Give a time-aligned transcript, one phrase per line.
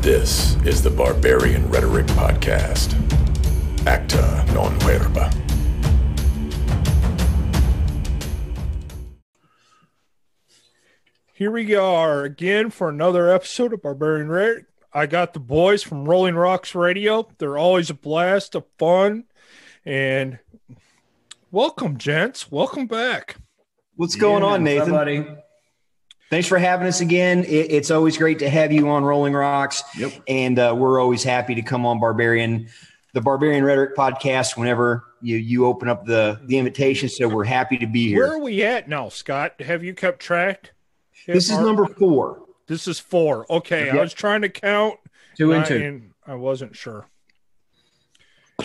[0.00, 2.94] This is the Barbarian Rhetoric Podcast.
[3.84, 5.28] Acta non verba.
[11.34, 14.66] Here we are again for another episode of Barbarian Rhetoric.
[14.92, 17.28] I got the boys from Rolling Rocks Radio.
[17.38, 19.24] They're always a blast of fun.
[19.84, 20.38] And
[21.50, 22.52] welcome, gents.
[22.52, 23.36] Welcome back.
[23.96, 24.92] What's going on, Nathan?
[24.92, 25.26] buddy?
[26.30, 27.44] Thanks for having us again.
[27.44, 29.82] It, it's always great to have you on Rolling Rocks.
[29.96, 30.12] Yep.
[30.28, 32.68] And uh, we're always happy to come on Barbarian,
[33.14, 37.08] the Barbarian Rhetoric podcast whenever you, you open up the, the invitation.
[37.08, 38.26] So we're happy to be here.
[38.26, 39.60] Where are we at now, Scott?
[39.62, 40.72] Have you kept track?
[41.26, 42.42] This is number four.
[42.66, 43.46] This is four.
[43.50, 44.98] Okay, I was trying to count.
[45.36, 45.76] Two and I- two.
[45.76, 47.08] and I wasn't sure.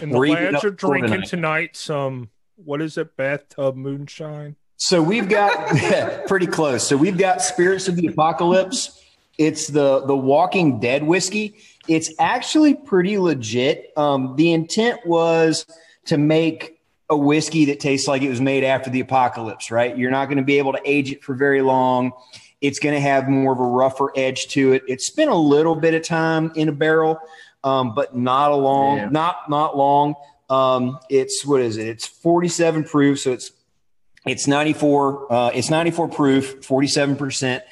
[0.02, 1.27] And the We're even lads are drinking tonight.
[1.27, 3.16] tonight some what is it?
[3.16, 4.55] Bathtub moonshine.
[4.77, 5.68] So we've got
[6.27, 6.88] pretty close.
[6.88, 8.99] So we've got Spirits of the Apocalypse.
[9.38, 11.55] It's the the Walking Dead whiskey.
[11.88, 13.91] It's actually pretty legit.
[13.98, 15.66] Um, the intent was
[16.05, 16.79] to make
[17.10, 19.71] a whiskey that tastes like it was made after the apocalypse.
[19.71, 19.98] Right?
[19.98, 22.12] You're not going to be able to age it for very long.
[22.62, 24.84] It's going to have more of a rougher edge to it.
[24.88, 27.20] It's spent a little bit of time in a barrel,
[27.66, 29.10] um, but not a long, Yeah.
[29.10, 30.16] not not long.
[30.49, 31.88] Um, it's what is it?
[31.88, 33.51] It's 47 proof, so it's
[34.26, 35.32] it's 94.
[35.32, 37.63] Uh, it's 94 proof, 47 percent.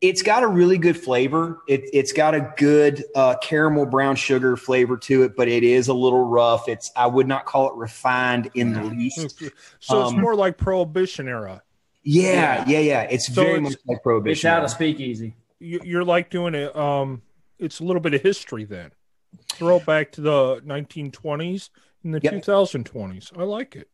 [0.00, 1.58] It's got a really good flavor.
[1.66, 5.88] It, it's got a good uh, caramel brown sugar flavor to it, but it is
[5.88, 6.68] a little rough.
[6.68, 9.42] It's I would not call it refined in the least.
[9.80, 11.62] So it's Um, more like Prohibition era.
[12.04, 13.02] Yeah, yeah, yeah.
[13.02, 14.32] It's So very it's- much like Prohibition.
[14.32, 14.50] It's prohibition.
[14.50, 15.34] out of speakeasy.
[15.58, 16.74] You- You're like doing it.
[16.76, 17.22] Um,
[17.58, 18.92] it's a little bit of history then.
[19.50, 21.70] Throw it back to the 1920s
[22.04, 22.34] and the Yep.
[22.44, 23.36] 2020s.
[23.36, 23.88] I like it.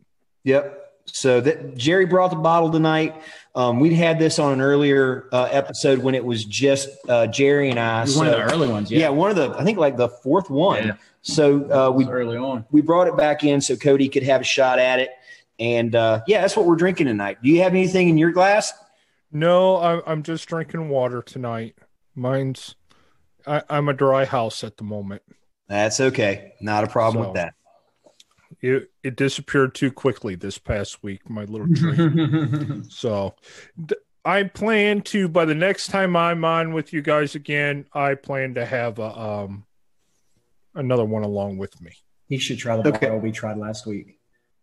[0.45, 0.84] Yep.
[1.07, 3.15] So that Jerry brought the bottle tonight.
[3.55, 7.71] Um, we'd had this on an earlier uh, episode when it was just uh, Jerry
[7.71, 8.03] and I.
[8.03, 8.91] It So, one of the early ones.
[8.91, 8.99] yeah.
[9.01, 10.87] Yeah, one of the I think like the fourth one.
[10.89, 10.93] Yeah.
[11.23, 12.65] So uh, we early on.
[12.71, 15.11] we brought it back in so Cody could have a shot at it.
[15.61, 17.39] And uh, yeah, that's what we're drinking tonight.
[17.43, 18.73] Do you have anything in your glass?
[19.31, 21.77] No, I'm I'm just drinking water tonight.
[22.17, 22.75] Mine's
[23.47, 25.23] I, I'm a dry house at the moment.
[25.69, 26.53] That's okay.
[26.61, 27.55] Not a problem So- with that.
[28.65, 31.29] It it disappeared too quickly this past week.
[31.29, 32.87] My little treat.
[32.91, 33.35] so
[33.77, 38.15] th- I plan to by the next time I'm on with you guys again, I
[38.15, 39.67] plan to have a, um
[40.75, 41.91] another one along with me.
[42.29, 43.07] he should try the Okay.
[43.07, 44.19] bottle we tried last week.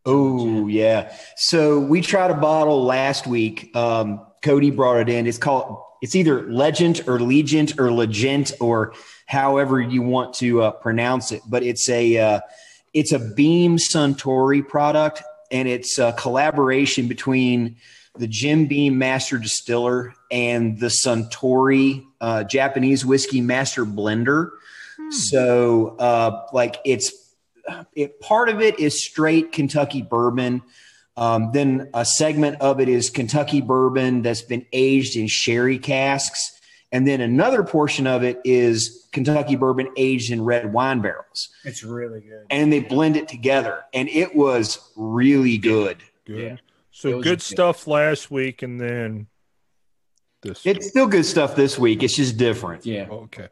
[0.05, 1.13] Oh yeah.
[1.35, 3.75] So we tried a bottle last week.
[3.75, 5.27] Um, Cody brought it in.
[5.27, 5.77] It's called.
[6.01, 8.93] It's either Legend or Legend or Legend or
[9.27, 11.43] however you want to uh, pronounce it.
[11.47, 12.39] But it's a uh,
[12.93, 17.77] it's a Beam Suntory product, and it's a collaboration between
[18.17, 24.49] the Jim Beam Master Distiller and the Suntory uh, Japanese whiskey Master Blender.
[25.09, 27.11] So, uh, like, it's
[27.93, 30.61] it part of it is straight Kentucky bourbon.
[31.17, 36.60] Um, then a segment of it is Kentucky bourbon that's been aged in sherry casks.
[36.91, 41.49] And then another portion of it is Kentucky bourbon aged in red wine barrels.
[41.63, 42.45] It's really good.
[42.49, 43.83] And they blend it together.
[43.93, 46.03] And it was really good.
[46.25, 46.37] Good.
[46.37, 46.55] Yeah.
[46.91, 47.41] So It was good good.
[47.41, 49.27] stuff last week and then
[50.41, 52.03] this It's still good stuff this week.
[52.03, 52.85] It's just different.
[52.85, 53.47] Yeah, oh, okay.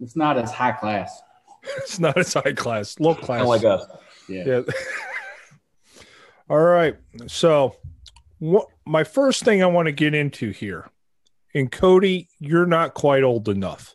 [0.00, 1.20] it's not as high class.
[1.78, 3.26] It's not as high class, low class.
[3.38, 3.86] Kind of like us.
[4.28, 4.60] Yeah, Yeah.
[6.50, 6.94] All right.
[7.26, 7.76] So,
[8.38, 10.90] what my first thing I want to get into here,
[11.54, 13.94] and Cody, you're not quite old enough,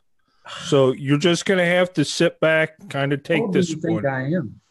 [0.66, 4.32] so you're just going to have to sit back, kind of take this one I
[4.32, 4.62] am?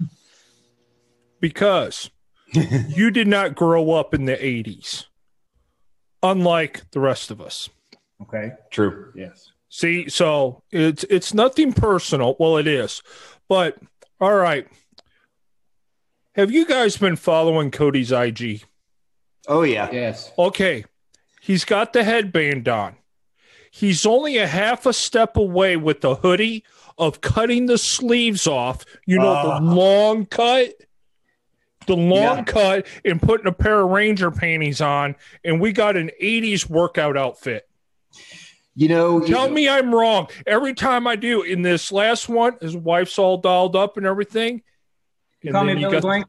[1.40, 2.10] because
[2.52, 5.06] you did not grow up in the '80s,
[6.22, 7.68] unlike the rest of us.
[8.22, 8.52] Okay.
[8.70, 9.12] True.
[9.14, 9.52] Yes.
[9.68, 12.36] See, so it's it's nothing personal.
[12.38, 13.02] Well, it is,
[13.48, 13.76] but
[14.20, 14.66] all right.
[16.34, 18.62] Have you guys been following Cody's IG?
[19.48, 19.90] Oh, yeah.
[19.90, 20.30] Yes.
[20.38, 20.84] Okay,
[21.48, 22.96] he's got the headband on.
[23.70, 26.62] He's only a half a step away with the hoodie
[26.98, 28.84] of cutting the sleeves off.
[29.06, 29.58] You know, Ah.
[29.58, 30.74] the long cut,
[31.86, 32.44] the long Yeah.
[32.44, 35.16] cut, and putting a pair of Ranger panties on.
[35.44, 37.66] And we got an 80s workout outfit.
[38.74, 40.28] You know, Tell me I'm wrong.
[40.46, 44.62] Every time I do in this last one, his wife's all dolled up and everything.
[45.42, 46.26] You And call me then Billy got- Blank.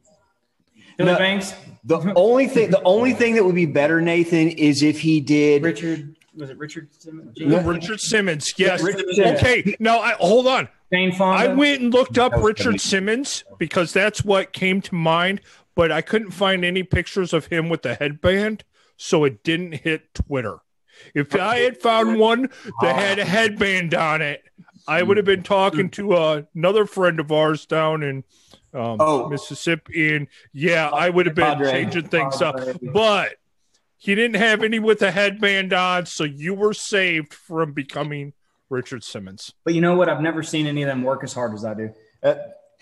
[1.00, 1.18] Billy No.
[1.18, 1.54] Blanks.
[1.84, 5.64] the only thing the only thing that would be better, Nathan, is if he did
[5.64, 6.16] Richard.
[6.36, 7.36] Was it Richard Simmons?
[7.40, 8.54] No, Richard Simmons.
[8.58, 8.84] Yes.
[8.84, 9.40] Richard Simmons.
[9.40, 9.76] Okay.
[9.80, 10.70] Now, I, hold on.
[10.94, 12.78] I went and looked up Richard funny.
[12.78, 15.42] Simmons because that's what came to mind,
[15.76, 18.64] but I couldn't find any pictures of him with the headband,
[18.96, 20.60] so it didn't hit Twitter.
[21.14, 22.50] If I had found one
[22.82, 24.44] that had a headband on it,
[24.88, 28.24] I would have been talking to uh, another friend of ours down in
[28.74, 29.30] um, Oh.
[29.30, 31.72] Mississippi, and yeah, I would have been Padre.
[31.72, 32.56] changing things up.
[32.82, 33.36] But
[33.98, 38.34] he didn't have any with a headband on, so you were saved from becoming
[38.70, 39.54] Richard Simmons.
[39.66, 40.08] But you know what?
[40.10, 41.94] I've never seen any of them work as hard as I do.
[42.24, 42.36] Uh,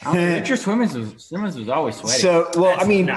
[0.03, 2.19] I Richard Simmons was Simmons was always sweaty.
[2.19, 3.09] So, well, I mean,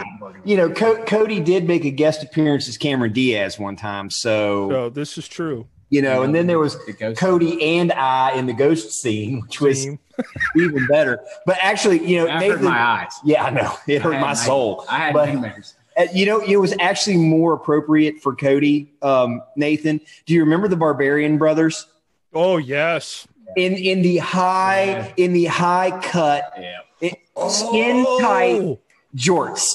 [0.44, 4.08] you know, Co- Cody did make a guest appearance as Cameron Diaz one time.
[4.08, 5.66] So, So this is true.
[5.90, 7.20] You know, and then there was The ghost.
[7.20, 9.98] Cody and I in the ghost scene, which was Team.
[10.56, 11.20] even better.
[11.46, 13.12] But actually, you know, That hurt Nathan, my eyes.
[13.24, 14.84] yeah, I know it hurt I had my night- soul.
[14.88, 15.74] I had But- nightmares.
[15.96, 18.92] Uh, you know, it was actually more appropriate for Cody.
[19.02, 21.86] Um, Nathan, do you remember the Barbarian Brothers
[22.32, 23.26] Oh yes.
[23.56, 25.12] in in the high Yeah.
[25.16, 26.78] in the high cut, Yeah.
[27.00, 27.18] it,
[27.50, 28.78] skin tight Oh,
[29.16, 29.74] jorts?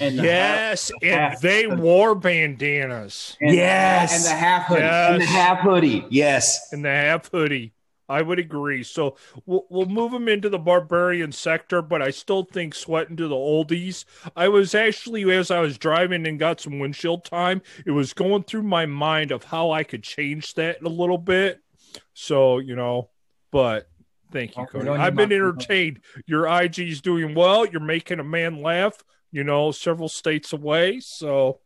[0.00, 4.14] And the Yes, half- and half- they wore bandanas and the- Yes.
[4.16, 4.80] and the half hoodie.
[4.82, 5.12] Yeah.
[5.12, 6.72] And the half hoodie, yes.
[6.72, 7.72] in the half hoodie.
[8.10, 8.82] I would agree.
[8.84, 13.28] So we'll, we'll move them into the barbarian sector, but I still think sweating to
[13.28, 14.06] the oldies.
[14.34, 18.44] I was actually, as I was driving and got some windshield time, it was going
[18.44, 21.60] through my mind of how I could change that a little bit.
[22.14, 23.10] So, you know,
[23.50, 23.90] but
[24.32, 24.88] thank you, Cody.
[24.88, 26.00] I've been entertained.
[26.26, 27.66] Your IG is doing well.
[27.66, 28.96] You're making a man laugh,
[29.30, 31.00] you know, several states away.
[31.00, 31.60] So,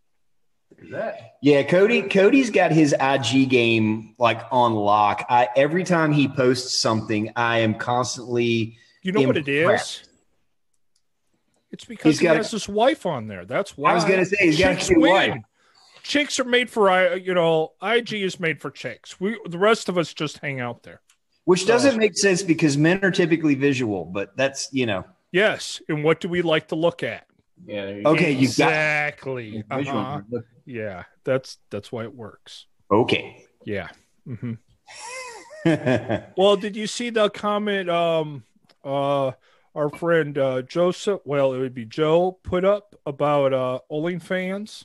[1.42, 2.02] Yeah, Cody.
[2.02, 5.26] Cody's got his IG game like on lock.
[5.28, 8.78] I every time he posts something, I am constantly.
[9.02, 10.02] you know what it is?
[11.70, 13.44] It's because He's he got a- has his wife on there.
[13.44, 13.92] That's why.
[13.92, 15.38] I was gonna say he's got a Chicks wife.
[16.02, 17.14] Chicks are made for I.
[17.14, 19.20] You know, IG is made for chicks.
[19.20, 21.00] We the rest of us just hang out there.
[21.44, 25.04] Which doesn't make sense because men are typically visual, but that's you know.
[25.32, 27.26] Yes, and what do we like to look at?
[27.66, 27.88] Yeah.
[27.90, 29.64] you Okay, you got exactly.
[29.70, 29.76] go.
[29.80, 30.20] Uh-huh.
[30.64, 32.66] Yeah, that's that's why it works.
[32.90, 33.44] okay.
[33.64, 33.88] Yeah.
[34.26, 34.54] hmm
[36.36, 37.88] Well, did you see the comment?
[37.88, 38.44] Um,
[38.84, 39.32] uh,
[39.74, 41.20] our friend uh, Joseph.
[41.24, 44.84] Well, it would be Joe put up about uh OnlyFans.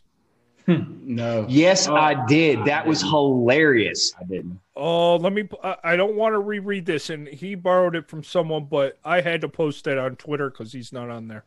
[0.68, 1.46] No.
[1.48, 2.66] yes, Oh, I did.
[2.66, 4.14] That was hilarious.
[4.20, 4.60] I didn't.
[4.76, 5.48] Oh, let me.
[5.64, 9.22] I- I don't want to reread this, and he borrowed it from someone, but I
[9.22, 11.46] had to post that on Twitter because he's not on there.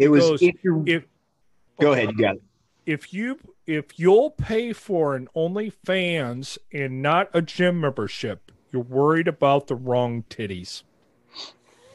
[0.00, 0.28] It was.
[0.28, 1.04] goes, if you're, If
[1.80, 2.42] go ahead, you got it.
[2.86, 9.28] if you if you'll pay for an OnlyFans and not a gym membership, you're worried
[9.28, 10.82] about the wrong titties.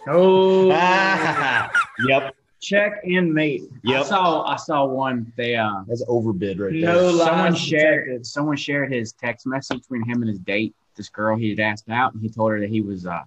[0.08, 0.70] Oh.
[2.08, 3.64] yep, check and mate.
[3.84, 4.02] Yep.
[4.02, 5.32] I saw I saw one.
[5.36, 7.26] They uh that's overbid right no there.
[7.26, 10.76] someone lies shared someone shared his text message between him and his date.
[10.96, 13.24] This girl he had asked out, and he told her that he was uh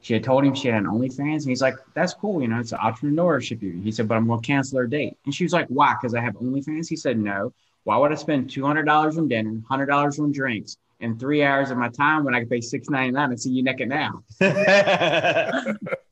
[0.00, 2.58] she had told him she had an OnlyFans, and he's like, "That's cool, you know,
[2.58, 5.44] it's an entrepreneurship." year." He said, "But I'm going to cancel her date," and she
[5.44, 5.94] was like, "Why?
[5.94, 7.52] Because I have OnlyFans." He said, "No.
[7.84, 11.42] Why would I spend two hundred dollars on dinner, hundred dollars on drinks, and three
[11.42, 13.88] hours of my time when I could pay six ninety nine and see you naked
[13.88, 14.22] now?"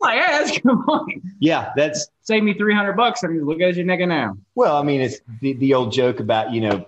[0.00, 1.20] Like, yeah, that's come on.
[1.40, 3.24] yeah, that's Save me three hundred bucks.
[3.24, 4.36] I mean, look at you naked now.
[4.54, 4.76] well.
[4.76, 6.86] I mean, it's the, the old joke about you know,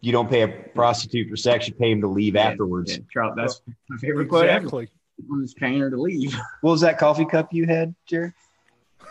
[0.00, 2.92] you don't pay a prostitute for sex, you pay him to leave afterwards.
[2.92, 4.58] Yeah, Charles, that's my favorite quote ever.
[4.58, 4.84] Exactly.
[4.84, 4.99] I'm
[5.42, 6.34] just paying trainer to leave.
[6.60, 8.32] What was that coffee cup you had, Jerry?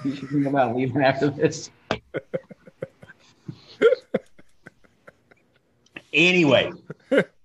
[0.03, 1.69] You should think about leaving after this.
[6.11, 6.71] Anyway,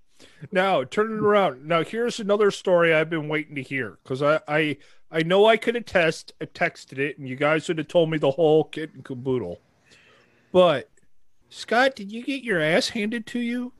[0.53, 1.67] Now turn it around.
[1.67, 4.77] Now here's another story I've been waiting to hear because I, I
[5.11, 8.11] I know I could have test uh, texted it and you guys would have told
[8.11, 9.61] me the whole kit and caboodle.
[10.53, 10.91] But
[11.49, 13.73] Scott, did you get your ass handed to you?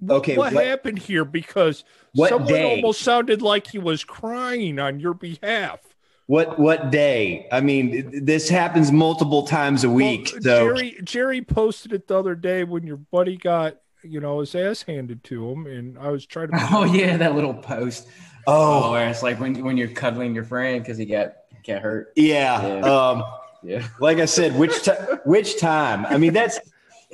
[0.00, 1.24] What- Okay, what, what- happened here?
[1.24, 1.84] Because
[2.14, 2.76] What someone day?
[2.76, 5.80] almost sounded like he was crying on your behalf.
[6.26, 7.46] what what day?
[7.52, 10.30] I mean, this happens multiple times a week.
[10.32, 14.40] Well, so Jerry Jerry posted it the other day when your buddy got you know
[14.40, 16.56] his ass handed to him, and I was trying to.
[16.72, 18.08] Oh yeah, that little post.
[18.46, 21.34] Oh, oh where it's like when when you're cuddling your friend because he got
[21.66, 22.12] got hurt.
[22.16, 22.66] yeah.
[22.66, 22.80] Yeah.
[22.80, 23.24] Um,
[23.62, 23.86] Yeah.
[24.00, 25.20] like I said, which time?
[25.24, 26.04] Which time?
[26.06, 26.58] I mean, that's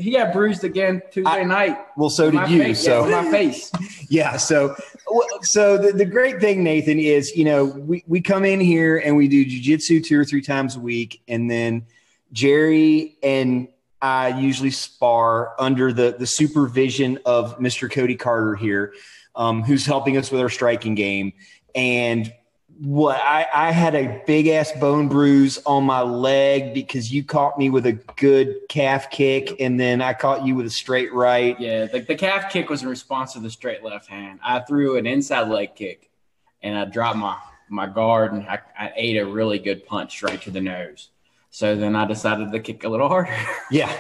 [0.00, 1.78] He got bruised again Tuesday I- night.
[1.97, 2.11] well.
[2.11, 2.62] So did you.
[2.62, 3.71] face, so yeah, my face.
[4.09, 4.75] yeah so
[5.42, 9.16] so the, the great thing nathan is you know we, we come in here and
[9.16, 11.87] we do jujitsu two or three times a week and then
[12.33, 13.69] jerry and
[14.02, 18.92] i usually spar under the the supervision of mr cody carter here
[19.37, 21.33] um, who's helping us with our striking game
[21.76, 22.33] and
[22.82, 27.58] what I, I had a big ass bone bruise on my leg because you caught
[27.58, 31.60] me with a good calf kick and then I caught you with a straight right.
[31.60, 34.40] Yeah, the, the calf kick was in response to the straight left hand.
[34.42, 36.10] I threw an inside leg kick,
[36.62, 37.37] and I dropped my
[37.68, 41.10] my guard, and I, I ate a really good punch right to the nose.
[41.50, 43.37] So then I decided to kick a little harder.
[43.70, 43.92] Yeah.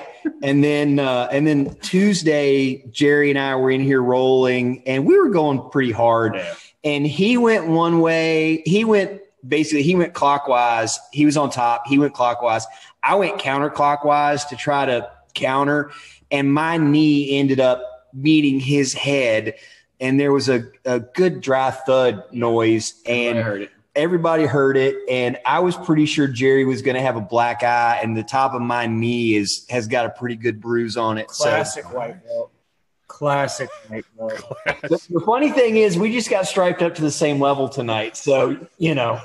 [0.42, 5.18] And then uh, and then Tuesday, Jerry and I were in here rolling, and we
[5.18, 6.40] were going pretty hard.
[6.84, 8.62] And he went one way.
[8.64, 10.98] He went basically he went clockwise.
[11.12, 11.86] He was on top.
[11.86, 12.66] He went clockwise.
[13.02, 15.90] I went counterclockwise to try to counter,
[16.30, 17.82] and my knee ended up
[18.12, 19.54] meeting his head,
[20.00, 22.94] and there was a, a good dry thud noise.
[23.06, 23.70] I And heard it.
[23.94, 27.62] everybody heard it and i was pretty sure jerry was going to have a black
[27.64, 31.18] eye and the top of my knee is has got a pretty good bruise on
[31.18, 32.52] it Classic white belt.
[33.10, 34.32] Classic white belt.
[34.82, 38.16] the, the funny thing is we just got striped up to the same level tonight
[38.16, 39.20] so you know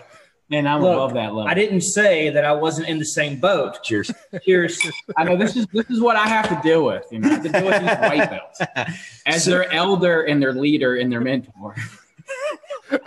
[0.52, 1.48] And I'm Look, above that level.
[1.48, 3.82] I didn't say that I wasn't in the same boat.
[3.84, 4.12] cheers
[4.44, 4.80] Cheers.
[5.18, 7.06] I know this is this is what I have to deal with.
[7.12, 8.62] You know, I have to deal with these white belts
[9.26, 11.76] as So- their elder and their leader and their mentor.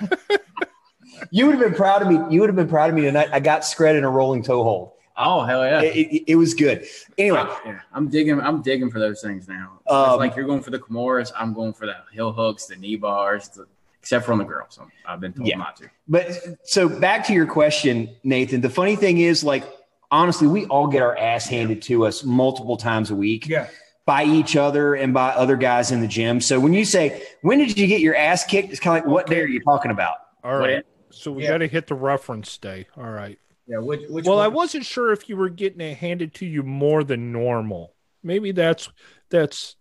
[1.31, 3.29] you would have been proud of me you would have been proud of me tonight
[3.33, 5.83] i got spread in a rolling toe hold Oh hell yeah!
[5.83, 6.87] it, it, it was good
[7.19, 8.41] anyway Yeah, I'm digging.
[8.41, 9.81] I'm digging for those things now.
[9.89, 11.33] Um, it's like you're going for the Kimuras.
[11.37, 13.67] I'm going for the heel hooks, the knee bars, the,
[14.01, 14.77] except for on the girls.
[14.77, 15.57] So I've been told Yeah.
[15.57, 15.91] not to.
[16.07, 16.31] But
[16.65, 18.61] so back to your question, Nathan.
[18.61, 19.65] The funny thing is, like,
[20.11, 23.67] honestly, we all get our ass handed to us multiple times a week Yeah.
[24.07, 26.41] by each other and by other guys in the gym.
[26.41, 28.71] So when you say, when did you get your ass kicked?
[28.71, 30.17] It's kind of like, what day are you talking about?
[30.45, 30.77] All right.
[30.77, 30.87] What.
[31.11, 31.51] So we Yeah.
[31.51, 32.87] got to hit the reference day.
[32.97, 33.39] All right.
[33.69, 33.79] Yeah.
[33.79, 34.45] Which, which Well, one?
[34.45, 37.95] I wasn't sure if you were getting it handed to you more than normal.
[38.23, 38.89] Maybe that's
[39.31, 39.77] that's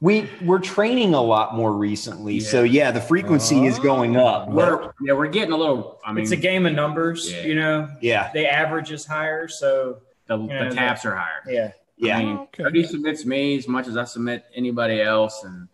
[0.00, 2.40] We we're training a lot more recently.
[2.40, 3.82] So yeah, the frequency is oh.
[3.82, 4.48] going up.
[4.48, 6.00] We're yeah, we're getting a little.
[6.04, 7.30] I mean, it's a game of numbers.
[7.30, 7.42] Yeah.
[7.42, 9.46] You know, yeah, the average is higher.
[9.48, 11.42] So the, Yeah, the taps are higher.
[11.46, 11.72] yeah.
[11.96, 12.16] yeah.
[12.16, 12.64] I mean, Okay.
[12.64, 15.68] Cody submits me as much as I submit anybody else, and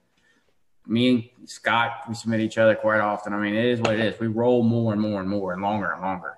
[0.86, 3.32] me and Scott we submit each other quite often.
[3.32, 4.20] I mean, it is what it is.
[4.20, 6.34] We roll more and more and more and longer and longer.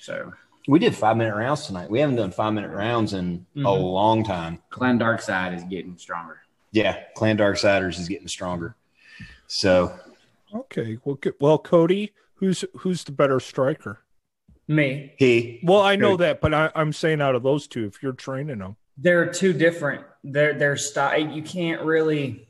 [0.00, 0.32] So
[0.66, 1.90] We did five minute rounds tonight.
[1.90, 3.82] We haven't done five minute rounds in a Mhm.
[3.92, 4.62] long time.
[4.70, 6.38] Clan Darkside is getting stronger.
[6.72, 8.74] Yeah, Clan Darksiders is getting stronger.
[9.46, 9.92] So
[10.54, 10.98] okay.
[11.04, 11.34] Well, good.
[11.40, 14.00] well, Cody, who's who's the better striker?
[14.66, 15.12] Me.
[15.18, 16.20] he Well, I know Good.
[16.24, 19.52] that, but I, I'm saying out of those two, if you're training them, They're two
[19.52, 20.04] different.
[20.22, 21.20] Their their style.
[21.20, 22.48] You can't really.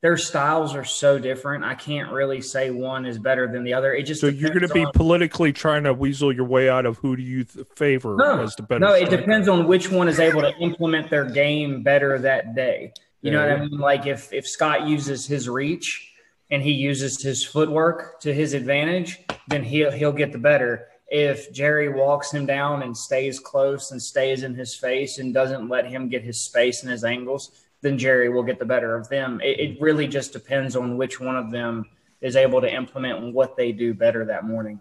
[0.00, 1.64] Their styles are so different.
[1.64, 3.92] I can't really say one is better than the other.
[3.92, 6.86] It just so you're going to be on- politically trying to weasel your way out
[6.86, 8.78] of who do you th- favor No, as the better?
[8.78, 12.92] No, it depends on which one is able to implement their game better that day.
[13.22, 13.78] You know what I mean?
[13.78, 16.12] Like if if Scott uses his reach
[16.52, 20.86] and he uses his footwork to his advantage, then he'll he'll get the better.
[21.08, 25.68] If Jerry walks him down and stays close and stays in his face and doesn't
[25.68, 27.50] let him get his space and his angles,
[27.82, 29.40] then Jerry will get the better of them.
[29.42, 31.86] It, it really just depends on which one of them
[32.20, 34.80] is able to implement what they do better that morning.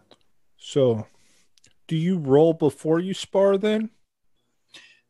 [0.57, 1.05] So,
[1.87, 3.57] do you roll before you spar?
[3.57, 3.89] Then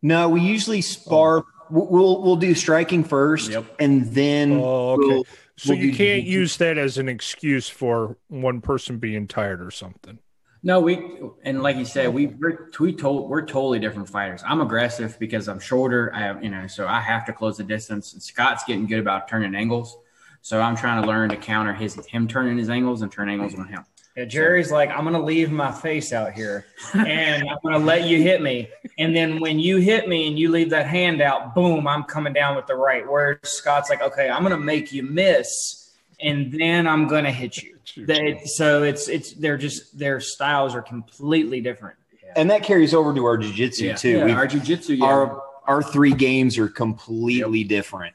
[0.02, 1.46] No, we usually spar.
[1.70, 3.66] We'll we'll, we'll do striking first, Yep.
[3.80, 5.08] and then Oh, okay.
[5.08, 5.26] we'll-
[5.60, 6.40] so we'll you do can't jiu-jitsu.
[6.40, 10.20] use that as an excuse for one person being tired or something.
[10.68, 11.00] No, we
[11.44, 14.44] and like you said, we we're we told we're totally different fighters.
[14.46, 16.14] I'm aggressive because I'm shorter.
[16.14, 18.12] I have you know, so I have to close the distance.
[18.12, 19.98] And Scott's getting good about turning angles,
[20.42, 23.56] so I'm trying to learn to counter his him turning his angles and turn angles
[23.56, 23.86] on him.
[24.18, 28.22] Yeah, Jerry's like, I'm gonna leave my face out here, and I'm gonna let you
[28.22, 28.68] hit me.
[29.00, 32.34] And then when you hit me and you leave that hand out, boom, I'm coming
[32.34, 33.10] down with the right.
[33.10, 37.77] Where Scott's like, okay, I'm gonna make you miss, and then I'm gonna hit you.
[37.96, 41.96] They, so it's it's they're just their styles are completely different.
[42.36, 44.10] and that carries over to our jiu-jitsu Yeah, too.
[44.18, 48.14] yeah, We- our jujitsu, yeah, our our three games are completely different.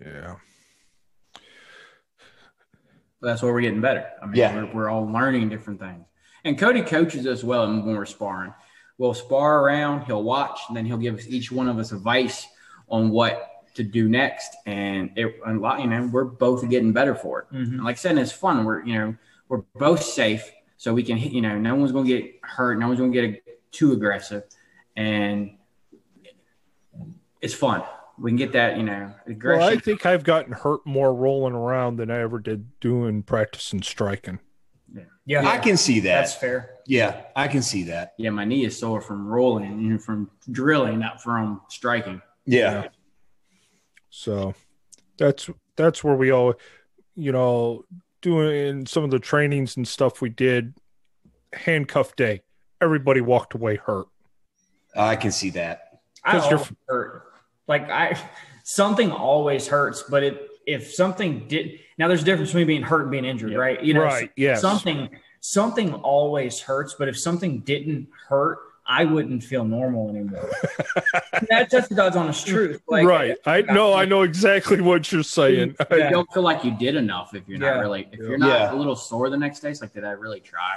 [0.00, 0.36] Yeah.
[3.20, 4.06] that's where we're getting better.
[4.22, 4.54] I mean, Yeah.
[4.54, 6.04] we're, we're all learning different things.
[6.44, 8.54] And Cody coaches us well when we're sparring.
[8.96, 12.46] We'll spar around, he'll watch, and then he'll give us each one of us advice
[12.88, 13.47] on what
[13.78, 14.54] to do next.
[14.66, 17.54] And it, a lot, you know, we're both getting better for it.
[17.56, 17.82] Mhm.
[17.82, 18.64] Like I said, it's fun.
[18.64, 19.14] We're, you know,
[19.48, 22.78] we're both safe, so we can, hit- you know, no one's going to get hurt,
[22.78, 23.42] no one's going to get
[23.72, 24.44] too aggressive,
[24.96, 25.52] and
[27.40, 27.82] it's fun.
[28.18, 29.60] We can get that, you know, aggression.
[29.60, 33.80] Well, I think I've gotten hurt more rolling around than I ever did doing practicing
[33.82, 34.40] striking.
[34.92, 35.48] Yeah, yeah.
[35.48, 36.20] I can see that.
[36.20, 36.70] that's fair.
[36.86, 38.14] yeah, I can see that.
[38.18, 42.20] yeah, my knee is sore from rolling, you know, from drilling, not from striking.
[42.46, 42.88] Yeah.
[44.10, 44.54] So
[45.18, 46.54] that's that's where we all,
[47.14, 47.84] you know,
[48.22, 50.74] doing some of the trainings and stuff we did.
[51.52, 52.42] Handcuff day,
[52.80, 54.06] everybody walked away hurt.
[54.96, 56.00] I can see that.
[56.24, 57.24] I 'Cause you're- hurt.
[57.66, 58.18] Like I,
[58.64, 60.02] something always hurts.
[60.02, 63.52] But it, if something did, now there's a difference between being hurt and being injured,
[63.52, 63.60] Yep.
[63.60, 63.82] right?
[63.82, 64.60] You know, Right, yes.
[64.60, 65.08] Something,
[65.40, 68.58] something always hurts, but if something didn't hurt,
[68.90, 70.48] I wouldn't feel normal anymore.
[71.50, 72.80] that's just the God's honest truth.
[72.88, 73.36] Like, right.
[73.44, 73.92] I know.
[73.92, 75.76] I know exactly what you're saying.
[75.90, 76.10] Yeah.
[76.10, 77.80] Don't feel like you did enough if you're not Yeah.
[77.80, 78.74] really if you're not Yeah.
[78.74, 79.70] a little sore the next day.
[79.70, 80.76] It's like, did I really try?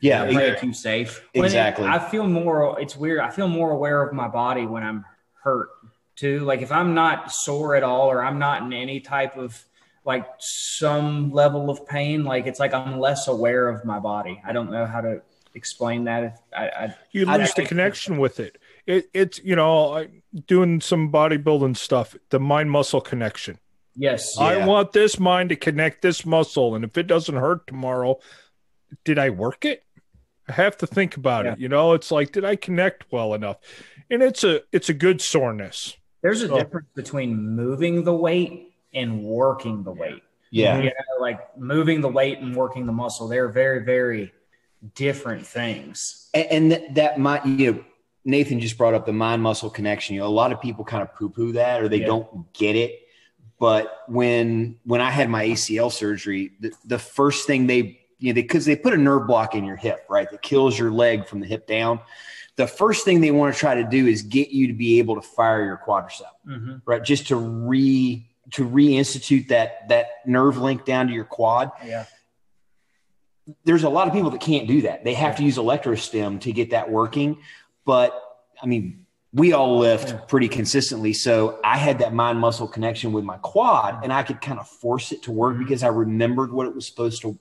[0.00, 1.24] Yeah, Did I play it too safe.
[1.32, 1.86] when it- exactly.
[1.86, 2.78] I feel more.
[2.80, 3.20] It's weird.
[3.20, 5.04] I feel more aware of my body when I'm
[5.42, 5.68] hurt
[6.16, 6.40] too.
[6.40, 9.64] Like if I'm not sore at all, or I'm not in any type of
[10.04, 14.42] like some level of pain, like it's like I'm less aware of my body.
[14.44, 15.22] I don't know how to
[15.54, 16.24] explain that.
[16.24, 18.58] If I, I you I lose the connection with it.
[18.86, 20.06] It it's you know
[20.46, 22.16] doing some bodybuilding stuff.
[22.30, 23.58] The mind muscle connection.
[23.96, 24.44] yes, Yeah.
[24.44, 28.18] I want this mind to connect this muscle, and if it doesn't hurt tomorrow,
[29.04, 29.82] did I work it?
[30.48, 31.58] I have to think about it.
[31.58, 33.56] You know, it's like did I connect well enough?
[34.10, 35.96] And it's a it's a good soreness.
[36.22, 40.22] there's a So- difference between moving the weight and working the weight.
[40.50, 40.76] yeah.
[40.78, 43.26] You know, like moving the weight and working the muscle.
[43.28, 44.32] They're very, very
[44.94, 46.28] different things.
[46.34, 47.84] And, and that, that might, you know,
[48.24, 50.14] Nathan just brought up the mind muscle connection.
[50.14, 52.06] You know, a lot of people kind of poo poo that or they Yeah.
[52.06, 53.00] don't get it.
[53.58, 58.34] But when when I had my ACL surgery, the, the first thing they, you know,
[58.34, 61.40] because they, put a nerve block in your hip, right, that kills your leg from
[61.40, 62.00] the hip down.
[62.56, 65.16] The first thing they want to try to do is get you to be able
[65.16, 66.76] to fire your quadricep, Mm-hmm.
[66.84, 67.02] right?
[67.02, 71.70] Just to re to reinstitute that that nerve link down to your quad.
[71.84, 72.04] Yeah.
[73.64, 75.04] There's a lot of people that can't do that.
[75.04, 77.38] They have to use electrostim to get that working.
[77.84, 78.20] But
[78.62, 81.12] I mean, we all lift pretty consistently.
[81.12, 84.04] So I had that mind muscle connection with my quad mm-hmm.
[84.04, 85.64] and I could kind of force it to work mm-hmm.
[85.64, 87.38] because I remembered what it was supposed to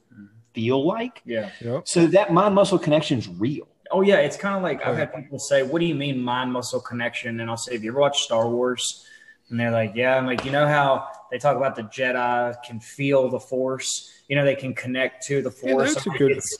[0.54, 1.22] feel like.
[1.26, 1.50] Yeah.
[1.62, 1.88] Yep.
[1.88, 3.68] So that mind muscle connection is real.
[3.92, 6.52] Oh yeah, it's kind of like I've had people say, "What do you mean mind
[6.52, 9.06] muscle connection?" And I'll say, "Have you ever watched Star Wars?"
[9.50, 12.80] And they're like, "Yeah." I'm like, "You know how they talk about the Jedi can
[12.80, 14.12] feel the Force?
[14.34, 15.94] You know, they can connect to the Yeah, Force.
[15.94, 16.58] that's a I'm like, good- It's,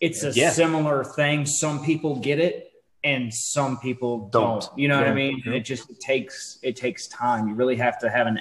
[0.00, 0.48] it's a Yeah.
[0.48, 1.44] similar thing.
[1.44, 2.72] Some people get it,
[3.04, 4.62] and some people don't.
[4.62, 4.78] Don't.
[4.78, 5.16] You know what I Don't.
[5.16, 5.42] mean?
[5.44, 7.46] And it just it takes it takes time.
[7.46, 8.40] You really have to have an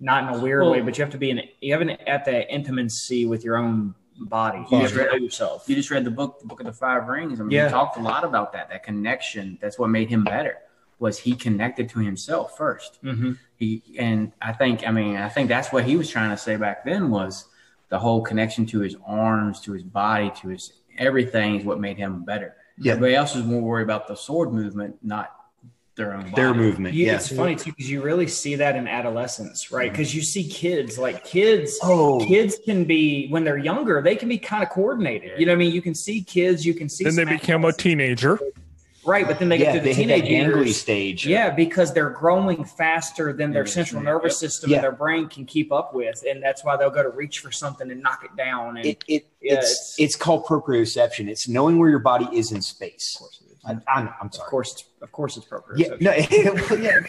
[0.00, 1.90] not in a weird Well- way, but you have to be in you have an
[1.90, 4.64] at the intimacy with your own body.
[4.70, 5.68] You You just read- yourself.
[5.68, 7.38] You just read the book, the Book of the Five Rings.
[7.40, 7.66] I mean, Yeah.
[7.66, 8.70] he talked a lot about that.
[8.70, 9.58] That connection.
[9.60, 10.56] That's what made him better.
[10.98, 12.96] Was he connected to himself first?
[13.02, 14.86] hmm He and I think.
[14.88, 17.44] I mean, I think that's what he was trying to say back then was
[17.88, 21.96] the whole connection to his arms, to his body, to his everything is what made
[21.96, 22.56] him better.
[22.76, 22.92] Yeah.
[22.92, 25.34] Everybody else is more worried about the sword movement, not
[25.96, 26.32] their own body.
[26.34, 26.94] Their movement.
[26.94, 27.16] You, Yeah.
[27.16, 29.86] It's funny too because you really see that in adolescence, right?
[29.86, 29.92] Mm-hmm.
[29.92, 31.78] Because you see kids like kids.
[31.82, 32.24] Oh.
[32.26, 35.38] Kids can be when they're younger, they can be kind of coordinated.
[35.38, 35.72] You know what I mean?
[35.72, 37.04] You can see kids, you can see.
[37.04, 38.38] Then they smack become a teenager.
[39.08, 40.80] Right, but then they get yeah, through they the teenage angry years.
[40.80, 41.26] stage.
[41.26, 44.76] Yeah, because they're growing faster than their central nervous system Yeah.
[44.76, 47.50] and their brain can keep up with, and that's why they'll go to reach for
[47.50, 48.76] something and knock it down.
[48.76, 51.28] And It, it, Yeah, it's, it's- it's called proprioception.
[51.28, 53.20] It's knowing where your body is in space.
[53.66, 55.74] I, I'm, I'm of course, of course, it's proper.
[55.76, 56.12] Yeah, no,
[56.80, 57.00] yeah,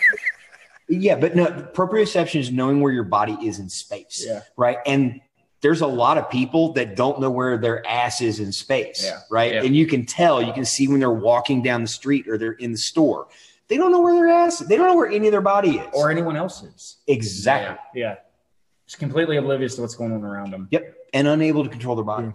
[0.89, 4.41] yeah, but no, proprioception is knowing where your body is in space, Yeah.
[4.57, 4.77] right?
[4.85, 5.21] And
[5.61, 9.19] there's a lot of people that don't know where their ass is in space, Yeah.
[9.29, 9.53] right?
[9.55, 9.63] Yeah.
[9.63, 12.53] And you can tell, you can see when they're walking down the street or they're
[12.53, 13.27] in the store.
[13.67, 14.61] They don't know where their ass.
[14.61, 14.67] is.
[14.67, 15.87] They don't know where any of their body is.
[15.93, 16.97] or anyone else's.
[17.07, 17.77] exactly.
[18.01, 18.15] Yeah,
[18.87, 20.67] just completely oblivious to what's going on around them.
[20.71, 20.95] Yep.
[21.13, 22.31] And unable to control their body.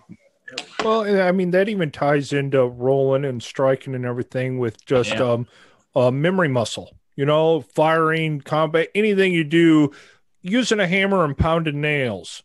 [0.84, 5.22] Well, I mean that even ties into rolling and striking and everything with just Yeah.
[5.32, 5.46] um,
[5.96, 6.92] uh, memory muscle.
[7.16, 9.92] You know, firing, combat, anything you do,
[10.42, 12.42] using a hammer and pounding nails.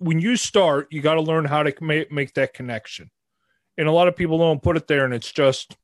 [0.00, 3.10] When you start, you got to learn how to make, make that connection.
[3.78, 5.76] And a lot of people don't put it there, and it's just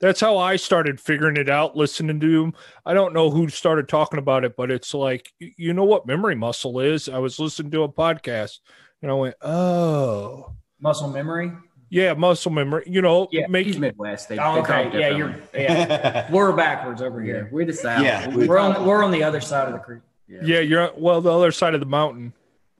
[0.00, 2.54] that's how I started figuring it out, listening to them.
[2.84, 6.34] I don't know who started talking about it, but it's like, you know what memory
[6.34, 7.08] muscle is?
[7.08, 8.58] I was listening to a podcast
[9.02, 11.50] and I went, oh, Muscle memory.
[11.88, 12.84] yeah, muscle memory.
[12.86, 14.28] You know, Yeah, make He's Midwest.
[14.28, 14.84] They, Oh, they okay.
[14.84, 15.34] talk Yeah, you're.
[15.54, 17.48] Yeah, we're backwards over here.
[17.50, 18.02] we're the South.
[18.04, 18.84] Yeah, we, We're on.
[18.84, 20.02] We're on the other side of the creek.
[20.28, 22.34] yeah, you're well the other side of the mountain.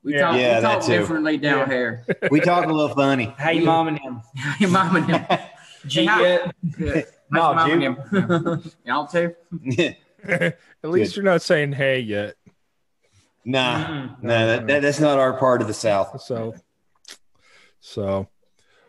[0.06, 0.20] We Yeah.
[0.20, 2.04] talk, Yeah, we talk differently down here.
[2.30, 3.34] we talk a little funny.
[3.36, 4.22] How you mom and him?
[4.60, 5.26] Your mom and him.
[5.86, 6.54] G how- yet?
[6.78, 7.02] Yeah.
[7.28, 8.62] No, mom and him?
[8.84, 9.34] Y'all too?
[10.24, 12.36] At least you're not saying hey yet.
[13.44, 14.22] nah, Mm-mm.
[14.22, 16.22] no, that, that, that's not our part of the South.
[16.22, 16.54] So,
[17.80, 18.28] so,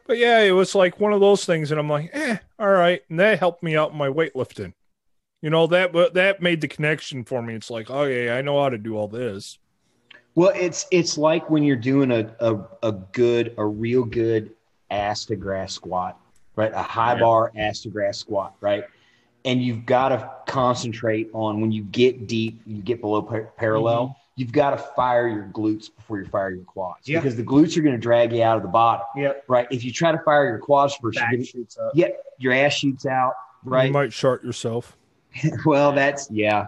[0.05, 3.01] but yeah, it was like one of those things, and I'm like, eh, all right,
[3.09, 4.73] and that helped me out in my weightlifting.
[5.41, 7.55] You know that, but that made the connection for me.
[7.55, 9.57] It's like, oh yeah, I know how to do all this.
[10.37, 14.51] Well, it's it's like when you're doing a a, a good, a real good
[14.91, 16.19] ass to grass squat,
[16.55, 16.71] right?
[16.71, 17.21] A high Yeah.
[17.21, 18.83] bar ass to grass squat, right?
[19.45, 24.03] And you've got to concentrate on when you get deep, you get below par- parallel.
[24.09, 24.21] Mm-hmm.
[24.35, 27.17] you've got to fire your glutes before you fire your quads Yeah.
[27.19, 29.07] because the glutes are going to drag you out of the bottom.
[29.15, 29.45] Yep.
[29.47, 29.67] Right.
[29.71, 31.93] If you try to fire your quads first, Back you're gonna, up.
[31.95, 33.33] yeah, your ass shoots out.
[33.63, 33.87] Right.
[33.87, 34.95] You might short yourself.
[35.65, 36.67] well, that's yeah,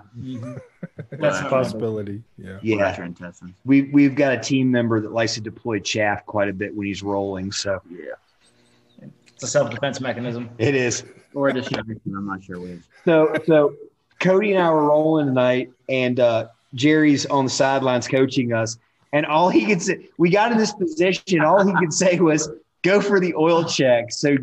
[1.10, 2.22] That's a not possibility.
[2.38, 2.58] Yeah.
[2.62, 2.96] yeah.
[2.98, 3.32] Your.
[3.66, 6.88] We we've got a team member that likes to deploy chaff quite a bit when
[6.88, 7.52] he's rolling.
[7.52, 10.50] So yeah, It's a self defense mechanism.
[10.58, 11.04] it is.
[11.34, 12.02] Or a distraction.
[12.08, 12.80] I'm not sure which.
[13.06, 13.74] So so
[14.20, 18.78] Cody and I were rolling tonight, and uh, Jerry's on the sidelines coaching us.
[19.14, 21.42] And all he could say, we got in this position.
[21.42, 22.50] All he could say was,
[22.84, 24.38] "Go for the oil check." So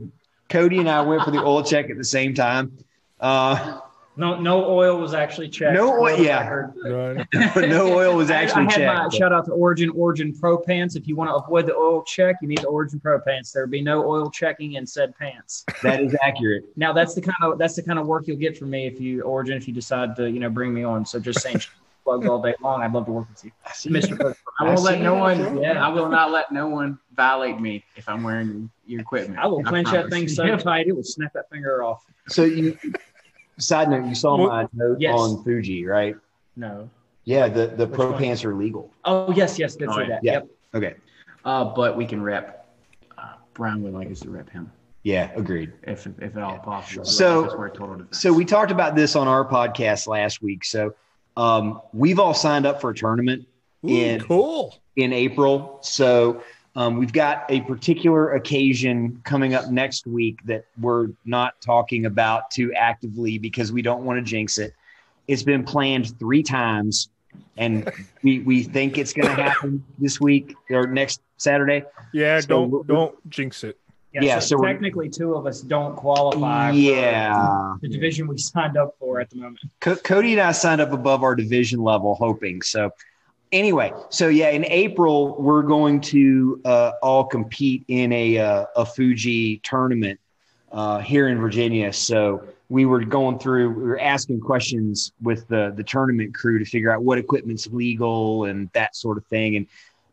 [0.48, 2.76] Cody and I went for the oil check at the same time.
[3.20, 3.80] Uh,
[4.16, 5.74] No, no oil was actually checked.
[5.74, 6.48] No oil- the yeah.
[6.48, 6.74] record.
[6.84, 7.26] Right.
[7.54, 9.14] but no oil was actually I, had my checked.
[9.14, 10.96] shout out to Origin Origin Pro Pants.
[10.96, 13.52] If you want to avoid the oil check, you need the Origin Pro Pants.
[13.52, 15.64] There would be no oil checking in said pants.
[15.82, 16.64] That is accurate.
[16.76, 19.00] Now that's the kind of that's the kind of work you'll get from me if
[19.00, 21.04] you Origin if you decide to you know bring me on.
[21.04, 21.60] So just saying
[22.04, 22.82] plugs all day long.
[22.82, 24.16] I'd love to work with you, Mister.
[24.16, 24.36] Plug.
[24.60, 25.60] I won't I let no one.
[25.60, 29.38] Yeah, I will not let no one violate me if I'm wearing your equipment.
[29.38, 32.06] I will clench that thing so tight it will snap that finger off.
[32.28, 32.78] So you.
[33.58, 35.18] Side note: You saw my note Yes.
[35.18, 36.14] on Fuji, right?
[36.56, 36.90] No.
[37.24, 38.18] Yeah, the the pro one?
[38.18, 38.92] pants are legal.
[39.04, 40.22] Oh yes, yes, did Oh, say that.
[40.22, 40.32] Yeah.
[40.34, 40.48] Yep.
[40.74, 40.94] Okay.
[41.44, 42.68] Uh, but we can rep.
[43.16, 44.70] Uh, Brian would like us to rep him
[45.04, 45.72] Yeah, agreed.
[45.84, 47.04] if if at all possible.
[47.04, 48.06] So- we're total.
[48.10, 50.64] So we talked about this on our podcast last week.
[50.64, 50.94] So
[51.36, 53.46] um, we've all signed up for a tournament
[53.84, 54.78] Ooh, in cool.
[54.96, 55.78] in April.
[55.82, 56.42] So
[56.76, 62.50] um, we've got a particular occasion coming up next week that we're not talking about
[62.50, 64.74] too actively because we don't want to jinx it.
[65.26, 67.08] It's been planned three times,
[67.56, 67.90] and
[68.22, 71.82] we we think it's going to happen this week or next Saturday.
[72.12, 73.78] Yeah, So don't we're- don't jinx it.
[74.12, 76.70] Yeah, Yeah, so, so technically, two of us don't qualify.
[76.70, 77.74] for Yeah.
[77.82, 79.60] the division we signed up for at the moment.
[79.80, 82.62] Co- Cody and I signed up above our division level, hoping.
[82.62, 82.90] So,
[83.56, 88.84] anyway, so yeah, in April we're going to uh, all compete in a uh, a
[88.84, 90.20] Fuji tournament
[90.72, 91.92] uh, here in Virginia.
[91.92, 96.64] So we were going through, we were asking questions with the the tournament crew to
[96.64, 99.56] figure out what equipment's legal and that sort of thing.
[99.56, 99.66] And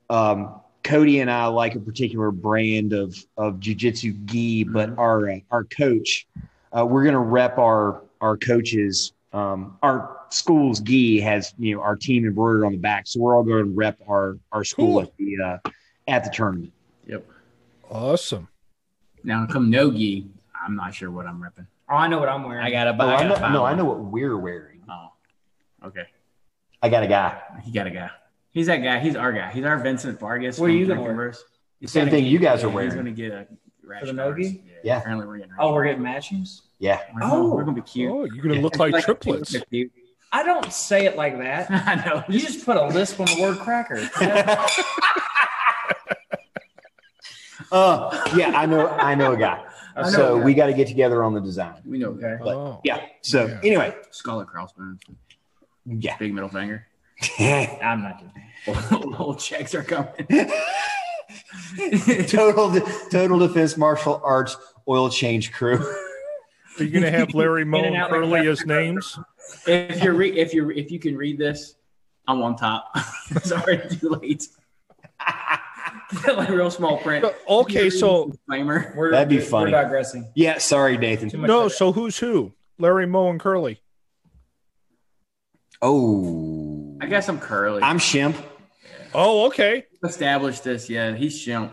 [0.10, 5.40] um, Cody and I like a particular brand of of jujitsu gi, but our uh,
[5.52, 6.28] our coach,
[6.78, 9.14] uh, we're going to rep our our coaches.
[9.34, 13.36] Um, our school's gi has you know our team embroidered on the back, so we're
[13.36, 15.02] all going to rep our our school Cool.
[15.04, 15.70] at the uh,
[16.08, 16.74] at the tournament.
[17.08, 17.26] yep.
[17.90, 18.48] Awesome.
[19.24, 20.28] Now come Nogi.
[20.66, 21.68] I'm not sure what I'm repping.
[21.90, 22.64] Oh, I know what I'm wearing.
[22.64, 23.14] I gotta Oh, buy.
[23.14, 24.82] I I know, gotta find no, I know what we're wearing.
[24.90, 25.08] Oh,
[25.88, 26.06] okay.
[26.82, 27.42] I got a guy.
[27.64, 28.10] He got a guy.
[28.52, 29.00] He's that guy.
[29.00, 29.52] He's our guy.
[29.52, 30.58] He's our Vincent Vargas.
[30.60, 31.34] What are you gonna wear?
[31.86, 32.90] Same thing get- you guys are wearing.
[32.90, 33.48] He's gonna get a
[33.86, 34.14] rash For the.
[34.14, 34.64] Nogi?
[34.84, 35.00] Yeah.
[35.00, 35.54] Apparently we're getting.
[35.60, 36.62] oh, we're getting matchings.
[36.80, 37.00] Yeah.
[37.14, 37.54] We're gonna, Oh.
[37.54, 38.12] we're gonna be cute.
[38.12, 39.56] Oh, you're gonna look like It's triplets.
[40.34, 41.68] A cute- I don't say it like that.
[41.88, 42.24] I know.
[42.28, 44.10] You just put a lisp on the word cracker.
[47.72, 48.88] Uh, yeah, I know.
[48.88, 49.64] I know a guy.
[49.98, 50.46] Know So a guy.
[50.46, 51.82] we got to get together on the design.
[51.86, 52.10] We know.
[52.10, 52.36] Okay.
[52.40, 52.82] But, Oh.
[52.84, 53.04] Yeah.
[53.22, 53.60] So Yeah.
[53.64, 55.02] anyway, Scarlet crossbones.
[55.86, 56.16] yeah.
[56.18, 56.86] Big middle finger.
[57.40, 60.12] I'm not doing Old checks are coming.
[62.28, 64.56] total total defense martial arts
[64.88, 65.78] oil change crew.
[66.80, 68.48] Are you gonna have Larry Moe In and and out like Curly that.
[68.52, 69.18] as names?
[69.68, 71.76] If you're re- if you if you can read this,
[72.28, 72.92] I'm on top.
[73.32, 74.48] it's already too late.
[76.28, 77.26] like real small print.
[77.48, 78.94] Okay, so disclaimer.
[78.96, 79.72] We're, That'd be we're funny.
[79.72, 80.32] digressing.
[80.36, 80.58] Yeah.
[80.60, 81.42] Sorry, Too Nathan.
[81.42, 82.54] much no, of so who's who?
[82.78, 83.82] Larry Moe and Curly.
[85.82, 87.82] Oh, I guess I'm curly.
[87.84, 88.36] I'm Shemp.
[89.14, 89.86] Oh, okay.
[90.04, 90.90] established this.
[90.90, 91.72] Yeah, he's shemp.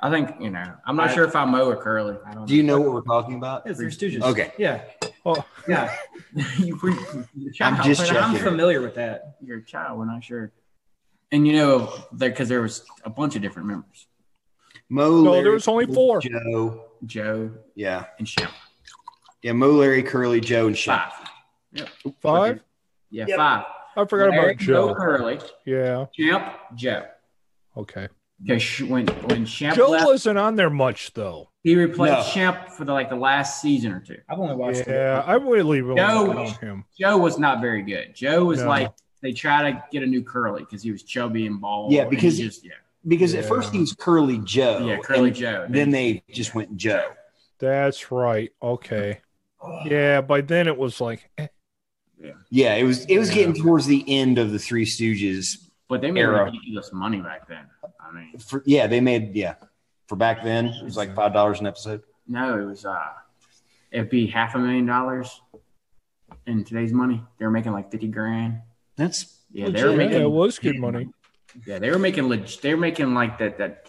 [0.00, 0.74] I think you know.
[0.86, 2.16] I'm not I- sure if I'm Moe or curly.
[2.26, 3.62] I don't Do you know what we're talking about?
[3.66, 4.22] Yeah, Three Stooges.
[4.22, 4.52] Okay.
[4.58, 4.82] Yeah.
[5.26, 5.94] Oh, Yeah.
[6.58, 7.74] you, we- child.
[7.80, 9.36] I'm just But I'm familiar with that.
[9.42, 9.98] You're a child.
[9.98, 10.52] We're not sure.
[11.32, 14.06] And you know, because there was a bunch of different members.
[14.88, 15.22] Moe.
[15.22, 16.20] No, Larry, there was only four.
[16.20, 16.84] Joe.
[17.04, 18.04] Joe Yeah.
[18.18, 18.52] and Shemp.
[19.42, 19.52] Yeah.
[19.52, 21.10] Moe, Larry, Curly, Joe, and Shemp.
[21.10, 21.12] Five.
[21.72, 21.88] Yep.
[22.22, 22.60] five.
[23.10, 23.36] Yeah, Yep.
[23.36, 23.64] five.
[23.96, 24.94] I forgot Larry, about Joe.
[24.94, 26.06] Curly, Yeah.
[26.18, 27.06] Shemp, Joe.
[27.76, 28.08] Okay.
[28.42, 31.48] Because sh- when when Shemp Joe left, wasn't on there much though.
[31.66, 32.42] He replaced No.
[32.52, 34.18] Shemp for the like the last season or two.
[34.28, 36.84] I've only watched Yeah, I really really Joe- like on him.
[36.96, 38.14] Joe was not very good.
[38.14, 38.68] Joe was No.
[38.68, 41.90] like they try to get a new Curly because he was chubby and bald.
[41.92, 42.74] Yeah, because- just yeah,
[43.08, 44.86] Because at first he was Curly Joe.
[44.86, 45.66] yeah, Curly Joe.
[45.68, 47.02] Then they just went Joe.
[47.58, 48.52] That's right.
[48.62, 49.18] Okay.
[49.86, 51.48] Yeah, by then it was like eh,
[52.48, 53.34] Yeah, it was it was Yeah.
[53.42, 55.66] getting towards the end of the Three Stooges.
[55.88, 56.44] but they made Era.
[56.44, 57.64] ridiculous money back then.
[58.00, 59.54] I mean, For, yeah, they made yeah.
[60.08, 62.02] For back then, it was like five dollars an episode.
[62.28, 63.08] no, it was uh,
[63.90, 65.40] it'd be half a million dollars
[66.46, 67.22] in today's money.
[67.38, 68.60] They were making like fifty grand.
[68.96, 71.08] That's Yeah, they were making Yeah, it was good money.
[71.66, 73.88] Yeah, they were making leg- they were making like that that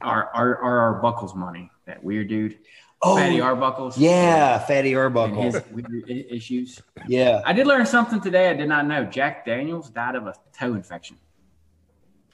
[0.00, 1.70] our our our Buckles money.
[1.86, 2.58] That weird dude,
[3.02, 3.94] Oh, Fatty Arbuckles.
[3.96, 5.42] yeah, Fatty and Arbuckle.
[5.42, 6.82] his weird i- issues.
[7.08, 7.40] Yeah.
[7.46, 8.50] I did learn something today.
[8.50, 9.04] I did not know.
[9.04, 11.16] Jack Daniels died of a toe infection.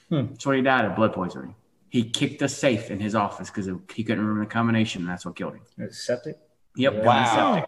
[0.08, 0.26] Hmm.
[0.26, 1.54] That's what he died of blood poisoning.
[1.88, 5.24] He kicked a safe in his office because he couldn't remember the combination, and that's
[5.24, 5.62] what killed him.
[5.78, 6.36] It's septic.
[6.76, 6.94] Yep.
[6.94, 7.04] Yeah.
[7.04, 7.66] Wow.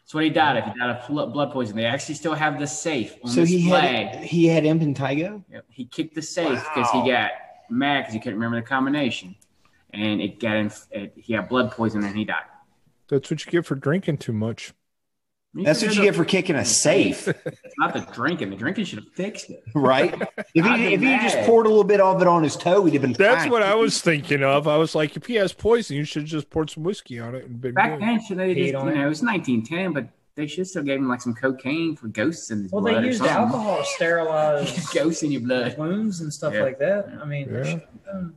[0.00, 0.64] That's what he died of.
[0.72, 1.82] He died of blood poisoning.
[1.82, 3.80] They actually still have the safe on So he display.
[4.04, 5.44] had he had impetigo.
[5.50, 5.64] Yep.
[5.68, 7.02] He kicked the safe because Wow.
[7.04, 7.30] he got
[7.68, 9.34] mad because he couldn't remember the combination,
[9.92, 10.70] and it got him.
[10.90, 12.44] It, he had blood poisoning and he died.
[13.08, 14.72] That's what you get for drinking too much.
[15.54, 18.50] That's what you get for kicking a safe, It's not the drinking.
[18.50, 19.62] The drinking should have fixed it.
[19.74, 20.14] right?
[20.54, 22.56] If I'd he be if he just poured a little bit of it on his
[22.56, 23.12] toe, he'd have been.
[23.12, 23.50] That's fine.
[23.50, 24.66] what I was thinking of.
[24.68, 27.44] I was like, if he has poison, you should just pour some whiskey on it
[27.46, 28.02] and been Back good.
[28.02, 28.72] then, should they just, you it.
[28.72, 32.50] know, it was 1910, but they should still gave him like some cocaine for ghosts
[32.50, 33.02] in his Well, blood.
[33.02, 35.76] they used alcohol to sterilize ghosts in your blood.
[35.78, 36.62] wounds and stuff Yeah.
[36.62, 37.08] like that.
[37.20, 37.58] I mean, Yeah.
[37.62, 38.34] they should have done-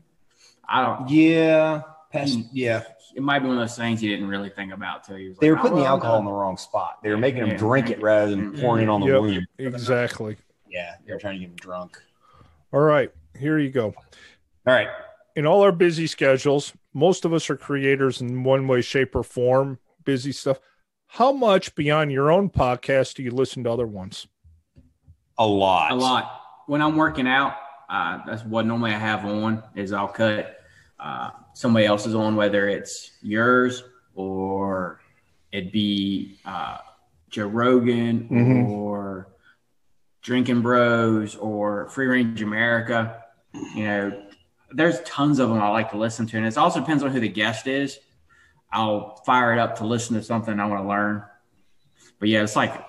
[0.67, 1.09] I don't.
[1.09, 2.83] Yeah, pest, yeah.
[3.15, 5.37] It might be one of those things he didn't really think about till he was.
[5.37, 6.99] They were putting oh, the alcohol in the wrong spot.
[7.03, 7.57] They were making him Yeah.
[7.57, 9.21] drink it rather than pouring it on the Yep.
[9.21, 9.47] wound.
[9.57, 10.37] Exactly.
[10.69, 12.01] Yeah, they were trying to get him drunk.
[12.73, 13.87] All right, here you go.
[13.87, 14.87] All right.
[15.35, 19.23] In all our busy schedules, most of us are creators in one way, shape, or
[19.23, 19.79] form.
[20.03, 20.59] Busy stuff.
[21.07, 24.27] How much beyond your own podcast do you listen to other ones?
[25.37, 25.91] A lot.
[25.91, 26.41] a lot.
[26.67, 27.55] When I'm working out,
[27.89, 30.57] uh, that's what normally I have on is I'll cut
[30.99, 33.83] uh, somebody else's on, whether it's yours
[34.15, 34.99] or
[35.51, 36.77] it'd be uh,
[37.29, 38.69] Joe Rogan Mhm.
[38.69, 39.27] or
[40.21, 43.23] Drinking Bros or Free Range America.
[43.75, 44.23] You know,
[44.71, 47.19] there's tons of them I like to listen to, and it also depends on who
[47.19, 47.99] the guest is.
[48.71, 51.23] I'll fire it up to listen to something I want to learn.
[52.19, 52.85] But yeah, it's like a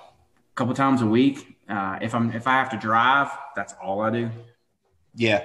[0.54, 1.56] couple times a week.
[1.68, 4.30] Uh, if I'm if I have to drive, that's all I do.
[5.14, 5.42] Yeah.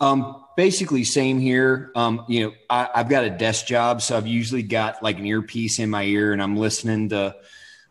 [0.00, 1.92] Um, basically same here.
[1.94, 5.26] Um, you know, I, I've got a desk job, so I've usually got like an
[5.26, 7.36] earpiece in my ear and I'm listening to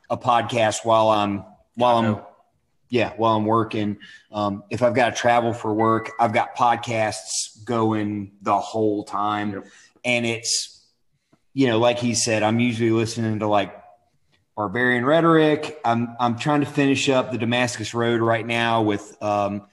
[0.09, 1.45] a podcast while I'm
[1.75, 2.21] while I'm
[2.89, 3.99] yeah, while I'm working.
[4.31, 9.53] Um, if I've got to travel for work, I've got podcasts going the whole time.
[9.53, 9.65] Yep.
[10.03, 10.83] And it's,
[11.53, 13.79] you know, like he said, I'm usually listening to like
[14.55, 15.79] barbarian rhetoric.
[15.85, 19.67] I'm I'm trying to finish up the Damascus Road right now with um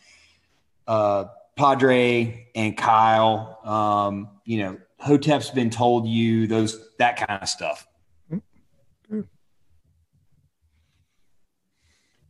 [0.86, 1.24] uh
[1.56, 3.58] Padre and Kyle.
[3.64, 7.86] Um, you know, Hotep's been told you those that kind of stuff.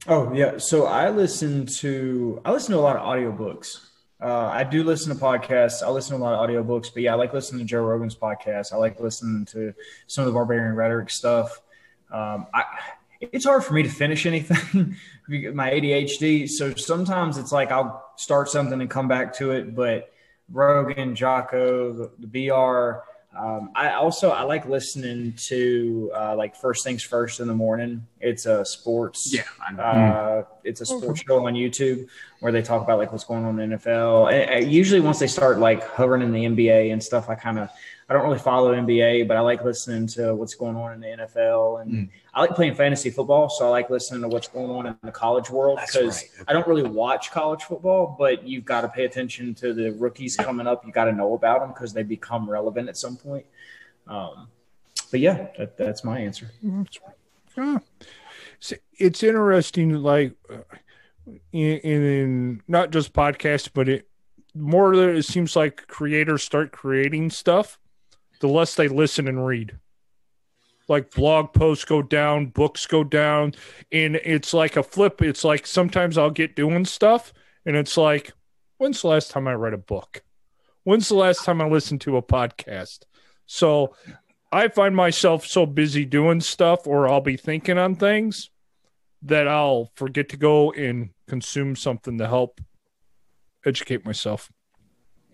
[0.09, 3.87] Oh yeah, so I listen to I listen to a lot of audiobooks.
[4.21, 5.83] Uh, I do listen to podcasts.
[5.83, 8.15] I listen to a lot of audiobooks, but yeah, I like listening to Joe Rogan's
[8.15, 8.73] podcast.
[8.73, 9.75] I like listening to
[10.07, 11.61] some of the Barbarian Rhetoric stuff.
[12.11, 12.65] Um, I,
[13.21, 14.97] it's hard for me to finish anything,
[15.29, 16.49] my ADHD.
[16.49, 19.75] So sometimes it's like I'll start something and come back to it.
[19.75, 20.13] But
[20.51, 23.03] Rogan, Jocko, the, the BR.
[23.37, 28.07] Um, I also I like listening to uh, like First Things First in the morning.
[28.19, 29.83] It's a sports Yeah, I know.
[29.83, 32.09] uh, it's a sports show on YouTube
[32.41, 34.33] where they talk about like what's going on in the NFL.
[34.33, 37.59] And, and usually, once they start like hovering in the NBA and stuff, I kind
[37.59, 37.69] of
[38.09, 41.25] I don't really follow NBA, but I like listening to what's going on in the
[41.25, 42.09] NFL, and Mm.
[42.33, 45.11] I like playing fantasy football, so I like listening to what's going on in the
[45.11, 46.45] college world because right.
[46.49, 50.37] I don't really watch college football, but you've got to pay attention to the rookies
[50.37, 50.87] coming up.
[50.87, 53.47] You got to know about them because they become relevant at some point.
[54.07, 54.49] Um,
[55.11, 56.51] but yeah, that, that's my answer.
[57.57, 57.79] Yeah.
[58.59, 60.59] It's, it's interesting, like uh,
[61.53, 64.09] in, in not just podcasts, but it
[64.55, 67.79] more it seems like creators start creating stuff,
[68.41, 69.79] the less they listen and read.
[70.89, 73.55] Like blog posts go down, books go down,
[73.91, 75.21] and it's like a flip.
[75.21, 77.33] It's like sometimes I'll get doing stuff,
[77.65, 78.33] and it's like,
[78.79, 80.23] when's the last time I read a book?
[80.85, 83.01] When's the last time I listened to a podcast?
[83.47, 83.97] So
[84.53, 88.51] I find myself so busy doing stuff or I'll be thinking on things
[89.23, 92.61] that I'll forget to go and consume something to help
[93.65, 94.51] educate myself.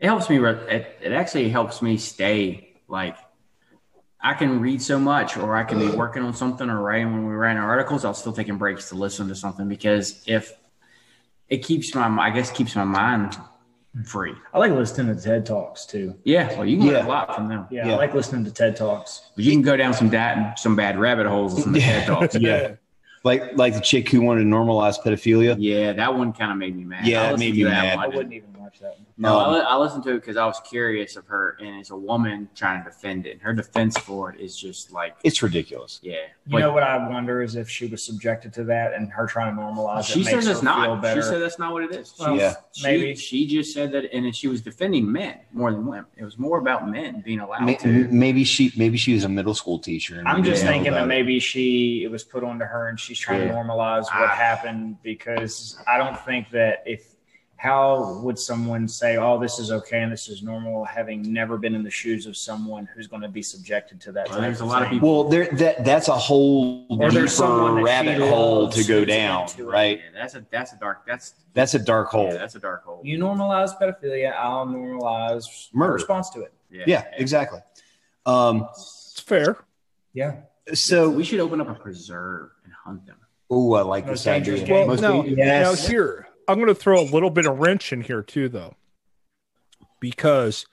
[0.00, 0.42] it helps me.
[0.42, 3.16] It, it actually helps me stay like
[4.20, 7.26] I can read so much, or I can be working on something, or writing when
[7.26, 8.05] we write writing articles.
[8.05, 10.52] I'll still taking breaks to listen to something because if
[11.48, 13.37] it keeps my, I guess, keeps my mind
[14.05, 14.33] free.
[14.55, 16.14] I like listening to TED Talks too.
[16.24, 17.07] Yeah, well, you can learn Yeah.
[17.07, 17.66] a lot from them.
[17.70, 17.94] Yeah, Yeah.
[17.94, 19.33] I like listening to TED Talks.
[19.35, 22.35] But you can go down some da- some bad rabbit holes listening to TED Talks.
[22.40, 22.74] Yeah.
[23.24, 25.57] Like like the chick who wanted to normalize pedophilia.
[25.59, 27.07] Yeah, that one kind of made me mad.
[27.07, 27.98] Yeah, I it made me that mad.
[27.98, 29.06] I wouldn't even watch watch that one.
[29.18, 31.78] No, I, Um, li- I listened to it because I was curious of her, and
[31.80, 33.40] it's a woman trying to defend it.
[33.42, 36.00] Her defense for it is just like, It's ridiculous.
[36.02, 36.16] yeah.
[36.46, 39.54] You know what I wonder is if she was subjected to that and her trying
[39.54, 41.02] to normalize she it makes says it's her feel not.
[41.02, 41.22] better.
[41.22, 42.12] She said that's not what it is.
[42.16, 42.54] She, Well, Yeah.
[42.72, 43.14] she, maybe.
[43.14, 46.06] she just said that, and she was defending men more than women.
[46.16, 48.08] It was more about men being allowed May- to.
[48.08, 50.18] Maybe she maybe she was a middle school teacher.
[50.18, 53.46] and I'm just thinking that maybe she it was put onto her and she's trying
[53.46, 54.35] to normalize what Ah.
[54.35, 57.12] happened because I don't think that if
[57.62, 61.77] how would someone say, "Oh, this is okay and this is normal," having never been
[61.77, 64.29] in the shoes of someone who's going to be subjected to that?
[64.31, 67.77] Well, there's a lot of people- Well, there that that's a whole deeper there's someone
[67.77, 69.98] that she rabbit hole to go down, right?
[69.98, 71.07] Yeah, that's a that's a dark.
[71.07, 72.27] That's That's a dark hole.
[72.33, 73.01] yeah, that's a dark hole.
[73.05, 75.92] You normalize pedophilia, I'll normalize Murder.
[75.94, 76.53] response to it.
[76.70, 77.61] yeah, exactly.
[78.27, 79.57] Um, It's fair.
[80.14, 80.33] Yeah.
[80.75, 83.18] so we should open up a preserve and hunt them.
[83.51, 84.55] oh, I like Most this idea.
[84.57, 84.87] dangerous Well, game.
[84.88, 85.87] Most now, people- now yes.
[85.87, 88.76] here, I'm going to throw a little bit of wrench in here too, though,
[90.00, 90.66] because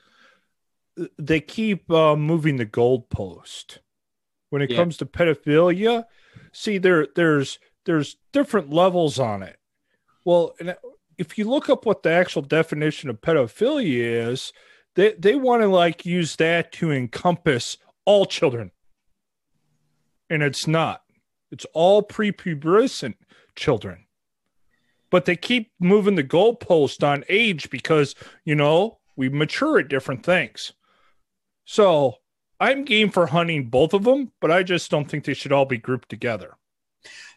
[1.17, 3.79] they keep uh, moving the goalpost
[4.49, 4.77] when it Yeah.
[4.77, 6.05] comes to pedophilia.
[6.51, 9.57] See, there, there's there's different levels on it.
[10.25, 10.75] Well, and
[11.17, 14.51] if you look up what the actual definition of pedophilia is,
[14.95, 18.71] they they want to like use that to encompass all children,
[20.29, 21.03] and it's not.
[21.51, 23.15] It's all prepubescent
[23.55, 24.05] children.
[25.11, 30.23] But they keep moving the goalpost on age because, you know, we mature at different
[30.23, 30.73] things.
[31.65, 32.15] So
[32.59, 35.65] I'm game for hunting both of them, but I just don't think they should all
[35.65, 36.55] be grouped together.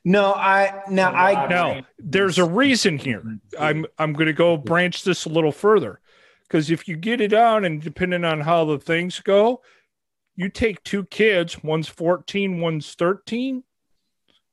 [0.04, 3.22] no, I now I Now, there's a reason here.
[3.58, 6.00] I'm I'm going to go branch this a little further
[6.42, 9.62] because if you get it on and depending on how the things go,
[10.34, 13.62] you take two kids, one's 14, one's 13.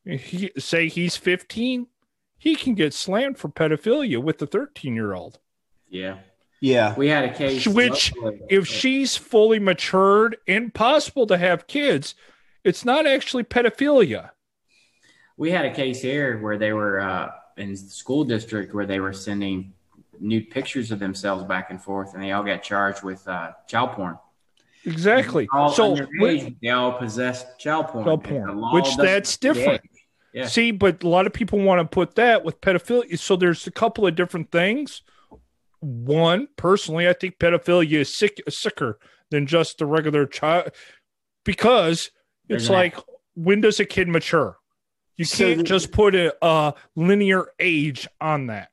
[0.06, 1.88] He, say he's 15,
[2.40, 5.38] he can get slammed for pedophilia with the 13 year old.
[5.90, 6.20] Yeah,
[6.62, 6.96] yeah.
[6.96, 7.68] we had a case.
[7.68, 8.14] Which,
[8.50, 12.16] If she's fully matured and possible to have kids,
[12.64, 14.32] it's not actually pedophilia.
[15.38, 19.00] we had a case here where they were uh, in the school district where they
[19.00, 19.74] were sending
[20.20, 23.92] nude pictures of themselves back and forth, and they all got charged with uh, child
[23.92, 24.18] porn.
[24.86, 25.48] Exactly.
[25.54, 28.06] All So, underage, they all possessed child porn.
[28.06, 29.82] Child porn, which that's different.
[30.34, 30.48] Yeah.
[30.48, 33.18] See, but a lot of people want to put that with pedophilia.
[33.18, 35.02] So there's a couple of different things.
[35.80, 39.00] One, personally, I think pedophilia is sick, sicker
[39.32, 40.72] than just the regular child
[41.46, 42.12] because
[42.48, 42.98] There's it's an- like
[43.36, 44.58] when does a kid mature?
[45.16, 48.70] You So can't just put a, a linear age on that.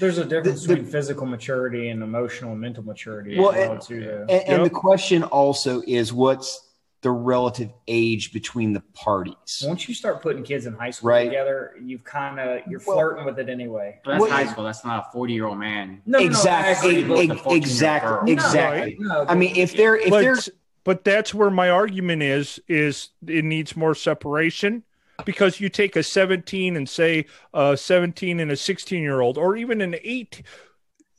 [0.00, 3.38] There's a difference The- the- between physical maturity and emotional and mental maturity.
[3.38, 4.26] Well, as well, and- too.
[4.28, 4.64] And, and Yep.
[4.64, 6.67] the question also is what's
[7.00, 9.62] the relative age between the parties?
[9.64, 11.24] Once you start putting kids in high school Right.
[11.26, 13.98] together, you've kind of you're Well- flirting with it anyway.
[14.04, 14.64] But that's Well, high school.
[14.64, 16.02] That's not a 40 year old man.
[16.06, 18.96] No, no, no, exactly, I agree, but- ex- the 14-year-old exactly, exactly.
[18.98, 20.36] No, I mean, if they're if but, they're
[20.84, 24.82] but that's where my argument is is it needs more separation
[25.24, 29.56] because you take a 17 and say a 17 and a 16 year old or
[29.56, 30.42] even an 8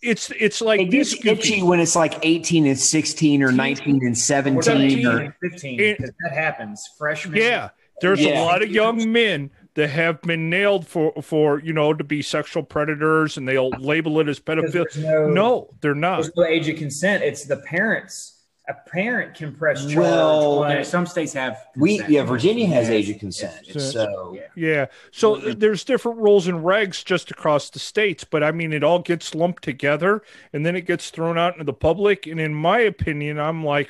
[0.01, 1.29] it's it's like it gets Goofy.
[1.29, 5.97] itchy when it's like 18 and 16 or 19 and 17 17 or 15, It-
[5.97, 6.88] because that happens.
[6.97, 7.69] freshman yeah
[8.01, 8.41] there's Yeah.
[8.41, 12.21] a lot of young men that have been nailed for for you know to be
[12.21, 16.67] sexual predators and they'll label it as pedophilia no, no they're not there's no age
[16.69, 17.23] of consent.
[17.23, 18.38] It's the parents.
[18.69, 19.95] A parent can press charge.
[19.95, 21.58] Well, on- Some states have.
[21.75, 24.47] we yeah Virginia has Yeah, age of consent it's- so yeah.
[24.55, 24.86] Yeah.
[25.12, 28.99] So there's different rules and regs just across the states, but I mean, it all
[28.99, 30.21] gets lumped together
[30.53, 32.27] and then it gets thrown out into the public.
[32.27, 33.89] And in my opinion, I'm like,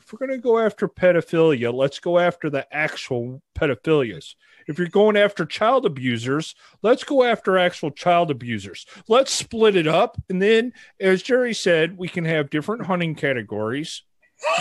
[0.00, 4.34] if we're going to go after pedophilia, let's go after the actual pedophilias.
[4.68, 8.86] If you're going after child abusers, let's go after actual child abusers.
[9.08, 10.16] Let's split it up.
[10.28, 14.02] And then, as Jerry said, we can have different hunting categories,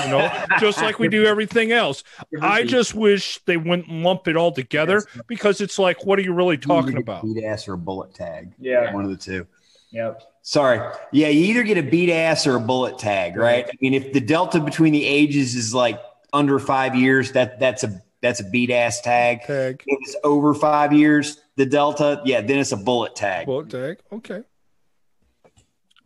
[0.04, 2.04] you know, just like we do everything else.
[2.42, 6.34] I just wish they wouldn't lump it all together because it's like, what are you
[6.34, 7.24] really talking You either get about?
[7.24, 8.94] beat ass or a bullet tag yeah.
[8.94, 9.46] one of the two
[9.92, 10.22] Yep.
[10.42, 10.82] sorry
[11.14, 14.12] yeah you either get a beat ass or a bullet tag right i mean if
[14.12, 15.98] the delta between the ages is like
[16.34, 20.54] under five years that that's a that's a beat ass tag Tag, if it's over
[20.54, 24.00] five years the delta yeah then it's a bullet tag bullet tag.
[24.12, 24.42] Okay.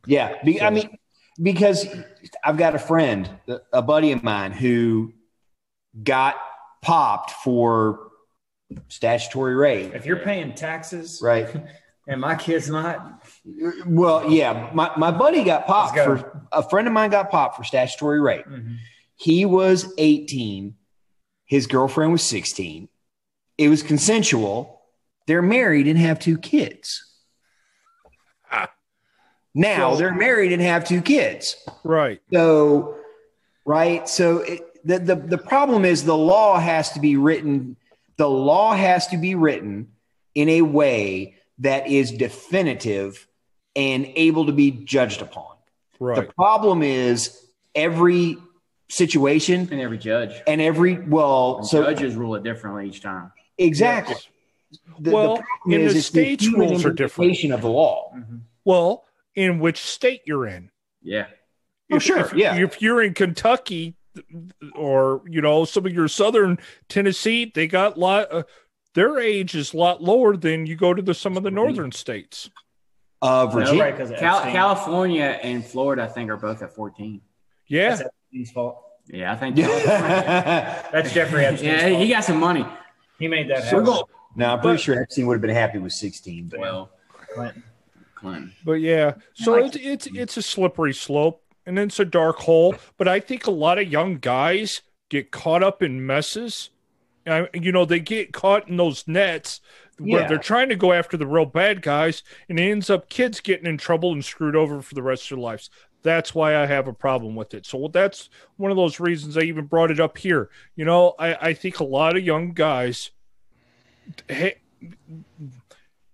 [0.08, 0.98] Yeah, be, I mean,
[1.42, 1.86] because
[2.44, 3.30] I've got a friend,
[3.72, 5.14] a buddy of mine, who
[6.04, 6.38] got
[6.82, 8.10] popped for
[8.88, 9.94] statutory rape.
[9.94, 11.48] If you're paying taxes, Right.
[12.08, 13.24] and my kid's not,
[13.86, 16.18] Well, yeah, my, my buddy got popped go.
[16.18, 18.46] for a friend of mine got popped for statutory rape.
[18.48, 18.78] Mhm.
[19.18, 20.74] He was 18.
[21.52, 22.88] His girlfriend was 16.
[23.58, 24.84] It was consensual.
[25.28, 27.06] They're married and have two kids.
[29.54, 31.58] Now So- they're married and have two kids.
[31.84, 32.22] Right.
[32.32, 32.96] So,
[33.66, 34.08] right.
[34.08, 37.76] So it, the, the the problem is the law has to be written.
[38.16, 39.90] The law has to be written
[40.34, 43.28] in a way that is definitive
[43.76, 45.58] and able to be judged upon.
[46.00, 46.16] Right.
[46.16, 47.46] The problem is
[47.76, 48.38] every
[48.92, 50.34] situation And every judge.
[50.48, 53.32] and every well, And so judges rule it differently each time.
[53.58, 54.16] exactly.
[55.00, 57.32] The, Well, problem in is the it's states, human rules are different.
[57.32, 58.14] interpretation of the law.
[58.64, 60.72] Well, in which state you're in.
[61.02, 61.28] Yeah.
[61.92, 62.56] Oh, sure, If, yeah.
[62.56, 63.96] If you're in Kentucky
[64.76, 66.58] or you know some of your southern
[66.90, 68.32] Tennessee, they got lot.
[68.32, 68.44] Uh,
[68.94, 71.92] their age is a lot lower than you go to the some of the northern
[71.92, 72.50] states.
[73.22, 73.82] Uh, Virginia.
[73.84, 74.54] right, 'cause of Cal- Epstein.
[74.54, 77.22] California and Florida, I think, are both at 14.
[77.68, 78.00] Yeah.
[78.32, 78.84] That's Epstein's fault.
[79.08, 79.56] Yeah, I think.
[79.58, 82.02] California- That's Jeffrey Epstein's yeah, fault.
[82.04, 82.66] he got some money.
[83.20, 83.84] He made that We're happen.
[83.86, 84.04] going-
[84.36, 86.48] no, I'm pretty But- sure Epstein would have been happy with 16.
[86.48, 86.90] But Well,
[87.34, 87.64] Clinton.
[88.16, 88.54] Clinton.
[88.64, 92.76] But yeah, so like it's it's it's a slippery slope, and it's a dark hole.
[92.98, 96.70] But I think a lot of young guys get caught up in messes.
[97.28, 99.60] I, you know, they get caught in those nets
[100.00, 100.28] where Yeah.
[100.28, 103.66] they're trying to go after the real bad guys, and it ends up kids getting
[103.68, 105.70] in trouble and screwed over for the rest of their lives.
[106.04, 107.66] That's why I have a problem with it.
[107.66, 110.50] So that's one of those reasons I even brought it up here.
[110.76, 113.12] You know, I, I think a lot of young guys,
[114.28, 114.56] hey,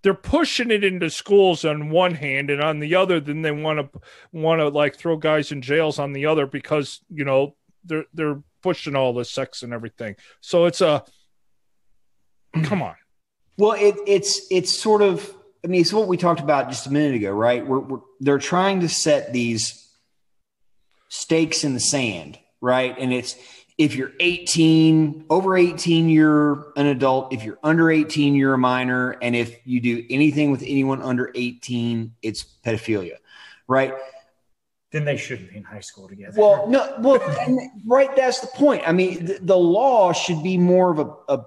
[0.01, 3.79] they're pushing it into schools on one hand and on the other then they want
[3.79, 8.05] to want to like throw guys in jails on the other because you know they're
[8.13, 11.03] they're pushing all the sex and everything so it's a
[12.63, 12.95] come on
[13.57, 15.33] Well, it, it's it's sort of.
[15.68, 17.68] I mean, it's what we talked about just a minute ago, right?
[17.68, 19.86] We're, we're they're trying to set these
[21.09, 22.95] stakes in the sand, right?
[22.97, 23.36] And it's
[23.78, 27.34] if you're 18, over 18, you're an adult.
[27.34, 29.18] If you're under 18, you're a minor.
[29.22, 33.18] And if you do anything with anyone under 18, it's pedophilia,
[33.68, 33.93] right?
[34.91, 36.39] Then they shouldn't be in high school together.
[36.39, 37.20] Well, no, well,
[37.86, 38.15] right.
[38.15, 38.88] That's the point.
[38.88, 41.45] I mean, the, the law should be more of a, a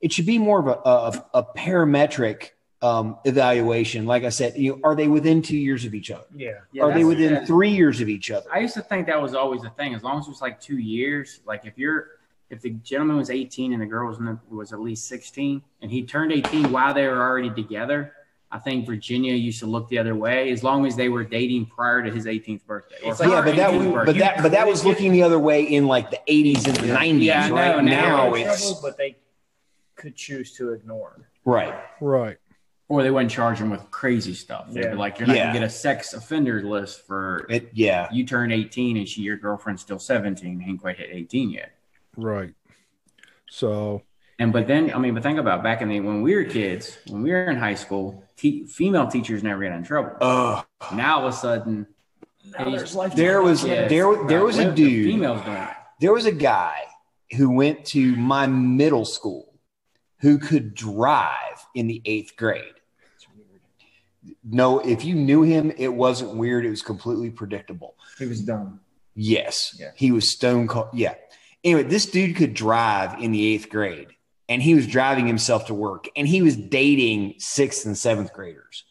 [0.00, 4.06] it should be more of a, a, a parametric um, evaluation.
[4.06, 6.26] Like I said, you know, are they within two years of each other?
[6.34, 6.60] yeah.
[6.72, 7.44] Yeah, are they within yeah.
[7.44, 8.48] three years of each other?
[8.52, 9.94] I used to think that was always the thing.
[9.94, 12.08] As long as it was like two years, like if you're
[12.48, 14.18] if the gentleman was 18 and the girl was
[14.48, 18.12] was at least 16, and he turned 18 while they were already together,
[18.52, 21.66] I think Virginia used to look the other way as long as they were dating
[21.66, 22.96] prior to his 18th birthday.
[23.04, 24.12] Or It's her yeah, but that 18th was, birthday.
[24.12, 26.94] but that but that was looking the other way in like the 80s and the
[26.94, 27.84] 90s, Yeah, I know, right?
[27.84, 29.16] now now it's trouble, but they
[29.96, 31.28] could choose to ignore.
[31.44, 31.74] right.
[32.00, 32.36] right
[32.88, 34.70] or they wouldn't charge him with crazy stuff.
[34.70, 34.90] They'd Yeah.
[34.90, 35.46] be like, you're not Yeah.
[35.46, 39.36] gonna get a sex offender list for It, yeah, you turn 18 and she your
[39.36, 41.72] girlfriend's still 17, ain't quite hit 18 yet.
[42.16, 42.54] right
[43.50, 44.02] so
[44.38, 46.98] And but then I mean, but think about back in the when we were kids,
[47.08, 50.12] when we were in high school, te- female teachers never get in trouble.
[50.20, 50.62] uh,
[50.94, 51.86] now all of a sudden,
[53.14, 55.06] there was yeah, there there was a the dude.
[55.06, 55.66] Females doing
[56.00, 56.82] there was a guy
[57.36, 59.54] who went to my middle school
[60.20, 62.74] who could drive in the eighth grade.
[64.44, 66.64] No, if you knew him, it wasn't weird.
[66.66, 67.94] It was completely predictable.
[68.18, 68.80] He was dumb.
[69.14, 69.90] Yes, Yeah.
[69.94, 70.88] he was stone cold.
[70.92, 71.14] Yeah.
[71.64, 74.08] Anyway, this dude could drive in the eighth grade,
[74.48, 78.84] and he was driving himself to work, and he was dating sixth and seventh graders,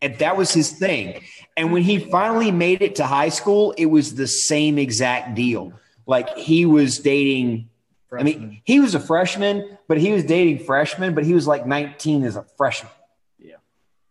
[0.00, 1.22] and that was his thing.
[1.56, 5.72] And when he finally made it to high school, it was the same exact deal.
[6.06, 7.68] Like he was dating.
[8.16, 11.66] I mean, he was a freshman, but he was dating freshmen, but he was like
[11.66, 12.92] 19 as a freshman.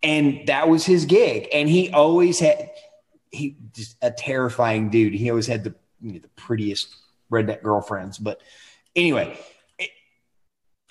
[0.04, 1.47] And that was his gig.
[1.54, 2.72] And he always had
[3.32, 5.14] he just a terrifying dude.
[5.14, 6.95] He always had the you know, the prettiest
[7.32, 8.18] redneck girlfriends.
[8.18, 8.41] But
[8.95, 9.38] anyway,
[9.78, 9.89] it,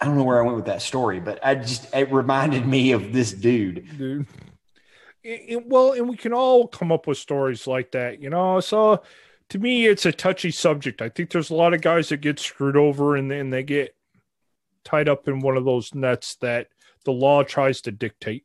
[0.00, 2.92] I don't know where I went with that story, but I just it reminded me
[2.92, 3.86] of this dude.
[3.98, 4.26] dude
[5.22, 8.58] It- it- well and we can all come up with stories like that you know
[8.60, 9.02] so
[9.50, 12.38] to me it's a touchy subject i think there's a lot of guys that get
[12.38, 13.94] screwed over and then they get
[14.82, 16.68] tied up in one of those nets that
[17.04, 18.44] the law tries to dictate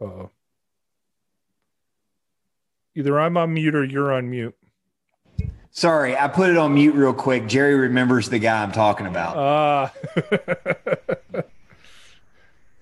[0.00, 0.26] uh
[2.94, 4.54] either i'm on mute or you're on mute
[5.70, 7.46] Sorry, I put it on mute real quick.
[7.46, 9.36] Jerry remembers the guy I'm talking about.
[9.36, 9.92] ah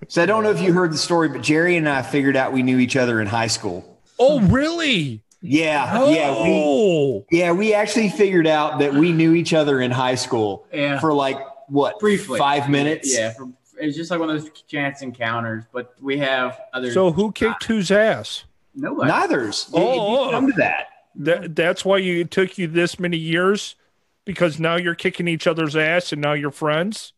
[0.07, 2.53] So I don't know if you heard the story, but Jerry and I figured out
[2.53, 3.99] we knew each other in high school.
[4.17, 9.53] oh really Yeah, yeah, we oh yeah we actually figured out that we knew each
[9.53, 11.37] other in high school Yeah, for like
[11.67, 13.15] what briefly five minutes.
[13.15, 13.49] Yeah, for,
[13.79, 15.63] it's just like one of those chance encounters.
[15.71, 18.45] But we have other so who kicked whose ass
[18.77, 19.09] nobody.
[19.09, 19.69] Neither's.
[19.73, 20.31] Oh, it didn't oh.
[20.31, 20.87] come to that.
[21.15, 23.75] That that's why you it took you this many years
[24.25, 27.13] because now you're kicking each other's ass and now you're friends.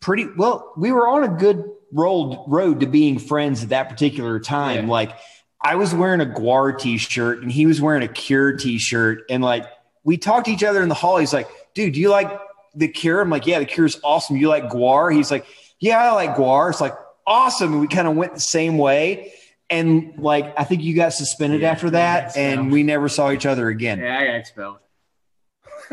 [0.00, 0.72] pretty well.
[0.76, 4.86] We were on a good road road to being friends at that particular time.
[4.86, 4.92] Yeah.
[4.92, 5.16] Like
[5.60, 9.64] I was wearing a Gwar t-shirt and he was wearing a Cure t-shirt, and like
[10.04, 11.18] we talked to each other in the hall.
[11.18, 12.30] He's like, "Dude, do you like
[12.74, 15.14] the Cure?" I'm like, "Yeah, the Cure's awesome." You like Gwar?
[15.14, 15.46] He's like,
[15.82, 16.94] "Yeah, I like Gwar." It's like
[17.26, 19.32] awesome, and we kind of went the same way.
[19.68, 23.46] And like, I think you got suspended Yeah, after that, and we never saw each
[23.46, 23.98] other again.
[24.00, 24.78] Yeah, I got expelled.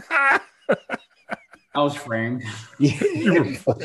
[1.75, 2.43] I was framed.
[2.79, 3.81] Yeah, you were full.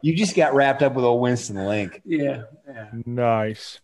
[0.00, 2.00] You just got wrapped up with old Winston Link.
[2.04, 2.42] Yeah.
[2.66, 2.86] yeah.
[3.04, 3.80] Nice.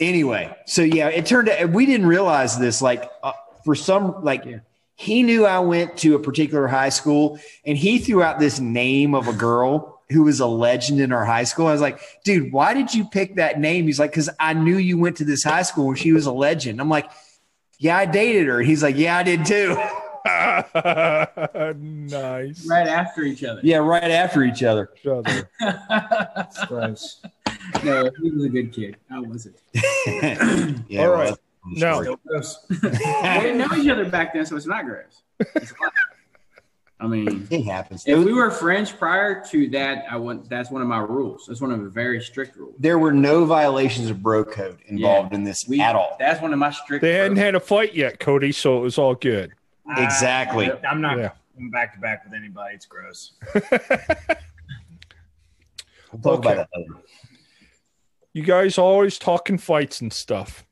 [0.00, 2.80] Anyway, so yeah, it turned out we didn't realize this.
[2.82, 3.32] Like uh,
[3.64, 4.58] for some, like Yeah.
[4.96, 9.14] he knew I went to a particular high school, and he threw out this name
[9.14, 11.66] of a girl who was a legend in our high school.
[11.66, 13.86] I was like, dude, why did you pick that name?
[13.86, 16.32] He's like, because I knew you went to this high school and she was a
[16.32, 16.80] legend.
[16.80, 17.10] I'm like,
[17.78, 18.60] yeah, I dated her.
[18.60, 19.76] He's like, yeah, I did too.
[21.78, 22.66] nice.
[22.66, 23.60] Right after each other.
[23.62, 24.90] yeah, right after each other.
[25.04, 25.48] Brother.
[25.60, 27.20] It's gross.
[27.84, 28.96] no, he was a good kid.
[29.10, 29.56] I wasn't.
[29.74, 31.28] yeah, All well, right.
[31.28, 31.40] that's
[31.80, 32.02] Now.
[32.26, 32.66] Gross.
[32.70, 35.22] we didn't know each other back then, so it's not gross.
[35.38, 35.90] It's fine.
[37.00, 38.02] I mean, it happens.
[38.06, 41.44] if we were friends prior to that, I want that's one of my rules.
[41.46, 42.74] That's one of the very strict rules.
[42.78, 46.16] there were no violations of bro code involved in this We, at all.
[46.18, 47.02] That's one of my strict.
[47.02, 47.44] they hadn't rules.
[47.44, 49.52] had a fight yet, Cody, so it was all good.
[49.96, 50.70] Exactly.
[50.70, 51.30] I, am not Yeah.
[51.56, 52.74] going back to back with anybody.
[52.74, 53.32] It's gross.
[56.12, 56.52] We'll talk Okay.
[56.54, 56.94] about that later.
[58.32, 60.64] You guys always talking fights and stuff.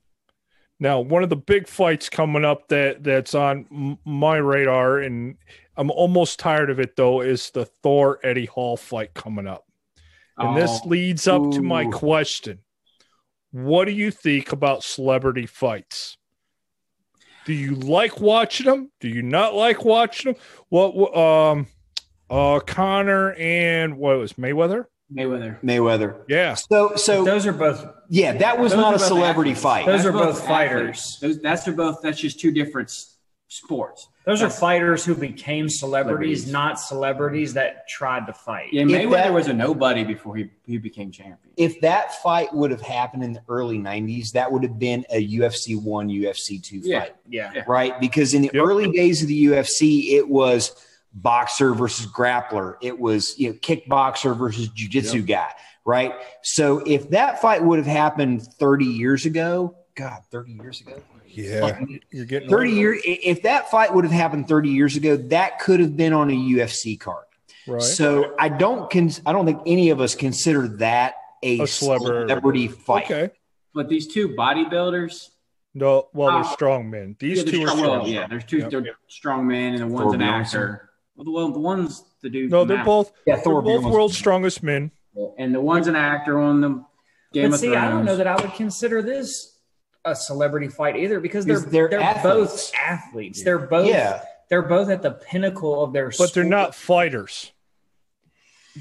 [0.79, 5.37] Now, one of the big fights coming up that that's on my radar, and
[5.77, 9.64] I'm almost tired of it though, is the Thor Eddie Hall fight coming up.
[10.39, 12.61] And this Oh, leads up to my question:
[13.53, 16.18] What do you think about celebrity fights?
[17.47, 18.91] Do you like watching them?
[19.01, 20.43] Do you not like watching them?
[20.68, 21.66] What what, um
[22.29, 24.87] uh Conor and what was Mayweather?
[25.14, 25.61] Mayweather.
[25.62, 26.22] Mayweather.
[26.29, 26.55] Yeah.
[26.55, 27.87] So, so Those are both.
[28.09, 29.62] yeah, that was not a celebrity athletes.
[29.62, 29.87] fight.
[29.87, 30.47] Those That's are both athletes.
[30.49, 31.18] fighters.
[31.20, 32.03] Those, that's are both.
[32.03, 33.16] That's just two different s-
[33.49, 34.09] sports.
[34.24, 36.53] Those are fighters who became celebrities, Celebrities.
[36.53, 38.72] not celebrities that tried to fight.
[38.72, 41.38] Yeah, If Mayweather that- was a nobody before he, he became champion.
[41.57, 45.24] If that fight would have happened in the early 90s, that would have been a
[45.28, 47.01] UFC 1, UFC 2 Yeah.
[47.01, 47.53] fight, Yeah.
[47.55, 47.62] Yeah.
[47.68, 47.99] right?
[48.01, 48.64] Because in the Yep.
[48.66, 50.72] early days of the UFC, it was
[51.14, 52.74] boxer versus grappler.
[52.82, 55.51] It was, you know, kickboxer versus jiu-jitsu guy,
[55.84, 56.12] right?
[56.42, 61.01] So if that fight would have happened 30 years ago, God, 30 years ago,
[61.37, 61.78] Yeah.
[62.11, 65.80] You're getting 30 years, if that fight would have happened 30 years ago, that could
[65.80, 67.24] have been on a UFC card.
[67.66, 67.82] right.
[67.82, 72.28] So I don't cons- I don't think any of us consider that a, A celebrity.
[72.28, 73.05] celebrity fight.
[73.05, 73.30] Okay.
[73.74, 75.28] But these two bodybuilders,
[75.74, 77.16] No, well, they're Uh, strong men.
[77.18, 77.99] These yeah, they're two are strong, strong.
[78.01, 78.70] well, yeah, there's two Yep.
[78.70, 80.91] they're strong men, and the one's an Thor actor.
[81.16, 82.51] Well, the, well, the one's the dude.
[82.51, 83.91] No, they're both Yeah, they're both Bjornsson.
[83.91, 84.91] world's strongest men.
[85.39, 86.84] and the one's an actor on the
[87.32, 87.84] Game But of see, Thrones.
[87.84, 89.55] I don't know that I would consider this
[90.07, 92.70] a celebrity fight either because they're they're they're, athletes.
[92.70, 93.42] both athletes.
[93.42, 94.22] They're both Yeah.
[94.48, 97.52] they're both at the pinnacle of their But they're not fighters.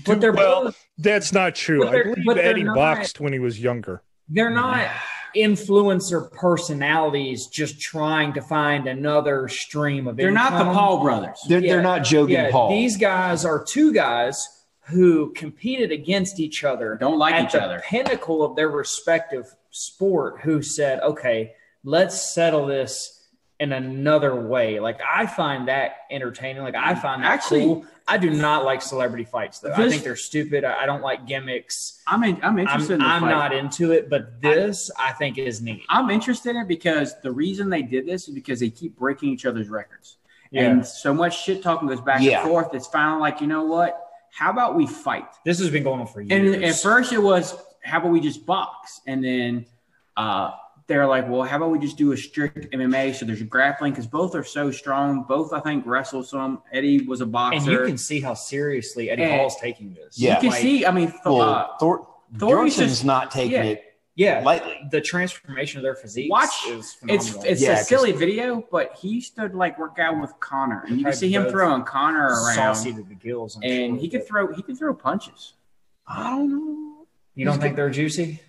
[0.06, 1.88] But they're well, both that's not true.
[1.88, 4.02] I believe Eddie not- boxed when he was younger.
[4.30, 4.88] they're not
[5.36, 10.64] influencer personalities just trying to find another stream of They're not the.
[10.72, 11.38] Paul brothers.
[11.50, 11.74] They're, Yeah.
[11.74, 12.70] they're not Logan Yeah, Paul.
[12.70, 17.64] these guys are two guys who competed against each other Don't like at each the
[17.64, 17.82] other.
[17.86, 21.54] pinnacle of their respective sport who said, okay,
[21.84, 23.12] let's settle this
[23.60, 24.80] in another way.
[24.80, 26.64] Like I find that entertaining.
[26.64, 27.86] Like I find that Actually- cool.
[28.08, 29.74] I do not like celebrity fights though.
[29.74, 30.64] I think they're stupid.
[30.64, 32.04] I I don't like gimmicks.
[32.06, 35.60] I'm in, I'm interested I'm, in I'm not into it, but this I, think is
[35.60, 35.82] neat.
[35.90, 39.30] I'm interested in it because the reason they did this is because they keep breaking
[39.30, 40.18] each other's records.
[40.52, 40.70] Yeah.
[40.70, 42.42] And so much shit talking goes back Yeah.
[42.42, 42.76] and forth.
[42.76, 44.00] It's finally like, you know what?
[44.32, 45.26] How about we fight?
[45.44, 46.56] This has been going on for years.
[46.56, 47.56] And at first it was,
[47.86, 49.02] how about we just box?
[49.08, 49.66] And then
[50.18, 50.52] uh,
[50.88, 53.14] they're like, well, how about we just do a strict MMA?
[53.16, 55.24] So there's grappling because both are so strong.
[55.24, 56.62] Both, I think, wrestle some.
[56.74, 57.58] Eddie was a boxer.
[57.58, 60.18] and you can see how seriously Eddie And- Hall's taking this.
[60.20, 60.36] Yeah.
[60.36, 62.08] You can Like, see, I mean, th- well, uh, Thor,
[62.38, 63.64] Thor used not taking yeah.
[63.64, 63.84] it
[64.18, 64.78] yeah, lightly.
[64.92, 66.94] the transformation of their physiques Watch- is it's
[67.30, 67.44] phenomenal.
[67.46, 70.84] it's Yeah, a 'cause- silly video, but he used to like work out with Conor,
[70.88, 73.58] and you can see him throwing Conor around, saucy to the gills.
[73.58, 75.54] I'm and sure, he could but- throw he could throw punches.
[76.08, 76.85] I don't know.
[77.36, 78.40] You don't think they're juicy?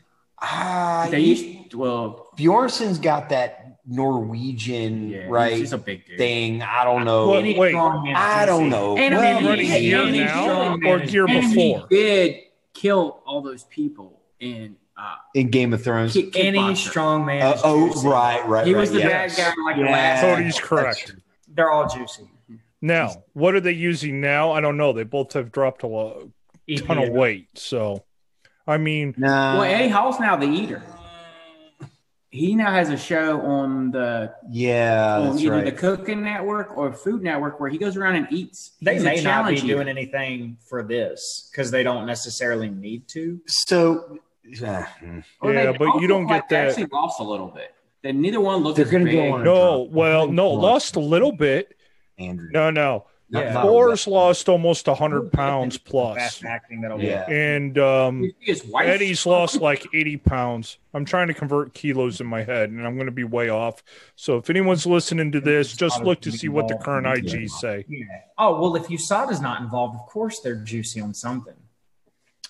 [0.41, 6.18] Ah, They used well, Bjornsson's got that Norwegian yeah, right He's just a big dude.
[6.18, 6.62] thing.
[6.62, 7.28] I don't know.
[7.30, 7.70] Well, wait.
[7.70, 8.97] strong man is I don't know.
[8.97, 11.87] And I Well, mean, running he- gear he- now or he- gear and before?
[11.89, 12.37] he did
[12.74, 16.14] kill all those people in uh, in Game of Thrones.
[16.14, 17.43] kick, Any strong man.
[17.43, 18.09] Uh, oh, juicy.
[18.09, 18.66] right, right.
[18.66, 19.26] He right, was the yeah.
[19.26, 19.93] bad guy like Yeah.
[19.93, 20.20] last.
[20.22, 21.07] Cody's That's correct.
[21.09, 21.18] true.
[21.49, 22.30] They're all juicy.
[22.80, 24.53] Now, what are they using now?
[24.53, 24.93] I don't know.
[24.95, 26.32] They both have dropped a lo-
[26.78, 27.49] ton of weight.
[27.59, 28.05] So,
[28.66, 30.82] I mean, Nah, well, Eddie Hall's now the eater.
[32.30, 35.64] He now has a show on the yeah, on either right.
[35.64, 38.72] the Cooking Network or Food Network where he goes around and eats.
[38.82, 39.74] They He's may not be challenge eater.
[39.74, 43.40] doing anything for this because they don't necessarily need to.
[43.46, 44.18] so.
[44.48, 44.86] Yeah,
[45.42, 47.74] they but you don't like, get that- Actually, lost a little bit.
[48.02, 49.14] They neither one looked They're gonna big.
[49.14, 51.74] go on no, well, no, lost a little bit.
[52.18, 52.48] Andrew.
[52.52, 53.06] No, no.
[53.28, 53.52] Not- Yeah.
[53.54, 56.44] not Boris lost almost 100 pounds plus.
[56.44, 57.28] Acting that'll Yeah.
[57.28, 60.78] And um, His wife- Eddie's lost like 80 pounds.
[60.94, 63.82] I'm trying to convert kilos in my head, and I'm going to be way off.
[64.14, 67.84] So if anyone's listening to this, just look to see what the current IGs say.
[67.88, 68.04] Yeah.
[68.38, 71.54] Oh well, if USADA's not involved, of course they're juicy on something.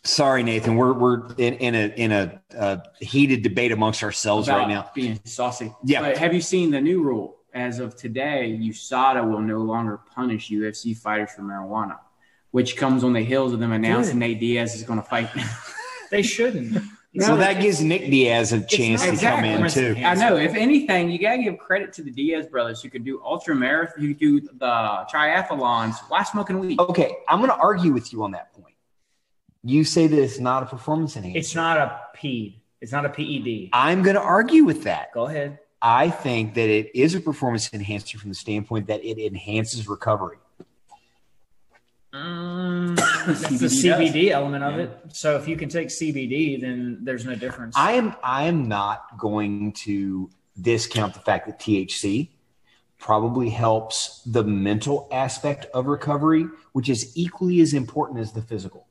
[0.05, 0.77] Sorry, Nathan.
[0.77, 4.91] We're we're in, in a in a uh, heated debate amongst ourselves about right now.
[4.95, 5.73] being saucy.
[5.83, 6.03] Yeah.
[6.03, 7.36] But have you seen the new rule?
[7.57, 11.99] As of today, USADA will no longer punish UFC fighters for marijuana,
[12.51, 15.31] which comes on the heels of them announcing Nate Diaz is going to fight.
[16.11, 16.79] They shouldn't.
[17.19, 19.97] So that gives Nick Diaz a chance to come in too.
[20.05, 20.37] I know.
[20.37, 24.05] If anything, you gotta give credit to the Diaz brothers who could do ultra marathon,
[24.05, 26.79] who do the triathlons while smoking weed.
[26.79, 28.75] Okay, I'm going to argue with you on that point.
[29.65, 31.39] You say that it's not a performance enhancer.
[31.39, 32.61] It's not a PED.
[32.83, 33.71] It's not a PED.
[33.73, 35.11] I'm going to argue with that.
[35.15, 35.59] Go ahead.
[35.81, 40.39] I think that it is a performance enhancer from the standpoint that it enhances recovery.
[42.15, 42.97] Mm,
[43.27, 44.99] that's the CBD CBD element of it.
[45.13, 47.77] So if you can take CBD, then there's no difference.
[47.77, 52.31] I am I am not going to discount the fact that THC
[52.99, 58.87] probably helps the mental aspect of recovery, which is equally as important as the physical.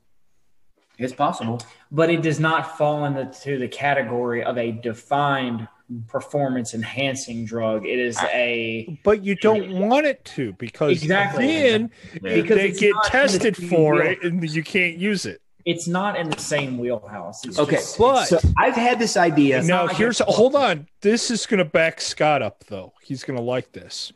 [0.98, 1.60] It's possible.
[1.92, 5.68] but it does not fall into the category of a defined
[6.08, 7.86] performance enhancing drug.
[7.86, 11.46] It is a But you don't want it to because Exactly.
[11.48, 15.26] then Because they get not in the tested for wheel- it and you can't use
[15.26, 15.42] it.
[15.66, 17.46] it's not in the same wheelhouse.
[17.46, 19.60] It's Okay, just- But so I've had this idea.
[19.60, 20.88] It's now like here's a- hold on.
[21.02, 22.94] This is going to back Scott up though.
[23.04, 24.12] He's going to like this.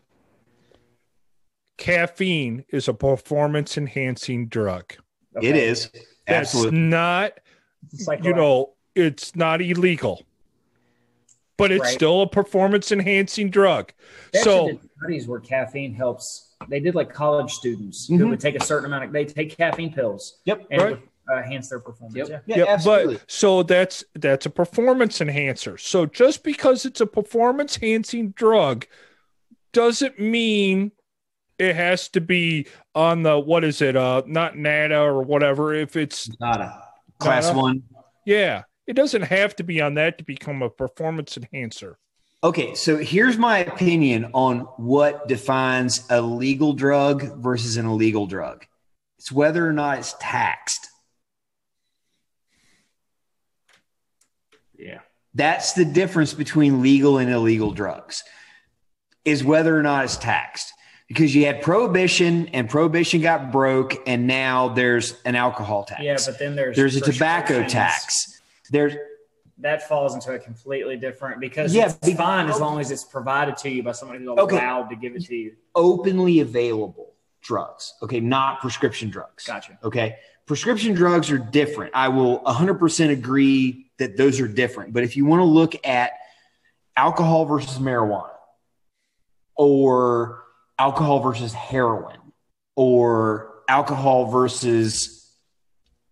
[1.78, 4.93] Caffeine is a performance enhancing drug.
[5.41, 5.89] It is
[6.28, 7.34] That's absolutely not
[7.93, 10.24] It's like you know, it's not illegal.
[11.60, 11.93] But it's Right.
[11.93, 13.93] still a performance enhancing drug.
[14.34, 16.55] They So studies where caffeine helps.
[16.68, 18.30] They did like college students who Mhm.
[18.32, 19.12] would take a certain amount of.
[19.12, 20.89] They take caffeine pills Yep, and right.
[20.91, 21.01] would
[21.32, 22.16] uh, enhance their performance.
[22.18, 22.28] Yep.
[22.47, 22.55] Yeah.
[22.57, 23.16] yeah, Yeah, absolutely.
[23.18, 25.78] but so that's that's a performance enhancer.
[25.78, 28.88] So just because it's a performance enhancing drug
[29.74, 30.91] doesn't mean
[31.60, 33.95] it has to be on the what is it?
[33.95, 35.74] Uh not NADA or whatever.
[35.74, 36.82] If it's Nada.
[37.20, 37.60] Class Nada.
[37.60, 37.84] one.
[38.26, 42.00] yeah, it doesn't have to be on that to become a performance enhancer.
[42.44, 48.66] Okay, so here's my opinion on what defines a legal drug versus an illegal drug.
[49.20, 50.88] It's whether or not it's taxed.
[54.76, 55.02] Yeah.
[55.36, 58.24] That's the difference between legal and illegal drugs.
[59.24, 60.74] Is whether or not it's taxed.
[61.08, 66.02] Because you had prohibition and prohibition got broke and now there's an alcohol tax.
[66.02, 68.29] Yeah, but then there's there's a tobacco tax.
[68.70, 68.93] There's
[69.57, 73.03] That falls into a completely different because Yeah, it's be- fine as long as it's
[73.03, 74.55] provided to you by somebody who's Okay.
[74.57, 75.55] allowed to give it to you.
[75.76, 77.93] openly available drugs.
[78.01, 79.45] Okay, not prescription drugs.
[79.45, 79.78] Gotcha.
[79.84, 80.17] Okay.
[80.45, 81.91] Prescription drugs are different.
[81.93, 84.93] I will 100% agree that those are different.
[84.93, 86.13] But if you want to look at
[86.95, 88.32] alcohol versus marijuana
[89.55, 90.43] or
[90.78, 92.17] alcohol versus heroin
[92.76, 95.18] or alcohol versus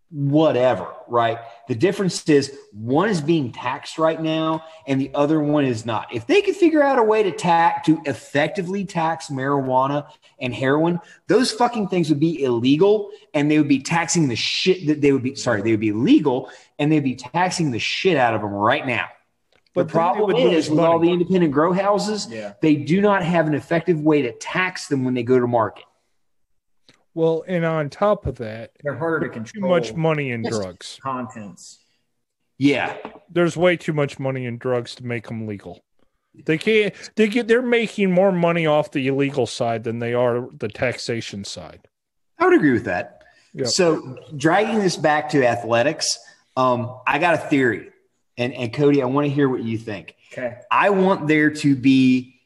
[0.09, 1.39] whatever, right?
[1.67, 6.13] The difference is one is being taxed right now and the other one is not.
[6.13, 10.07] If they could figure out a way to tax to effectively tax marijuana
[10.39, 14.87] and heroin, those fucking things would be illegal and they would be taxing the shit
[14.87, 16.49] that they would be sorry, they would be legal
[16.79, 19.07] and they'd be taxing the shit out of them right now.
[19.73, 22.53] But the problem is with all the independent grow houses, Yeah.
[22.61, 25.83] they do not have an effective way to tax them when they go to market.
[27.17, 29.63] Well, and on top of that, They're harder to control.
[29.63, 30.99] too much money in drugs.
[31.01, 31.79] contents.
[32.59, 32.95] Yeah.
[33.27, 35.83] There's way too much money in drugs to make them legal.
[36.45, 36.93] They can't.
[37.15, 37.47] They get.
[37.47, 41.87] They're making more money off the illegal side than they are the taxation side.
[42.37, 43.23] I would agree with that.
[43.55, 43.67] Yep.
[43.69, 46.19] So dragging this back to athletics,
[46.55, 47.89] um, I got a theory.
[48.37, 50.13] And, and Cody, I want to hear what you think.
[50.31, 50.57] Okay.
[50.69, 52.36] I want there to be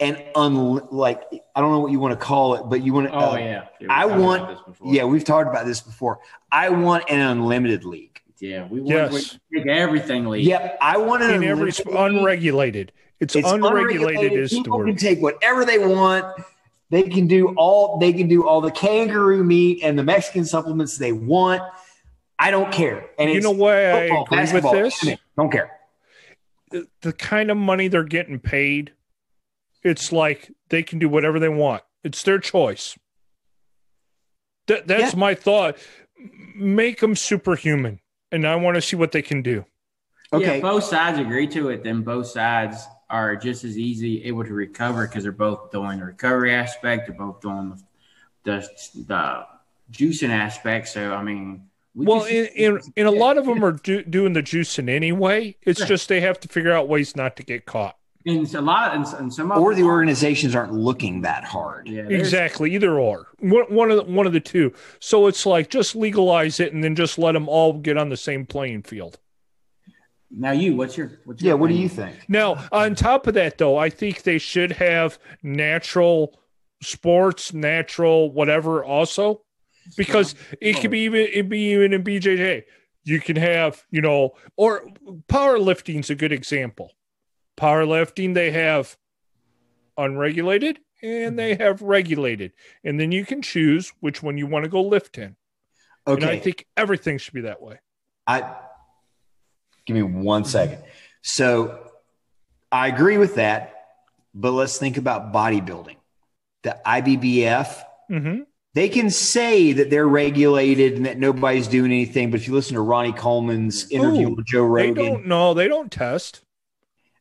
[0.00, 1.22] an un like
[1.54, 3.14] I don't know what you want to call it, but you want to.
[3.14, 3.64] Oh uh, yeah.
[3.90, 4.58] I want.
[4.84, 6.20] Yeah, we've talked about this before.
[6.52, 8.20] I want an unlimited league.
[8.38, 8.66] Yeah.
[8.68, 9.38] We want Yes.
[9.50, 10.46] we take everything league.
[10.46, 12.92] Yep, I want an In every sp- unregulated.
[13.18, 14.38] It's, It's unregulated, unregulated.
[14.38, 14.86] is the People word.
[14.86, 16.24] can take whatever they want.
[16.90, 20.96] They can do all they can do all the kangaroo meat and the Mexican supplements
[20.98, 21.60] they want.
[22.38, 23.10] I don't care.
[23.18, 25.04] And You it's know why I agree with this?
[25.36, 25.72] Don't care.
[26.70, 28.92] the, the kind of money they're getting paid,
[29.82, 31.82] it's like they can do whatever they want.
[32.04, 32.96] It's their choice.
[34.66, 35.18] That that's Yeah.
[35.18, 35.76] my thought.
[36.54, 38.00] Make them superhuman,
[38.32, 39.64] and I want to see what they can do.
[40.32, 40.56] Okay.
[40.56, 44.52] Yeah, both sides agree to it, then both sides are just as easy able to
[44.52, 47.82] recover because they're both doing the recovery aspect, they're both doing the
[48.44, 48.68] the,
[49.06, 49.46] the
[49.92, 50.88] juicing aspect.
[50.88, 54.02] So I mean, we well, just- in, in in a lot of them are do,
[54.02, 55.56] doing the juicing anyway.
[55.62, 55.86] It's Yeah.
[55.86, 57.96] just they have to figure out ways not to get caught.
[58.28, 61.88] And a lot and, and some or the organizations aren't looking that hard.
[61.88, 64.72] Yeah, Exactly, either or one, one of the, one of the two.
[65.00, 68.16] So it's like just legalize it and then just let them all get on the
[68.16, 69.18] same playing field.
[70.30, 72.16] Now you, what's your what's Yeah, what do you think?
[72.28, 76.38] Now, on top of that, though, I think they should have natural
[76.82, 79.42] sports, natural whatever, also,
[79.96, 82.64] because it could be even it be even in BJJ.
[83.04, 84.86] You can have, you know, or
[85.28, 86.92] powerlifting's a good example.
[87.58, 88.96] Powerlifting, they have
[89.96, 92.52] unregulated and they have regulated,
[92.82, 95.36] and then you can choose which one you want to go lift in.
[96.06, 97.78] Okay and I think everything should be that way.
[98.26, 98.56] I
[99.86, 100.82] give me one second.
[101.22, 101.78] So
[102.72, 103.74] I agree with that,
[104.34, 105.96] but let's think about bodybuilding.
[106.62, 108.40] The IBBF, hmm
[108.74, 112.74] they can say that they're regulated and that nobody's doing anything, but if you listen
[112.74, 115.52] to Ronnie Coleman's interview Ooh, with Joe They Rogan, don't know.
[115.54, 116.44] They don't test.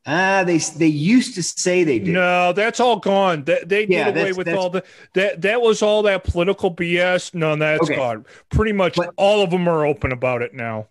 [0.08, 2.14] Ah, they they used to say they did.
[2.14, 3.44] No, that's all gone.
[3.44, 4.84] That they Yeah, did away with all the
[5.14, 7.34] that that was all that political BS.
[7.36, 7.96] No, that's Okay.
[7.96, 8.26] gone.
[8.50, 10.88] Pretty much But- all of them are open about it now.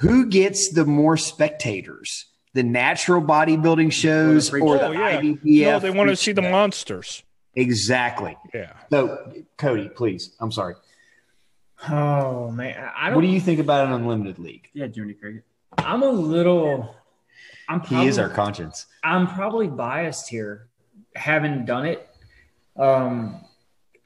[0.00, 2.26] Who gets the more spectators?
[2.54, 5.20] The natural bodybuilding shows freak or the Oh, yeah.
[5.20, 5.64] IBBF?
[5.72, 7.22] no, they want to see the monsters.
[7.54, 8.36] Exactly.
[8.54, 8.72] Yeah.
[8.90, 10.30] So, Cody, please.
[10.40, 10.74] I'm sorry.
[11.90, 13.14] Oh man, I What don't.
[13.16, 14.68] What do you think about an unlimited league?
[14.72, 15.44] Yeah, Jimmy Cricket.
[15.78, 16.94] I'm a little.
[17.68, 18.86] I'm probably, He is our conscience.
[19.02, 20.68] I'm probably biased here,
[21.14, 22.08] having done it.
[22.76, 23.44] Um,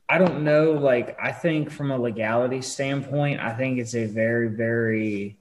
[0.09, 0.73] I don't know.
[0.73, 5.39] Like, I think from a legality standpoint, I think it's a very, very,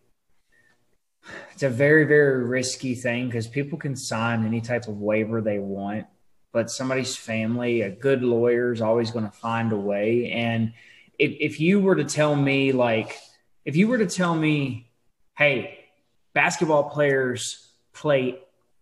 [1.54, 5.60] it's a very, very risky thing because people can sign any type of waiver they
[5.60, 6.06] want,
[6.52, 10.32] but somebody's family, a good lawyer, is always going to find a way.
[10.32, 10.74] And
[11.18, 13.18] if, if you were to tell me, like,
[13.66, 14.92] if you were to tell me,
[15.38, 15.86] hey,
[16.34, 17.69] basketball players
[18.00, 18.40] play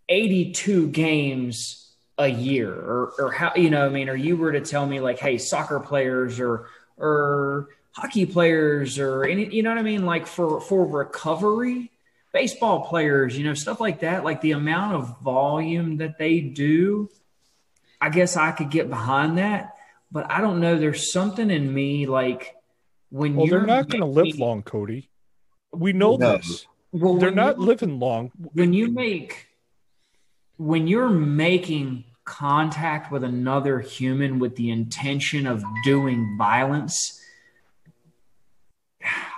[0.09, 1.83] 82 games
[2.17, 4.99] a year or or how you know I mean or you were to tell me
[4.99, 10.05] like hey soccer players or or hockey players or any you know what I mean
[10.05, 11.91] like for for recovery
[12.33, 17.09] baseball players you know stuff like that like the amount of volume that they do
[18.01, 19.75] I guess I could get behind that
[20.11, 22.55] but I don't know there's something in me like
[23.09, 25.09] when Well, you're they're not going to live long, Cody.
[25.71, 26.37] We know No.
[26.37, 26.65] this.
[26.91, 28.31] Well, They're not you- living long.
[28.53, 29.47] when you make
[30.57, 37.21] when you're making contact with another human with the intention of doing violence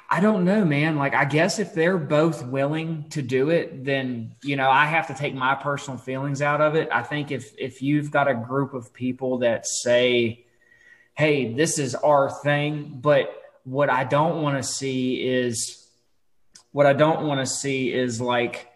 [0.10, 4.34] i don't know man like i guess if they're both willing to do it then
[4.44, 7.54] you know i have to take my personal feelings out of it i think if
[7.60, 10.44] if you've got a group of people that say
[11.14, 13.30] hey this is our thing but
[13.66, 15.79] what i don't want to see is
[16.72, 18.68] what i don't want to see is like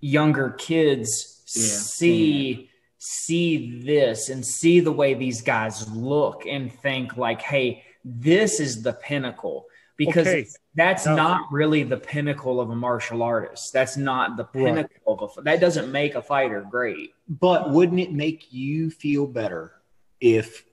[0.00, 1.62] younger kids Yeah.
[1.62, 8.60] see see this and see the way these guys look and think like hey this
[8.60, 9.66] is the pinnacle
[9.96, 10.46] because Okay.
[10.74, 14.64] that's Now- not really the pinnacle of a martial artist that's not the Right.
[14.74, 19.26] pinnacle of a that doesn't make a fighter great But wouldn't it make you feel
[19.26, 19.72] better
[20.20, 20.64] if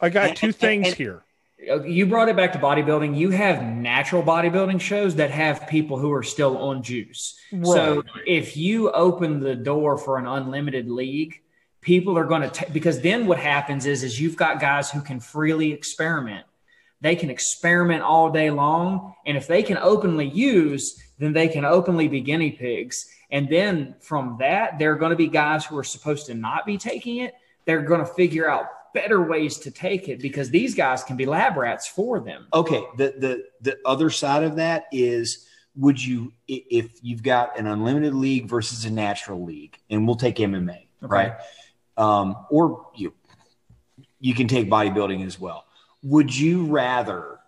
[0.00, 1.22] I got And- two and- things and- here.
[1.58, 3.16] You brought it back to bodybuilding.
[3.16, 7.36] You have natural bodybuilding shows that have people who are still on juice.
[7.64, 11.40] So if you open the door for an unlimited league
[11.80, 15.20] people are going to because then what happens is is you've got guys who can
[15.20, 16.44] freely experiment.
[17.00, 21.64] They can experiment all day long and if they can openly use then they can
[21.64, 23.06] openly be guinea pigs.
[23.30, 26.66] And then from that there are going to be guys who are supposed to not
[26.66, 27.34] be taking it.
[27.64, 31.26] They're going to figure out better ways to take it because these guys can be
[31.26, 32.46] lab rats for them.
[32.52, 37.66] Okay the the the other side of that is would you if you've got an
[37.66, 41.34] unlimited league versus a natural league and we'll take mma right?
[41.96, 43.12] Um, or you
[44.20, 45.64] you can take bodybuilding as well.
[46.02, 47.38] Would you rather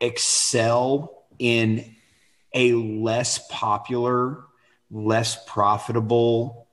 [0.00, 1.96] excel in
[2.54, 4.42] a less popular
[4.90, 6.68] less profitable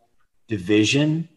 [0.47, 1.27] division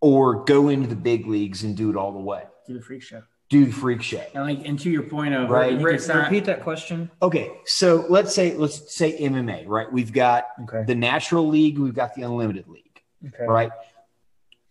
[0.00, 2.44] or go into the big leagues and do it all the way.
[2.66, 3.22] Do the freak show.
[3.48, 4.22] Do the freak show.
[4.34, 5.72] And like, and to your point of Right.
[5.72, 7.10] you Re- could repeat that question.
[7.20, 9.92] Okay, so let's say let's say MMA, right?
[9.92, 10.84] We've got Okay.
[10.86, 13.44] the natural league, we've got the unlimited league, Okay.
[13.46, 13.70] right?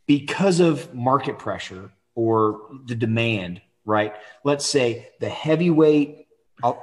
[0.08, 4.14] Because of market pressure or the demand, right?
[4.44, 6.26] Let's say the heavyweight,
[6.64, 6.74] uh,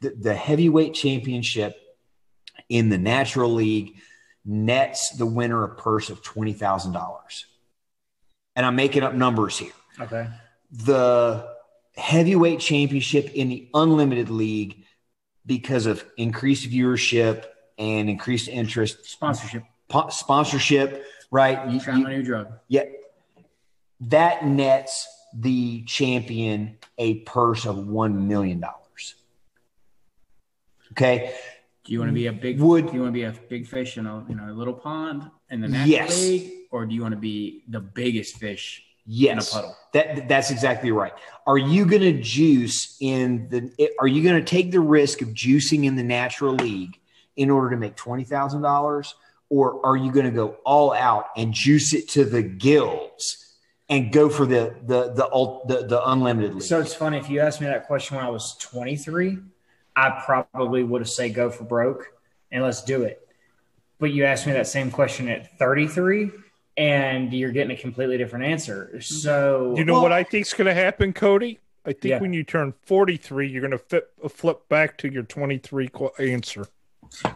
[0.00, 1.76] the, the heavyweight championship
[2.68, 3.96] in the natural league
[4.44, 7.44] nets the winner a purse of twenty thousand dollars,
[8.60, 10.28] and I'm making up numbers here Okay.
[10.70, 11.48] the
[11.96, 14.84] heavyweight championship in the unlimited league
[15.46, 17.46] because of increased viewership
[17.78, 19.62] and increased interest sponsorship.
[19.88, 22.52] po- sponsorship right You- Trying you- a new drug.
[22.68, 22.82] yeah
[24.00, 29.14] that nets the champion a purse of one million dollars
[30.92, 31.32] okay
[31.84, 32.60] Do you want to be a big?
[32.60, 34.74] Would- do you want to be a big fish in a you know a little
[34.74, 36.20] pond in the natural Yes.
[36.20, 39.76] league, or do you want to be the biggest fish yes in a puddle?
[39.92, 41.12] That that's exactly right.
[41.46, 43.90] Are you going to juice in the?
[43.98, 46.98] Are you going to take the risk of juicing in the natural league
[47.36, 49.14] in order to make twenty thousand dollars,
[49.48, 53.54] or are you going to go all out and juice it to the gills
[53.88, 55.28] and go for the the the
[55.66, 56.62] the, the unlimited league?
[56.62, 59.38] So it's funny if you asked me that question when I was 23,
[59.96, 62.12] I probably would have said go for broke
[62.52, 63.26] and let's do it.
[63.98, 66.30] But you asked me that same question at 33
[66.80, 68.98] and you're getting a completely different answer.
[69.02, 71.58] So You know what I think is going to happen, Cody?
[71.84, 72.20] I think Yeah.
[72.20, 76.10] when you turn 43, you're going to flip, uh, flip back to your 23 qu-
[76.18, 76.64] answer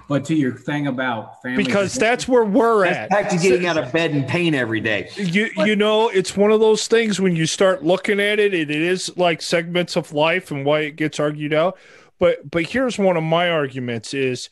[0.09, 3.11] But to your thing about family, because that's where we're That's at.
[3.11, 5.11] back to getting out of bed and pain every day.
[5.16, 8.70] You you know, it's one of those things when you start looking at it, it
[8.70, 11.76] is like segments of life and why it gets argued out.
[12.18, 14.49] But but here's one of my arguments is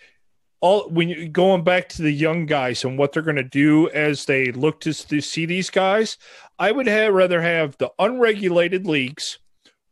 [0.62, 3.90] all when you going back to the young guys and what they're going to do
[3.90, 6.16] as they look to, to see these guys,
[6.58, 9.38] I would have, rather have the unregulated leagues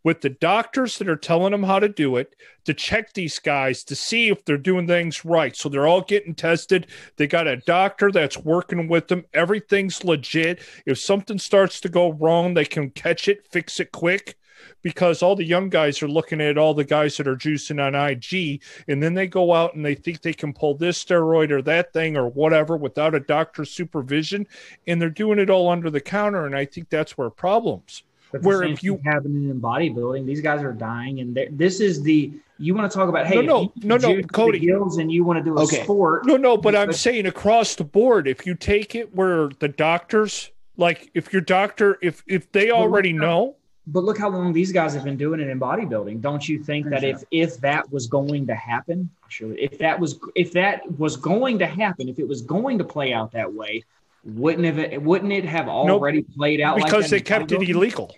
[0.05, 3.85] with the doctors that are telling them how to do it to check these guys
[3.85, 5.55] to see if they're doing things right.
[5.55, 6.87] So they're all getting tested.
[7.17, 9.25] They got a doctor that's working with them.
[9.35, 10.61] Everything's legit.
[10.87, 14.37] If something starts to go wrong, they can catch it, fix it quick.
[14.83, 17.95] Because all the young guys are looking at all the guys that are juicing on
[17.95, 21.63] IG, and then they go out and they think they can pull this steroid or
[21.63, 24.47] that thing or whatever without a doctor's supervision,
[24.87, 26.47] and they're doing it all under the counter.
[26.47, 28.03] And I think that's where problems.
[28.33, 32.01] But Where if you- thing happening in bodybuilding, these guys are dying, and this is
[32.03, 33.27] the you want to talk about.
[33.27, 34.59] Hey, No, no, no, no, Cody.
[34.61, 35.83] gills and you want to do a Okay.
[35.83, 36.27] sport.
[36.27, 40.51] No, no, but I'm saying across the board, if you take it where the doctors,
[40.77, 43.57] like if your doctor, if if they already know,
[43.87, 46.21] But look how long these guys have been doing it in bodybuilding.
[46.21, 50.21] Don't you think that if if that was going to happen, sure, if that was
[50.37, 53.83] if that was going to happen, if it was going to play out that way,
[54.25, 57.63] wouldn't have it wouldn't it have already played out like because that they kept it
[57.69, 58.15] illegal.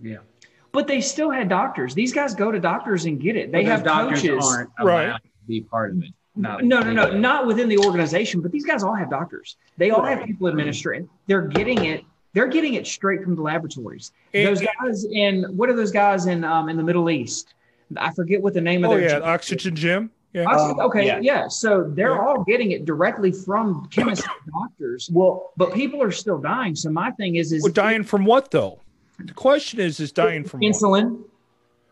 [0.00, 0.18] yeah.
[0.70, 1.94] But they still had doctors.
[1.94, 3.52] These guys go to doctors and get it.
[3.52, 4.46] They have doctors coaches.
[4.50, 5.22] aren't allowed Right.
[5.22, 6.10] to be part of it.
[6.34, 9.56] No, no, no, not within the organization, but these guys all have doctors.
[9.76, 11.10] They all have people administering.
[11.26, 12.04] They're getting it.
[12.34, 14.12] They're getting it straight from the laboratories.
[14.32, 17.54] And- those guys in what are those guys in um, in the Middle East?
[17.96, 20.10] I forget what the name of Oh their yeah, gym- oxygen gym.
[20.32, 21.18] Yeah, Oxy- okay, yeah.
[21.20, 21.48] yeah.
[21.48, 22.18] So they're Yeah.
[22.22, 25.10] all getting it directly from chemists and doctors.
[25.12, 26.74] Well, But people are still dying.
[26.74, 28.80] So my thing is, is well, dying from what though?
[29.22, 30.72] The question is, is dying from what?
[30.72, 31.22] insulin.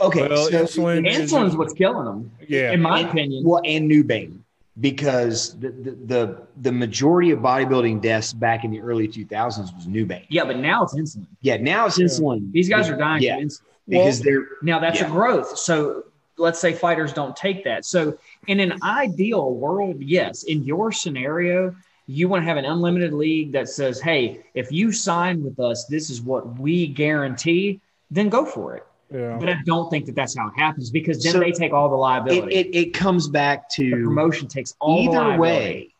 [0.00, 3.44] okay, Well, so- insulin is- Insulin's what's killing them, Yeah, in my And- opinion.
[3.44, 4.39] Well, and Nubain,
[4.80, 9.86] because the, the the the majority of bodybuilding deaths back in the early 2000s was
[9.86, 10.24] Nubain.
[10.28, 11.26] yeah, but now it's insulin.
[11.42, 12.50] Yeah, now it's insulin.
[12.52, 13.60] These guys are dying Yeah, from insulin.
[13.88, 15.06] because they're Now that's Yeah.
[15.08, 15.58] a growth.
[15.58, 16.04] So
[16.38, 17.84] let's say fighters don't take that.
[17.84, 18.16] So
[18.46, 21.76] in an ideal world, yes, in your scenario,
[22.06, 25.84] you want to have an unlimited league that says, "Hey, if you sign with us,
[25.86, 28.84] this is what we guarantee." Then go for it.
[29.12, 29.36] Yeah.
[29.40, 31.88] But I don't think that that's how it happens because then So they take all
[31.88, 32.54] the it, liability.
[32.54, 35.38] it, it comes back the to promotion takes all the either liability.
[35.40, 35.94] way,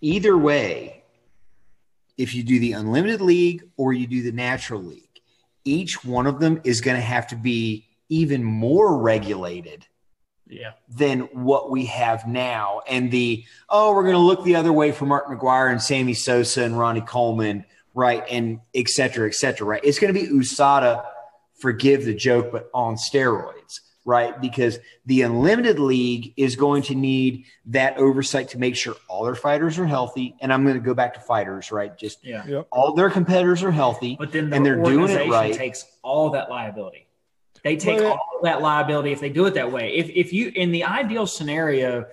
[0.00, 1.02] either way,
[2.16, 5.00] if you do the unlimited league or you do the natural league,
[5.64, 9.86] each one of them is going to have to be even more regulated
[10.46, 10.72] Yeah.
[10.88, 12.80] than what we have now.
[12.88, 16.14] And the oh, we're going to look the other way for Mark McGwire and Sammy
[16.14, 18.22] Sosa and Ronnie Coleman, right?
[18.30, 19.80] And et cetera, et cetera, right?
[19.84, 21.04] It's going to be USADA,
[21.54, 24.38] forgive the joke, but on steroids, right?
[24.40, 29.34] Because the unlimited league is going to need that oversight to make sure all their
[29.34, 30.36] fighters are healthy.
[30.40, 31.96] And I'm going to go back to fighters, right?
[31.96, 32.44] Just Yeah.
[32.46, 32.66] Yep.
[32.70, 34.16] all their competitors are healthy.
[34.18, 35.54] But then the And they're doing it organization right.
[35.54, 37.06] takes all that liability.
[37.62, 39.94] They take Well, all that liability if they do it that way.
[39.96, 42.04] If if you in the ideal scenario,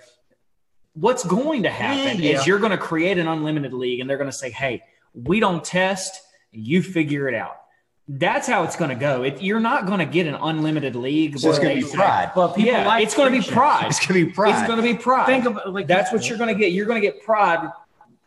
[0.93, 2.39] what's going to happen mm, Yeah.
[2.39, 4.83] is you're going to create an unlimited league, and they're going to say, "Hey,
[5.13, 6.21] we don't test."
[6.53, 7.60] You figure it out.
[8.07, 9.23] That's how it's going to go.
[9.23, 11.39] It, you're not going to get an unlimited league.
[11.39, 12.31] So it's going to be pride.
[12.35, 13.87] But people yeah, like it's going to be pride.
[13.87, 14.57] It's going to be pride.
[14.57, 15.25] It's going to be pride.
[15.27, 16.71] Think of it like that's what you're going to get.
[16.71, 17.71] You're going to get pride.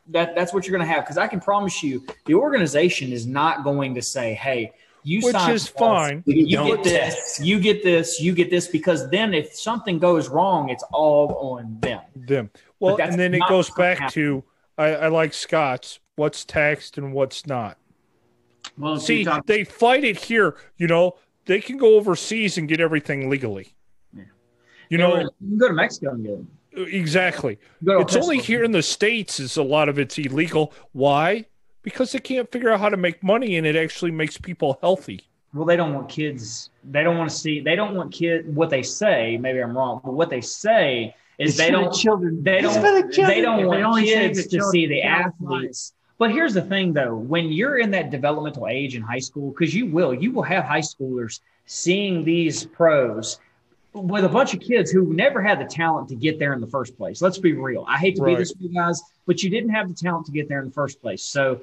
[0.09, 3.27] That that's what you're going to have because I can promise you, the organization is
[3.27, 4.73] not going to say, "Hey,
[5.03, 5.69] you Which signed is us.
[5.69, 6.23] fine.
[6.27, 7.41] You Don't get this.
[7.43, 8.21] You get this.
[8.21, 12.01] You get this." Because then, if something goes wrong, it's all on them.
[12.15, 12.51] them.
[12.81, 14.13] Well, and then it goes back happen.
[14.15, 14.45] to
[14.79, 16.01] I, I like Scott's.
[16.17, 17.77] What's taxed and what's not.
[18.79, 20.57] Well, See, talk- they fight it here.
[20.79, 23.75] You know, they can go overseas and get everything legally.
[24.17, 24.25] Yeah.
[24.89, 26.39] You know, you can go to Mexico and get
[26.83, 26.95] it.
[26.95, 27.59] exactly.
[27.81, 30.73] You go It's only here in the states is a lot of it's illegal.
[30.93, 31.47] Why?
[31.83, 35.21] Because they can't figure out how to make money, and it actually makes people healthy.
[35.53, 36.71] Well, they don't want kids.
[36.83, 37.61] They don't want to see.
[37.61, 38.53] They don't want kid.
[38.57, 41.93] What they say, maybe I'm wrong, but what they say is It's they don't.
[41.95, 42.43] children.
[42.43, 42.75] They don't.
[42.83, 43.27] the children.
[43.29, 45.93] They don't If they want only kids to see the that's athletes.
[46.19, 49.75] But here's the thing, though: when you're in that developmental age in high school, because
[49.75, 53.41] you will, you will have high schoolers seeing these pros
[53.95, 56.67] with a bunch of kids who never had the talent to get there in the
[56.67, 57.23] first place.
[57.23, 57.85] Let's be real.
[57.89, 58.39] I hate to be Right.
[58.39, 61.01] this way, guys, but you didn't have the talent to get there in the first
[61.01, 61.23] place.
[61.23, 61.61] So,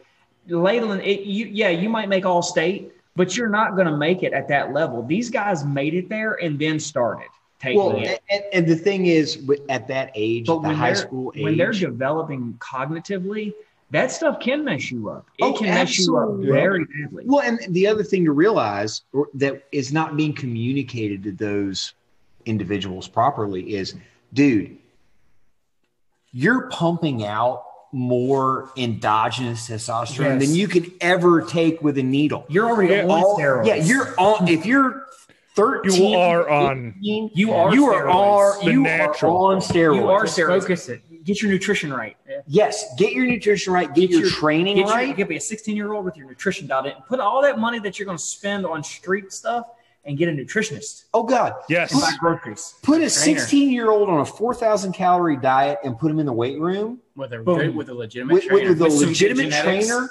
[0.47, 4.23] Leyland, it, you, yeah, you might make all state, but you're not going to make
[4.23, 5.03] it at that level.
[5.03, 7.27] These guys made it there and then started
[7.63, 11.57] Well, and, and the thing is, at that age, But the high school age, when
[11.57, 13.53] they're developing cognitively,
[13.91, 15.27] that stuff can mess you up.
[15.37, 17.23] It Oh, can mess you up very badly.
[17.25, 21.93] Well, and the other thing to realize or- that is not being communicated to those
[22.45, 23.93] individuals properly is,
[24.33, 24.77] dude,
[26.31, 30.47] you're pumping out more endogenous testosterone Yes.
[30.47, 32.45] than you could ever take with a needle.
[32.47, 33.65] You're already Yeah, on steroids.
[33.67, 34.47] yeah, you're on.
[34.47, 35.05] If you're
[35.55, 38.15] thirteen, You are on- 18, You are You are steroids.
[38.59, 38.65] on.
[38.65, 39.37] The You natural.
[39.45, 39.95] are on steroids.
[39.97, 40.61] you are Just steroids.
[40.61, 41.01] focus it.
[41.23, 42.17] Get your nutrition right.
[42.47, 43.93] Yes, get your nutrition right.
[43.93, 45.15] Get, your, your- training Get your, right.
[45.15, 46.93] get be a 16 year old with your nutrition dialed in.
[47.07, 49.67] Put all that money that you're going to spend on street stuff
[50.03, 51.05] and get a nutritionist.
[51.13, 51.91] oh God, Yes.
[51.91, 52.73] And buy groceries.
[52.81, 56.33] put a 16 year old on a 4,000 calorie diet and put him in the
[56.33, 57.75] weight room with a Boom.
[57.75, 58.69] with a legitimate with, trainer.
[58.69, 59.87] with the With some legitimate genetics.
[59.87, 60.09] trainer.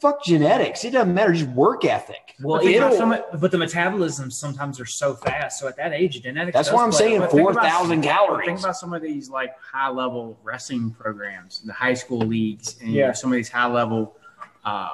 [0.00, 0.84] Fuck genetics.
[0.84, 1.32] It doesn't matter.
[1.34, 2.34] Just work ethic.
[2.40, 5.60] Well, But it'll, some but the metabolisms sometimes are so fast.
[5.60, 6.54] So at that age, genetics.
[6.54, 8.46] That's does why I'm play- saying But 4,000 calories.
[8.46, 12.90] Think about some of these like high level wrestling programs, the high school leagues, and
[12.92, 13.06] Yeah.
[13.08, 13.12] yeah.
[13.12, 14.16] some of these high level.
[14.64, 14.90] Uh,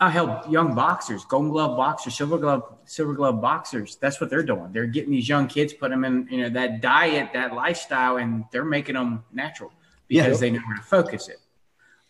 [0.00, 3.96] I help young boxers, Golden Glove boxers, Silver Glove, Silver Glove boxers.
[3.96, 4.70] That's what they're doing.
[4.72, 8.44] They're getting these young kids, putting them in, you know, that diet, that lifestyle, and
[8.52, 9.72] they're making them natural
[10.06, 10.36] because Yeah.
[10.36, 11.38] they know where to focus it.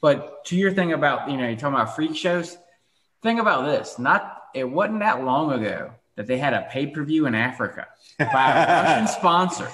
[0.00, 2.56] But to your thing about, you know, you're talking about freak shows.
[3.22, 3.98] Think about this.
[3.98, 7.86] Not it wasn't that long ago that they had a pay per view in Africa
[8.18, 9.68] by a Russian sponsor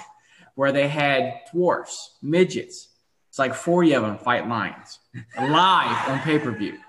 [0.55, 2.89] where they had dwarfs, midgets.
[3.29, 5.01] It's like 40 of them fight lions
[5.37, 6.79] live on pay per view.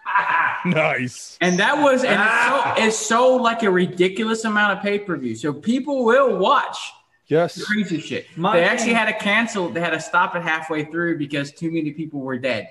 [0.65, 1.37] Nice.
[1.41, 5.15] And that was, and it's so, it's so like a ridiculous amount of pay per
[5.15, 5.35] view.
[5.35, 6.77] So people will watch
[7.27, 7.63] Yes.
[7.63, 8.25] crazy shit.
[8.35, 11.69] My- they actually had to cancel, they had to stop it halfway through because too
[11.71, 12.67] many people were dead.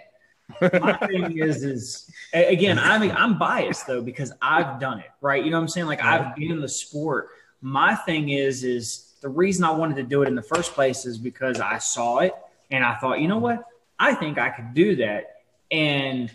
[0.60, 5.42] My thing is is again i mean i'm biased though because i've done it right?
[5.44, 5.86] You know what i'm saying?
[5.86, 7.28] Like i've been in the sport.
[7.60, 11.06] My thing is is the reason i wanted to do it in the first place
[11.06, 12.34] is because i saw it
[12.70, 13.64] and i thought you know what?
[13.98, 15.42] I think i could do that.
[15.70, 16.30] And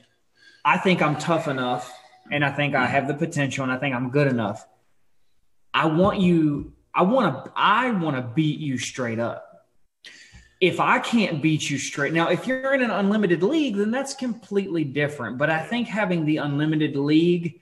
[0.66, 1.94] i think i'm tough enough
[2.32, 4.66] and i think i have the potential and i think i'm good enough.
[5.74, 9.49] I want you i want to i want to beat you straight up
[10.60, 14.14] if I can't beat you straight now, if you're in an unlimited league, then that's
[14.14, 15.38] completely different.
[15.38, 17.62] But I think having the unlimited league,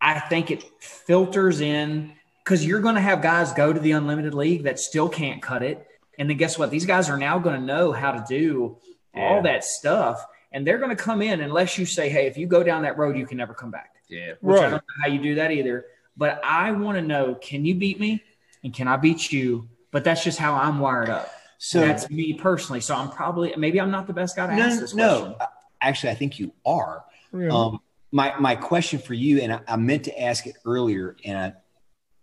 [0.00, 2.12] I think it filters in
[2.42, 5.62] because you're going to have guys go to the unlimited league that still can't cut
[5.62, 5.86] it.
[6.18, 6.70] And then guess what?
[6.70, 8.78] These guys are now going to know how to do
[9.14, 10.24] all that stuff.
[10.52, 12.98] And they're going to come in unless you say, hey, if you go down that
[12.98, 13.96] road, you can never come back.
[14.08, 14.32] Yeah.
[14.40, 14.70] Which I Right.
[14.70, 15.86] don't know how you do that either.
[16.16, 18.22] But I want to know can you beat me?
[18.62, 19.68] And can I beat you?
[19.90, 21.30] But that's just how I'm wired up.
[21.58, 22.80] So That's me personally.
[22.80, 25.18] So I'm probably maybe I'm not the best guy to ask this no.
[25.18, 25.36] question.
[25.40, 25.46] Uh,
[25.80, 27.04] Actually, I think you are.
[27.32, 27.48] Yeah.
[27.48, 27.80] Um,
[28.10, 31.52] my my question for you, and I, I meant to ask it earlier, and I,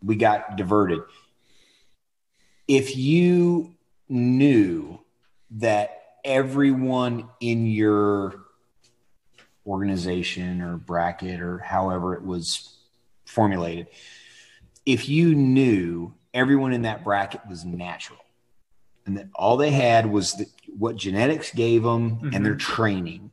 [0.03, 1.01] we got diverted.
[2.67, 3.75] If you
[4.09, 4.99] knew
[5.51, 8.45] that everyone in your
[9.65, 12.77] organization or bracket or however it was
[13.25, 13.87] formulated,
[14.85, 18.20] if you knew everyone in that bracket was natural
[19.05, 20.45] and that all they had was the,
[20.77, 22.73] what genetics gave them and their mm-hmm.
[22.73, 23.31] training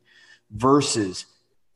[0.50, 1.26] versus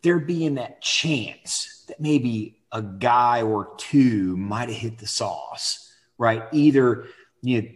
[0.03, 5.93] there being that chance that maybe a guy or two might have hit the sauce,
[6.18, 6.45] right?
[6.53, 7.07] Either
[7.43, 7.68] you know,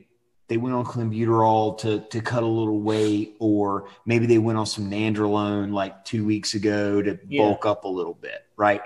[0.48, 4.66] they went on clenbuterol to to cut a little weight, or maybe they went on
[4.66, 7.42] some nandrolone like two weeks ago to Yeah.
[7.42, 8.82] bulk up a little bit, right?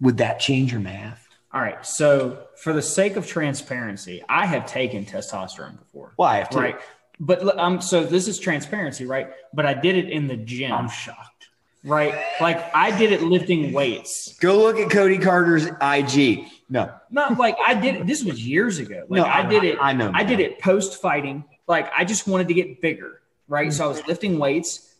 [0.00, 1.28] Would that change your math?
[1.52, 1.84] All right.
[1.84, 6.12] So, for the sake of transparency, I have taken testosterone before.
[6.16, 6.58] Well, I have to.
[6.58, 6.78] Right.
[7.18, 9.30] But um, so this is transparency, right?
[9.52, 10.70] But I did it in the gym.
[10.72, 11.48] I'm shocked.
[11.84, 12.14] right?
[12.40, 14.38] Like I did it lifting weights.
[14.38, 16.46] Go look at Cody Carter's IG.
[16.70, 18.06] No, Not like I did it.
[18.06, 19.04] This was years ago.
[19.08, 19.78] Like No, I, I- did it.
[19.80, 21.44] I know, I did it post fighting.
[21.66, 23.72] Like I just wanted to get bigger, right?
[23.72, 24.94] So I was lifting weights,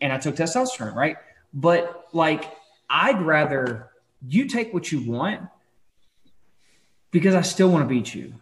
[0.00, 1.16] and I took testosterone, right?
[1.52, 2.50] But like
[2.90, 3.90] I'd rather
[4.26, 5.42] you take what you want
[7.12, 8.34] because I still want to beat you.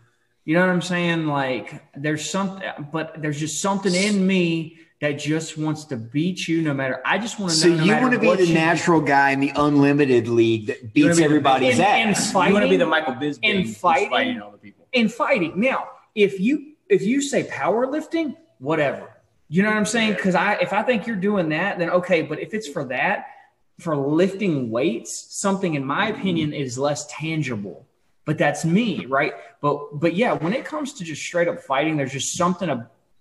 [0.46, 1.26] You know what I'm saying?
[1.26, 6.62] Like there's something, but there's just something in me that just wants to beat you
[6.62, 7.00] no matter.
[7.04, 7.58] I just want to.
[7.58, 10.28] so know no you matter want to be the you- natural guy in the unlimited
[10.28, 12.32] league that beats be the- everybody's in, in ass.
[12.32, 12.48] fighting.
[12.48, 14.86] you want to be the Michael Bisping in fighting- fighting all the people.
[14.92, 15.52] in fighting.
[15.60, 19.08] Now, if you if you say powerlifting, whatever.
[19.48, 20.14] You know what I'm saying?
[20.14, 22.22] Because I if I think you're doing that, then okay.
[22.22, 23.26] But if it's for that,
[23.78, 27.86] for lifting weights, something in my opinion is less tangible.
[28.30, 29.32] But that's me, right?
[29.60, 32.70] But but yeah, when it comes to just straight up fighting, there's just something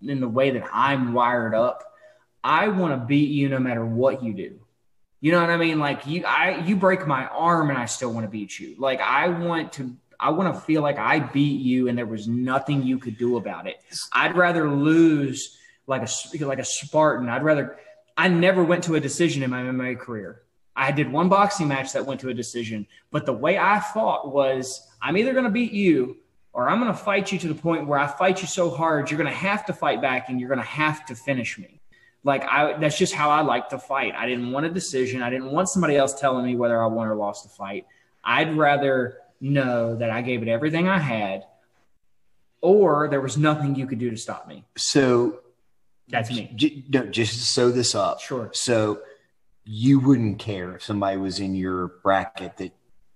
[0.03, 1.83] in the way that I'm wired up.
[2.43, 4.59] I want to beat you no matter what you do.
[5.19, 5.79] You know what I mean?
[5.79, 8.75] Like you, I you break my arm and I still want to beat you.
[8.77, 12.27] Like I want to, I want to feel like I beat you and there was
[12.27, 13.81] nothing you could do about it.
[14.13, 15.57] I'd rather lose
[15.87, 17.29] like a like a Spartan.
[17.29, 17.79] I'd rather.
[18.15, 20.43] I never went to a decision in my MMA career.
[20.79, 24.31] I did one boxing match that went to a decision, but the way I fought
[24.31, 26.17] was I'm either going to beat you
[26.53, 29.11] or I'm going to fight you to the point where I fight you so hard
[29.11, 31.81] you're going to have to fight back and you're going to have to finish me.
[32.23, 34.13] Like I, that's just how I like to fight.
[34.15, 35.21] I didn't want a decision.
[35.21, 37.85] I didn't want somebody else telling me whether I won or lost the fight.
[38.23, 41.45] I'd rather know that I gave it everything I had,
[42.61, 44.65] or there was nothing you could do to stop me.
[44.77, 45.39] So
[46.09, 46.51] That's me.
[46.55, 48.19] j- no, just to sew this up.
[48.21, 48.49] Sure.
[48.53, 49.01] So
[49.71, 52.71] you wouldn't care if somebody was in your bracket that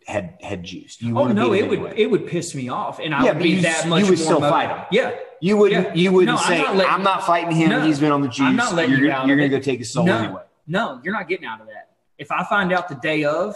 [0.05, 1.01] had had juiced.
[1.01, 1.93] You Oh no, it would anyway.
[1.97, 4.03] it would piss me off, and I Yeah, would be you- that much.
[4.03, 4.85] you would still fight him.
[4.91, 5.87] Yeah, You wouldn't.
[5.87, 5.93] Yeah.
[5.95, 7.69] You wouldn't No, I'm say, not "I'm not fighting him.
[7.69, 7.81] No.
[7.81, 9.57] He's been on the juice." I'm not letting you're you gonna- out You're going to
[9.57, 10.17] go take his soul No.
[10.17, 10.43] anyway.
[10.67, 11.89] No, you're not getting out of that.
[12.19, 13.55] If I find out the day of,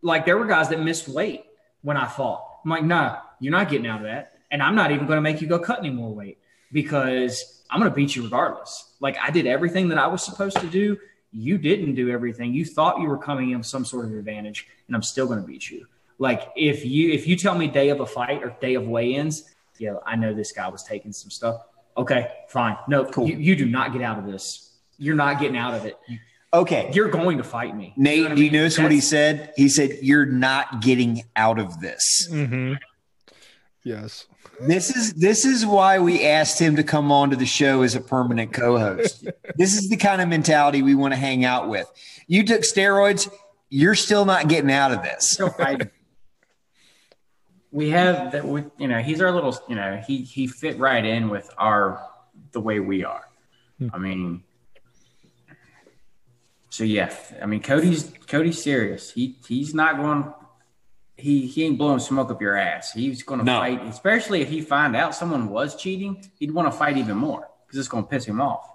[0.00, 1.44] like there were guys that missed weight
[1.82, 2.44] when I fought.
[2.64, 4.32] I'm like, nah, you're not getting out of that.
[4.50, 6.38] And I'm not even going to make you go cut any more weight
[6.72, 8.94] because I'm going to beat you regardless.
[9.00, 10.96] Like I did everything that I was supposed to do.
[11.32, 12.54] You didn't do everything.
[12.54, 15.40] You thought you were coming in with some sort of advantage, and I'm still going
[15.40, 15.86] to beat you.
[16.18, 19.54] Like if you if you tell me day of a fight or day of weigh-ins,
[19.78, 21.62] yeah, I know this guy was taking some stuff.
[21.96, 22.76] Okay, fine.
[22.88, 23.28] No, Cool.
[23.28, 24.72] You, you do not get out of this.
[24.98, 25.96] You're not getting out of it.
[26.52, 26.90] Okay.
[26.94, 27.92] You're going to fight me.
[27.96, 28.60] Nate, You know what I do you mean?
[28.60, 29.52] notice what he said?
[29.56, 32.74] He said, "You're not getting out of this." Mm-hmm.
[33.84, 34.26] Yes.
[34.60, 37.94] This is this is why we asked him to come on to the show as
[37.94, 39.26] a permanent co-host.
[39.56, 41.86] this is the kind of mentality we want to hang out with.
[42.26, 43.30] You took steroids,
[43.70, 45.38] you're still not getting out of this.
[47.70, 48.46] We have that.
[48.46, 49.56] We, you know, he's our little.
[49.68, 52.02] You know, he he fit right in with our
[52.52, 53.28] the way we are.
[53.78, 53.88] Hmm.
[53.92, 54.42] I mean,
[56.70, 57.14] so yeah.
[57.42, 59.10] I mean, Cody's Cody's serious.
[59.10, 60.32] He he's not going.
[61.18, 62.92] He he ain't blowing smoke up your ass.
[62.92, 63.58] He's going to No.
[63.58, 66.24] fight, especially if he find out someone was cheating.
[66.38, 68.70] He'd want to fight even more because it's going to piss him off.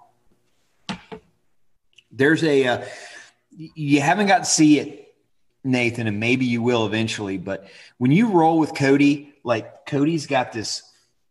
[2.12, 2.84] There's a uh,
[3.56, 5.14] you haven't got to see it,
[5.64, 7.38] Nathan, and maybe you will eventually.
[7.38, 7.66] But
[7.98, 10.82] when you roll with Cody, like Cody's got this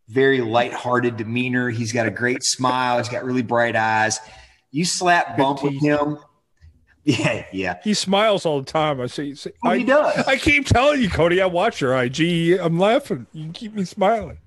[0.09, 1.69] very lighthearted demeanor.
[1.69, 2.97] He's got a great smile.
[2.97, 4.19] He's got really bright eyes.
[4.71, 6.17] You slap bump with him.
[7.05, 7.79] Yeah, yeah.
[7.83, 9.01] He smiles all the time.
[9.01, 9.35] I see.
[9.35, 10.25] see Oh, I, he does.
[10.25, 11.41] I keep telling you, Cody.
[11.41, 12.57] I watch your IG.
[12.59, 13.27] I'm laughing.
[13.33, 14.37] You keep me smiling.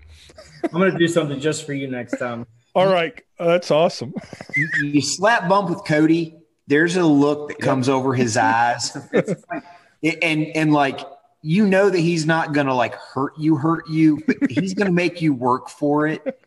[0.65, 2.47] I'm going to do something just for you next time.
[2.75, 4.15] All right, uh, that's awesome.
[4.55, 6.35] you, you slap bump with Cody,
[6.67, 8.97] there's a look that comes over his eyes,
[10.03, 11.01] It- and and like
[11.43, 15.23] you know that he's not gonna like hurt you, hurt you, but he's gonna make
[15.23, 16.39] you work for it.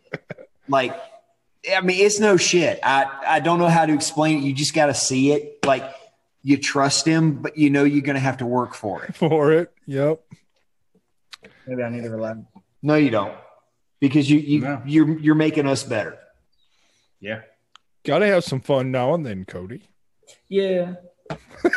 [0.68, 0.96] Like,
[1.76, 2.80] I mean, it's no shit.
[2.84, 4.42] I I don't know how to explain it.
[4.44, 5.66] You just got to see it.
[5.66, 5.84] Like,
[6.42, 9.16] you trust him, but you know you're gonna have to work for it.
[9.18, 9.72] For it.
[9.86, 10.22] Yep.
[11.68, 12.40] Maybe I need to relax.
[12.82, 13.34] No, you don't,
[14.00, 14.82] because you you No.
[14.86, 16.18] you're you're making us better.
[17.20, 17.42] Yeah.
[18.06, 19.82] Got to have some fun now and then, Cody.
[20.48, 20.96] Yeah.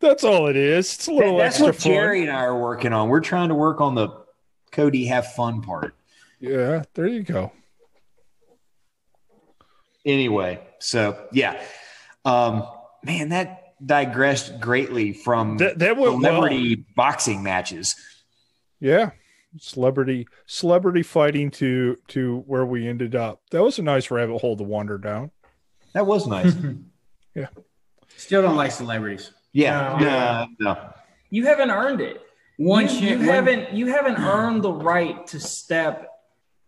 [0.00, 0.94] That's all it is.
[0.94, 1.92] It's a little That's extra what fun.
[1.92, 3.10] Jerry and I are working on.
[3.10, 4.08] We're trying to work on the
[4.72, 5.94] Cody have fun part.
[6.40, 7.52] Yeah, there you go.
[10.06, 11.60] anyway so yeah
[12.24, 12.66] um
[13.04, 16.20] man that digressed greatly from That, that went well.
[16.20, 17.94] celebrity boxing matches
[18.80, 19.10] Yeah,
[19.58, 23.40] celebrity celebrity fighting to to where we ended up.
[23.50, 25.30] That was a nice rabbit hole to wander down.
[25.94, 26.54] That was nice.
[27.34, 27.46] Yeah.
[28.16, 29.30] Still don't like celebrities.
[29.52, 30.46] Yeah, No.
[30.64, 30.90] no, no.
[31.30, 32.20] You haven't earned it.
[32.58, 36.08] Once you, shit- you haven't you haven't earned the right to step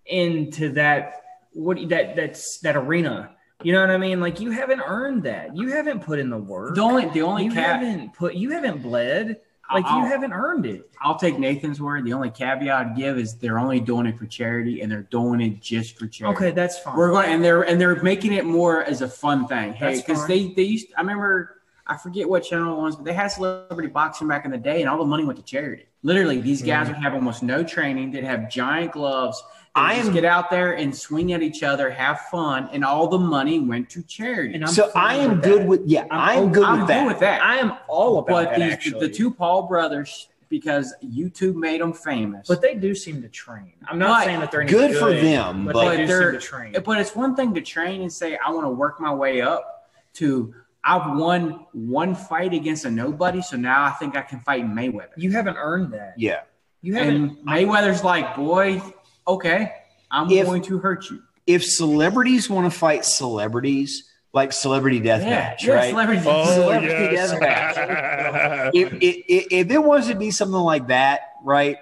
[0.07, 1.21] into that
[1.53, 3.31] what that that's that arena.
[3.65, 4.21] You know what I mean?
[4.21, 5.57] Like you haven't earned that.
[5.57, 6.75] You haven't put in the work.
[6.75, 9.41] The only the only you haven't put you haven't bled.
[9.73, 10.91] Like I'll- you haven't earned it.
[11.01, 12.05] I'll take Nathan's word.
[12.05, 15.41] The only caveat I'd give is they're only doing it for charity and they're doing
[15.41, 16.37] it just for charity.
[16.37, 16.97] Okay, that's fine.
[16.97, 19.73] We're going and they're and they're making it more as a fun thing.
[19.73, 23.13] Hey, because they they used I remember I forget what channel it was, but they
[23.13, 25.87] had celebrity boxing back in the day, and all the money went to charity.
[26.05, 26.95] Literally, these guys Mm-hmm.
[26.95, 28.13] would have almost no training.
[28.13, 29.43] They'd have giant gloves.
[29.75, 33.09] They'd I am- get out there and swing at each other, have fun, and all
[33.09, 34.55] the money went to charity.
[34.55, 35.67] And I'm So I am with good that.
[35.69, 37.07] with yeah, I'm I'm, good I'm with that.
[37.07, 37.43] with that.
[37.43, 39.01] I am all about but that, these, actually.
[39.07, 42.47] the two Paul brothers, because YouTube made them famous.
[42.47, 43.73] but they do seem to train.
[43.89, 46.33] I'm not But saying that they're any Good for them, but, but they do they're-
[46.33, 46.77] seem to train.
[46.85, 49.89] But it's one thing to train and say, I want to work my way up
[50.15, 50.55] to
[50.85, 55.13] I've won one fight against a nobody, so now I think I can fight Mayweather.
[55.17, 56.15] You haven't earned that.
[56.19, 56.41] Yeah.
[56.83, 57.15] You haven't.
[57.15, 58.83] And Mayweather's like, boy,
[59.27, 59.73] okay,
[60.11, 61.23] I'm If- going to hurt you.
[61.47, 65.91] If celebrities want to fight celebrities, like celebrity death Yeah, match, yeah, right?
[65.91, 66.25] celebrities.
[66.27, 67.33] Oh Celebrity yes.
[67.33, 68.71] deathmatch.
[68.75, 71.79] if, if, if it wants to be something like that, right?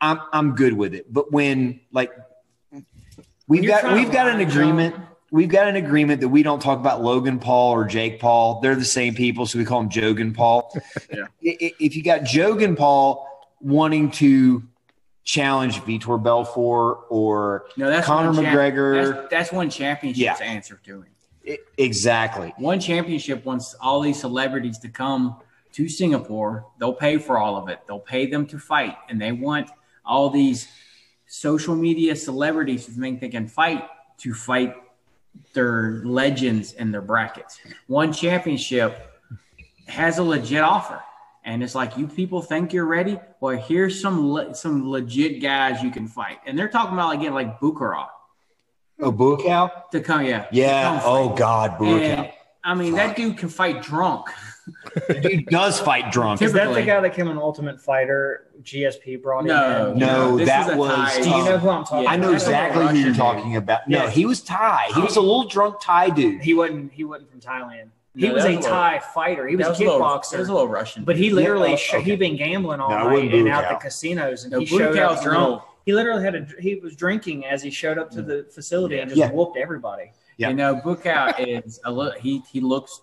[0.00, 1.10] I'm I'm good with it.
[1.12, 2.10] But when like
[3.46, 4.94] we've you're got we've got an agreement.
[4.94, 8.60] jump- We've got an agreement that we don't talk about Logan Paul or Jake Paul.
[8.60, 10.72] They're the same people, so we call them Jogan Paul.
[11.12, 11.24] Yeah.
[11.44, 13.26] I- i- If you got Jogan Paul
[13.60, 14.62] wanting to
[15.36, 19.14] challenge Vitor Belfort or No, that's Conor champ- McGregor.
[19.14, 20.46] That's, that's one championship's Yeah.
[20.46, 21.06] answer to him.
[21.46, 22.54] I- exactly.
[22.56, 25.36] One championship wants all these celebrities to come
[25.72, 26.66] to Singapore.
[26.78, 27.80] They'll pay for all of it.
[27.86, 29.68] They'll pay them to fight, and they want
[30.04, 30.68] all these
[31.26, 33.84] social media celebrities who think they can fight
[34.18, 34.74] to fight
[35.54, 37.58] their legends in their brackets.
[37.88, 39.12] One championship
[39.88, 41.02] has a legit offer.
[41.46, 43.18] And it's like you people think you're ready.
[43.40, 47.32] Well, here's some le- some legit guys you can fight, and they're talking about again
[47.34, 48.08] like Bukharat
[49.00, 49.88] Oh, Buakaw?
[49.92, 50.24] to come.
[50.26, 50.98] Yeah, Yeah.
[51.00, 51.28] come Oh.
[51.30, 52.32] God, And,
[52.64, 54.26] I mean, that dude can fight drunk.
[55.22, 56.42] Dude does fight drunk.
[56.42, 58.48] Is that the guy that came on Ultimate Fighter?
[58.62, 59.98] GSP brought No, in.
[59.98, 62.16] No, this that is a was- Thai- Do you know who I'm talking Yeah, I
[62.16, 62.32] know about?
[62.32, 63.62] that's a exactly who you're talking dude.
[63.62, 63.86] about.
[63.88, 64.10] No, Yeah.
[64.10, 64.86] he was Thai.
[64.92, 66.40] He was a little drunk Thai dude.
[66.42, 66.92] He wasn't.
[66.92, 67.90] He wasn't from Thailand.
[68.16, 69.46] He No, was that a was a little- Thai fighter.
[69.46, 70.32] He was, That a kickboxer.
[70.32, 71.04] He was a little Russian.
[71.04, 72.02] But he literally, Yeah, oh, sh- okay.
[72.10, 73.68] he'd been gambling all No, night and out Buakaw.
[73.68, 75.62] the casinos, and No, he showed up drunk.
[75.84, 76.46] He literally had a.
[76.58, 79.30] He was drinking as he showed up to the facility and just Yeah.
[79.30, 80.12] whooped everybody.
[80.38, 80.48] Yeah.
[80.48, 81.34] you know, Buakaw
[81.64, 82.18] is a little.
[82.18, 83.00] He he looks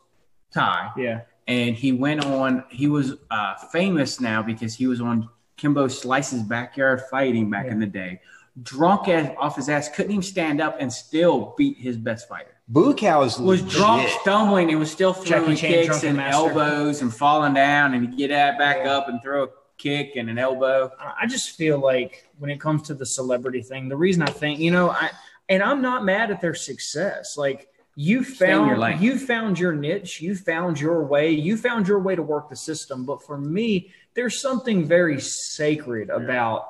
[0.51, 2.63] Thai, Yeah, and he went on.
[2.69, 7.79] He was uh, famous now because he was on Kimbo Slice's backyard fighting back in
[7.79, 8.19] the day.
[8.63, 12.52] Drunk as, off his ass, couldn't even stand up, and still beat his best fighter.
[12.71, 13.77] Buakaw is was legit.
[13.77, 16.33] drunk, stumbling, and was still throwing kicks and master.
[16.33, 20.29] elbows and falling down, and he'd get that back up and throw a kick and
[20.29, 20.89] an elbow.
[20.99, 24.59] I just feel like when it comes to the celebrity thing, the reason I think
[24.59, 25.11] you know, I
[25.49, 27.35] and I'm not mad at their success.
[27.37, 31.87] Like you in your found, you found your niche, you found your way, you found
[31.87, 33.05] your way to work the system.
[33.05, 36.69] But for me, there's something very sacred about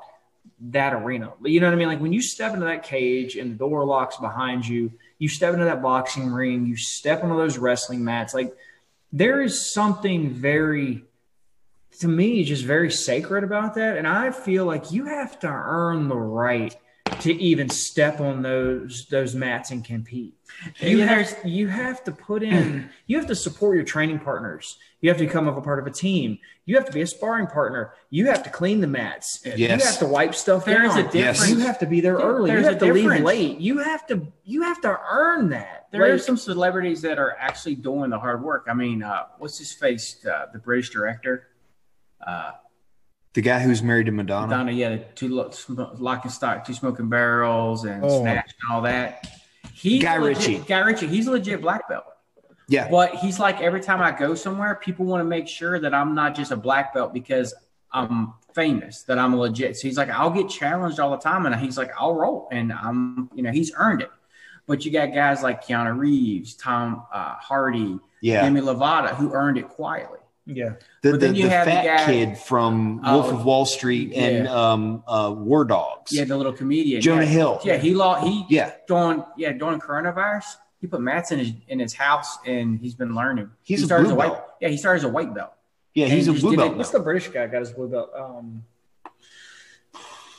[0.60, 1.32] that arena.
[1.42, 1.88] You know what I mean?
[1.88, 5.52] Like when you step into that cage and the door locks behind you, you step
[5.52, 8.34] into that boxing ring, you step onto those wrestling mats.
[8.34, 8.54] Like
[9.12, 11.04] there is something very,
[12.00, 13.96] to me, just very sacred about that.
[13.96, 16.76] And I feel like you have to earn the right
[17.20, 20.34] to even step on those those mats and compete.
[20.80, 24.76] You Yeah, have you have to put in you have to support your training partners.
[25.00, 26.38] You have to become a part of a team.
[26.64, 27.92] You have to be a sparring partner.
[28.08, 29.42] You have to clean the mats.
[29.44, 29.58] Yes.
[29.58, 31.06] You have to wipe stuff There is down.
[31.06, 31.50] a difference.
[31.50, 32.50] You have to be there early.
[32.50, 33.24] There's you a have to leave difference.
[33.24, 33.58] late.
[33.60, 35.88] You have to you have to earn that.
[35.90, 38.66] There are some celebrities that are actually doing the hard work.
[38.68, 40.24] I mean, uh, what's his face?
[40.26, 41.48] Uh, the British director,
[42.26, 42.52] uh,
[43.34, 44.48] The guy who's married to Madonna.
[44.50, 44.72] Donna.
[44.72, 48.22] Yeah, two lo- sm- lock and stock, two smoking barrels, and Oh.
[48.22, 49.26] snatch and all that.
[49.72, 50.58] He's Guy legit- Ritchie.
[50.68, 51.06] Guy Ritchie.
[51.08, 52.04] He's a legit black belt.
[52.68, 52.88] Yeah.
[52.88, 56.14] But he's like every time I go somewhere, people want to make sure that I'm
[56.14, 57.52] not just a black belt because
[57.92, 59.76] I'm famous, that I'm legit.
[59.76, 62.72] So he's like, I'll get challenged all the time, and he's like, I'll roll, and
[62.72, 64.10] I'm, you know, he's earned it.
[64.66, 68.42] But you got guys like Keanu Reeves, Tom uh, Hardy, Yeah.
[68.42, 70.20] Demi Lovato, who earned it quietly.
[70.46, 70.74] Yeah.
[71.02, 73.44] The, But the, then you the have the fat guy- kid from Oh, Wolf of
[73.44, 74.50] Wall Street and yeah.
[74.72, 76.12] um, uh, War Dogs.
[76.12, 77.28] Yeah, the little comedian, Jonah yeah.
[77.30, 77.60] Hill.
[77.64, 78.26] Yeah, he lost.
[78.26, 78.72] He Yeah.
[78.86, 80.44] during yeah during coronavirus,
[80.80, 83.50] he put mats in his in his house, and he's been learning.
[83.62, 84.32] He's he a started blue as white.
[84.32, 84.44] belt.
[84.60, 85.52] Yeah, he started as a white belt.
[85.94, 86.76] Yeah, he's a And blue belt.
[86.76, 88.10] What's the British guy got his blue belt?
[88.18, 88.64] Um,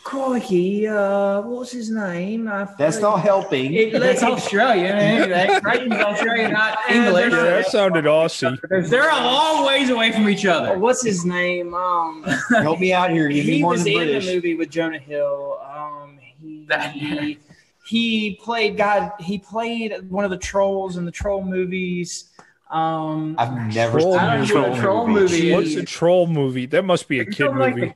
[0.05, 2.47] Crikey, uh, what's his name?
[2.47, 3.73] I That's not helping.
[3.73, 4.89] It, That's it- Australia.
[4.93, 5.61] man.
[5.63, 7.31] Crichton's Australia, not English.
[7.31, 8.87] Yeah, that sounded Aussie.
[8.87, 10.77] They're a long ways away from each oh, other.
[10.77, 11.73] what's his name?
[11.73, 13.29] Um, Help me out here.
[13.29, 14.27] Give me he more was than in British.
[14.27, 15.59] the movie with Jonah Hill.
[15.75, 17.39] Um, he, he
[17.87, 19.11] he played God.
[19.19, 22.25] He played one of the trolls in the troll movies.
[22.69, 25.51] Um, I've never Troll seen I a troll, a troll movie.
[25.51, 25.51] movie.
[25.51, 26.67] What's a troll movie?
[26.67, 27.95] That must be a kid talking like movie.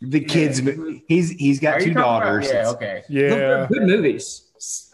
[0.00, 0.62] The kids.
[0.62, 2.50] mo- He's he's got you two talking about- daughters.
[2.52, 3.02] Yeah, okay.
[3.08, 3.66] Yeah.
[3.70, 4.44] good movies.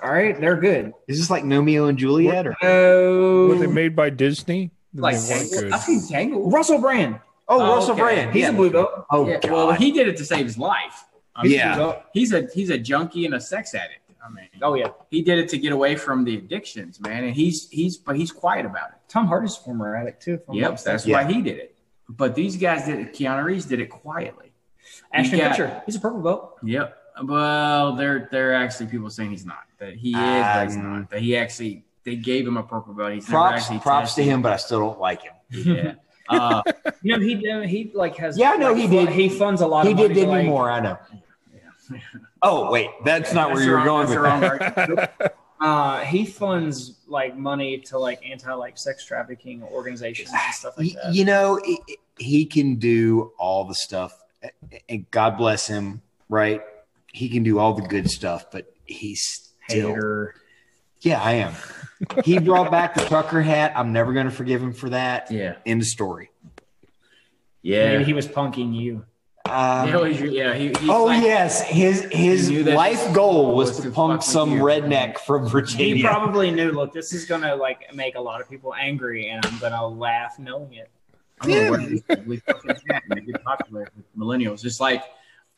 [0.02, 0.92] All right, they're good.
[1.08, 2.46] Is this like Romeo and Juliet?
[2.46, 2.56] Or?
[2.62, 4.70] Oh, Were they made by Disney?
[4.94, 6.52] Like they weren't I've seen Tangled.
[6.52, 7.18] Russell Brand.
[7.48, 8.02] Oh, Oh, Russell okay.
[8.02, 8.32] Brand.
[8.32, 8.50] He's yeah.
[8.50, 9.06] a blue belt.
[9.10, 9.50] Oh Yeah, God.
[9.52, 11.04] well, he did it to save his life.
[11.36, 11.96] I mean, Yeah.
[12.12, 14.00] he's a he's a junkie and a sex addict.
[14.24, 17.24] I mean, Oh yeah, he did it to get away from the addictions, man.
[17.24, 18.96] And he's he's but he's quiet about it.
[19.08, 20.34] Tom Hardy's a former addict too.
[20.34, 21.22] if I'm not Yep, that's Yeah.
[21.24, 21.76] why he did it.
[22.08, 23.12] But these guys did it.
[23.14, 24.52] Keanu Reeves did it quietly.
[25.12, 25.82] Ashton You got- Kutcher.
[25.86, 26.56] He's a purple belt.
[26.62, 26.96] Yep.
[27.24, 29.64] Well, they're they're actually people saying he's not.
[29.78, 31.10] That he is, but he's not.
[31.10, 33.12] That he actually they gave him a purple belt.
[33.12, 34.24] He's props actually props to tested.
[34.32, 35.34] him, but I still don't like him.
[35.50, 35.94] Yeah.
[36.26, 36.62] Uh,
[37.02, 37.36] You know, he
[37.68, 38.38] he like has.
[38.38, 39.08] Yeah, I know like, he fu- did.
[39.10, 39.84] He funds a lot.
[39.84, 40.70] He of did money to, like, Moore.
[40.70, 40.98] I know.
[42.42, 45.34] Oh wait, that's not where you're going with that.
[45.60, 50.92] Uh, he funds like money to like anti like sex trafficking organizations and stuff like
[50.94, 51.14] that.
[51.14, 54.18] You know, i- i- he can do all the stuff,
[54.88, 56.02] and God bless him.
[56.28, 56.62] Right,
[57.12, 59.88] he can do all the good stuff, but he's still.
[59.90, 60.34] Hater.
[61.00, 61.52] Yeah, I am.
[62.24, 63.72] He brought back the trucker hat.
[63.76, 65.30] I'm never going to forgive him for that.
[65.30, 65.56] Yeah.
[65.66, 66.30] End of story.
[67.62, 67.88] Yeah.
[67.90, 69.04] Maybe he was punking you.
[69.46, 73.04] Um, yeah, he's- yeah, he, he's oh like- yes, his his He knew that life
[73.12, 74.62] goal goal was was to to punk some you.
[74.62, 75.96] redneck from Virginia.
[75.96, 76.70] He probably knew.
[76.72, 80.38] Look, this is gonna like make a lot of people angry, and I'm gonna laugh
[80.38, 80.90] knowing it.
[81.40, 84.64] I'm gonna wear this ugly fucking hat and make popular with millennials.
[84.64, 85.02] It's like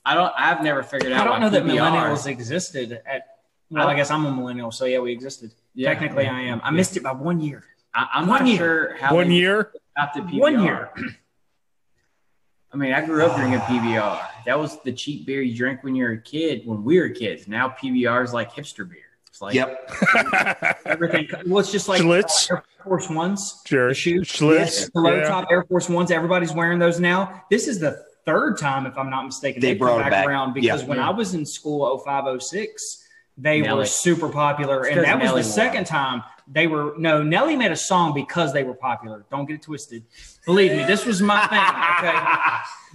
[0.04, 0.32] I don't.
[0.36, 1.20] I've never figured out.
[1.20, 3.26] I don't know that PBR millennials existed at.
[3.70, 5.52] Well, I- I guess I'm a millennial, so yeah, we existed.
[5.74, 5.88] Yeah.
[5.92, 6.60] Technically, I am.
[6.62, 7.64] I missed it by one year.
[7.94, 8.56] I, I'm One not year.
[8.56, 9.72] sure how One year?
[9.96, 10.38] got the PBR.
[10.40, 10.90] One year.
[12.72, 14.20] I mean, I grew up drinking PBR.
[14.44, 16.62] That was the cheap beer you drink when you're a kid.
[16.66, 18.98] When we were kids, now PBR is like hipster beer.
[19.36, 19.90] It's like Yep.
[20.86, 21.28] Everything.
[21.46, 22.50] Well, it's just like Schlitz.
[22.50, 23.60] Air Force Ones.
[23.66, 23.92] Sure.
[23.92, 24.28] Shoes.
[24.28, 24.90] Schlitz.
[24.92, 25.28] The low Yeah.
[25.28, 26.10] top Air Force Ones.
[26.10, 27.44] Everybody's wearing those now.
[27.50, 30.26] This is the third time, if I'm not mistaken, They they've brought come back, back.
[30.26, 30.88] around because Yeah.
[30.88, 33.04] when I was in school, 05, 06,
[33.36, 33.80] they Nelly.
[33.80, 34.80] were super popular.
[34.80, 35.54] It's And 'cause that was Nelly the won.
[35.54, 36.94] second time they were.
[36.96, 39.26] No, Nelly made a song because they were popular.
[39.30, 40.04] Don't get it twisted.
[40.46, 42.08] Believe me, this was my thing.
[42.08, 42.18] Okay.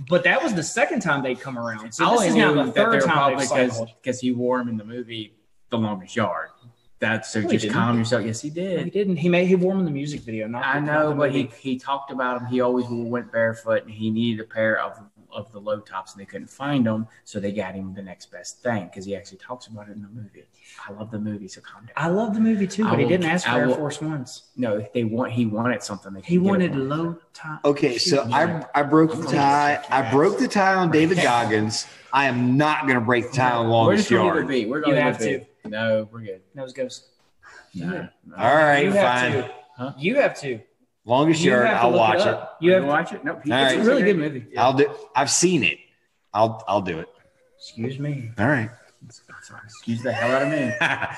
[0.09, 1.91] But that was the second time they'd come around.
[1.93, 4.68] So I this only is now the third time popular because because he wore them
[4.69, 5.35] in the movie
[5.72, 6.49] The Longest Yard.
[6.99, 8.23] That's so No, just calm yourself.
[8.23, 8.77] Yes, he did.
[8.77, 8.93] He did.
[8.93, 9.15] didn't.
[9.18, 10.48] He made he wore them in the music video.
[10.48, 11.56] Not I know, but he movie.
[11.60, 12.48] he talked about him.
[12.48, 14.99] He always went barefoot, and he needed a pair of
[15.34, 18.30] of the low tops, and they couldn't find them, so they got him the next
[18.31, 20.43] best thing because he actually talks about it in the movie.
[20.88, 21.93] I love the movie, so calm down.
[21.95, 24.43] I love the movie too, I but he didn't ask for I Air Force Ones.
[24.57, 26.14] No, they want he wanted something.
[26.14, 27.61] They He wanted it low top.
[27.65, 29.84] Okay, so I I broke the tie.
[29.89, 31.88] I broke the tie on David Goggins.
[32.14, 34.43] I am not going to break the tie on We're longest just gonna leave yard.
[34.45, 34.65] it be.
[34.69, 35.51] We're You gonna have leave it be.
[35.65, 36.41] No, we're good.
[36.55, 37.07] Nose goes.
[37.73, 37.88] No,
[38.25, 38.35] no.
[38.38, 39.31] All right, you have fine.
[39.33, 39.51] to.
[39.77, 39.93] Huh?
[39.97, 40.59] You have to.
[41.05, 41.67] Longest You yard.
[41.67, 42.27] have I'll watch it.
[42.27, 42.57] up.
[42.61, 42.88] You You have to.
[42.88, 43.23] watch it?
[43.23, 43.35] Nope.
[43.38, 43.79] All it's right.
[43.79, 44.45] a really good movie.
[44.57, 44.93] I'll do.
[45.15, 45.79] I've seen it.
[46.33, 47.07] I'll I'll do it.
[47.57, 48.31] Excuse me.
[48.38, 48.69] All right.
[49.65, 50.71] Excuse the hell out of me.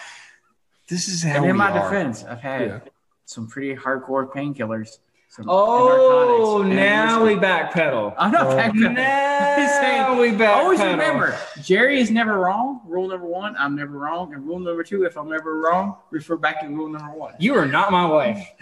[0.89, 1.83] this is how And we in my are.
[1.89, 2.79] defense, I've had Yeah.
[3.25, 4.99] some pretty hardcore painkillers.
[5.35, 8.13] Some- Oh, and narcotics, and now we backpedal.
[8.17, 8.55] I'm not Oh.
[8.55, 8.95] backpedaling.
[10.03, 10.55] Now we backpedal.
[10.55, 12.81] Always remember, Jerry is never wrong.
[12.85, 14.33] Rule number one, I'm never wrong.
[14.33, 17.33] And rule number two, if I'm ever wrong, refer back to rule number one.
[17.39, 18.47] You are not my wife.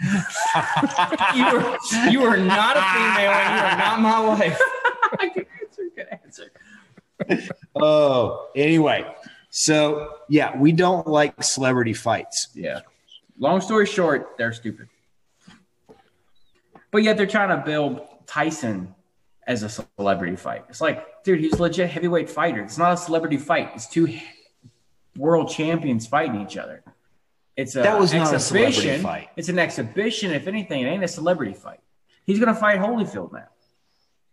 [1.34, 1.78] You are,
[2.10, 4.60] you are not a female, and you are not my wife.
[5.34, 5.82] good answer.
[5.96, 6.06] Good
[7.30, 7.54] answer.
[7.74, 9.04] Oh, anyway.
[9.50, 12.48] So yeah, we don't like celebrity fights.
[12.54, 12.80] Yeah.
[13.38, 14.88] Long story short, they're stupid.
[16.92, 18.94] But yet they're trying to build Tyson
[19.46, 20.64] as a celebrity fight.
[20.68, 22.62] It's like, dude, he's a legit heavyweight fighter.
[22.62, 23.72] It's not a celebrity fight.
[23.74, 24.16] It's two
[25.16, 26.84] world champions fighting each other.
[27.56, 29.30] It's a That was not a celebrity fight.
[29.36, 30.30] It's an exhibition.
[30.30, 31.80] If anything, it ain't a celebrity fight.
[32.24, 33.48] He's gonna fight Holyfield now.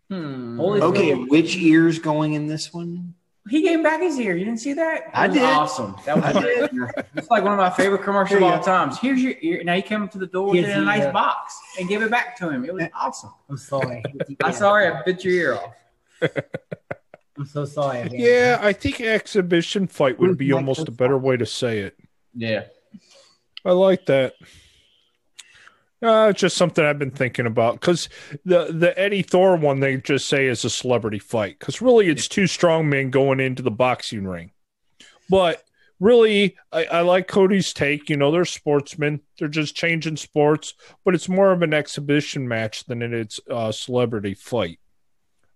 [0.10, 0.60] Hmm.
[0.60, 0.81] Holyfield.
[0.81, 3.15] Okay, which ear's going in this one?
[3.49, 4.35] He gave back his ear.
[4.35, 5.05] You didn't see that?
[5.05, 5.43] That I was did.
[5.43, 5.95] Awesome.
[6.05, 7.03] That was I.
[7.15, 8.63] It's like one of my favorite commercials of all go.
[8.63, 8.99] times.
[8.99, 9.63] Here's your ear.
[9.63, 11.59] Now he came up to the door with Here's it in a the, nice box
[11.80, 12.65] and gave it back to him.
[12.65, 13.31] It was awesome.
[13.49, 14.03] I'm sorry.
[14.43, 15.73] I'm sorry I bit your ear off.
[17.38, 18.01] I'm so sorry.
[18.01, 18.19] Again.
[18.19, 21.97] Yeah, I think exhibition fight would be almost a better way to say it.
[22.35, 22.65] Yeah.
[23.65, 24.34] I like that.
[26.01, 28.07] Uh, it's just something I've been thinking about because
[28.45, 32.27] the the Eddie Thor one they just say is a celebrity fight because really it's
[32.27, 34.51] two strong men going into the boxing ring,
[35.30, 35.61] but
[35.99, 38.09] really I, I like Cody's take.
[38.09, 40.73] You know, they're sportsmen; they're just changing sports,
[41.03, 44.80] but it's more of an exhibition match than it is a celebrity fight.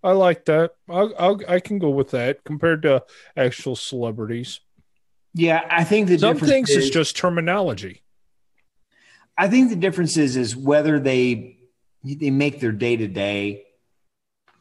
[0.03, 0.71] I like that.
[0.89, 3.03] I'll, I'll, I can go with that compared to
[3.37, 4.59] actual celebrities.
[5.33, 8.02] Yeah, I think the Some difference things is, is just terminology.
[9.37, 11.57] I think the difference is is whether they
[12.03, 13.63] they make their day to day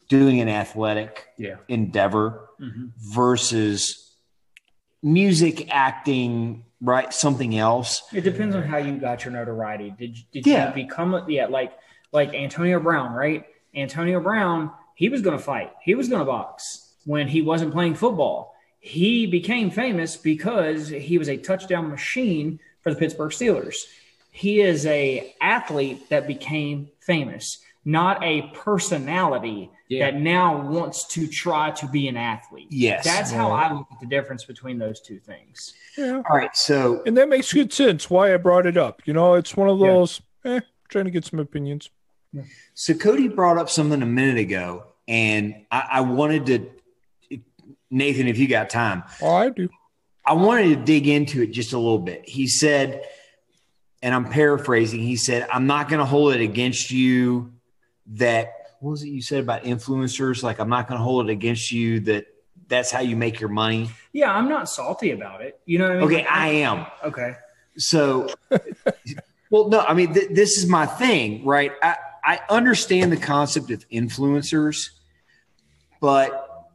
[0.09, 1.55] doing an athletic Yeah.
[1.67, 2.91] endeavor Mhm.
[2.97, 4.15] versus
[5.01, 7.13] music, acting, right?
[7.13, 8.01] Something else.
[8.13, 9.93] It depends on how you got your notoriety.
[9.97, 10.69] Did you- did Yeah.
[10.69, 11.73] you become a, yeah like
[12.11, 13.43] like Antonio Brown, right?
[13.75, 15.71] Antonio Brown, he was going to fight.
[15.83, 18.53] He was going to box when he wasn't playing football.
[18.79, 23.77] He became famous because he was a touchdown machine for the Pittsburgh Steelers.
[24.35, 30.05] He is a athlete that became famous, not a personality Yeah.
[30.11, 32.67] that now wants to try to be an athlete.
[32.71, 33.03] Yes.
[33.05, 35.73] That's how I look at the difference between those two things.
[35.97, 36.23] Yeah.
[36.27, 36.55] All right.
[36.55, 39.03] So And that makes good sense why I brought it up.
[39.05, 39.87] You know, it's one of Yeah.
[39.87, 41.91] those, eh, trying to get some opinions.
[42.73, 47.39] So Cody brought up something a minute ago, and I, I wanted to,
[47.91, 49.69] Nathan, if you got time, Oh, I do.
[50.25, 52.27] I wanted to dig into it just a little bit.
[52.27, 53.03] He said,
[54.03, 57.53] and I'm paraphrasing, he said, I'm not going to hold it against you
[58.07, 58.51] that,
[58.81, 60.43] what was it you said about influencers?
[60.43, 62.25] Like, I'm not going to hold it against you that
[62.67, 63.89] that's how you make your money.
[64.11, 65.57] Yeah, I'm not salty about it.
[65.65, 66.03] You know what I mean?
[66.03, 66.85] Okay, I am.
[67.01, 67.37] Okay.
[67.77, 68.27] So,
[69.49, 71.71] well, no, I mean, th- this is my thing, right?
[71.81, 74.89] I, I understand the concept of influencers,
[76.01, 76.67] but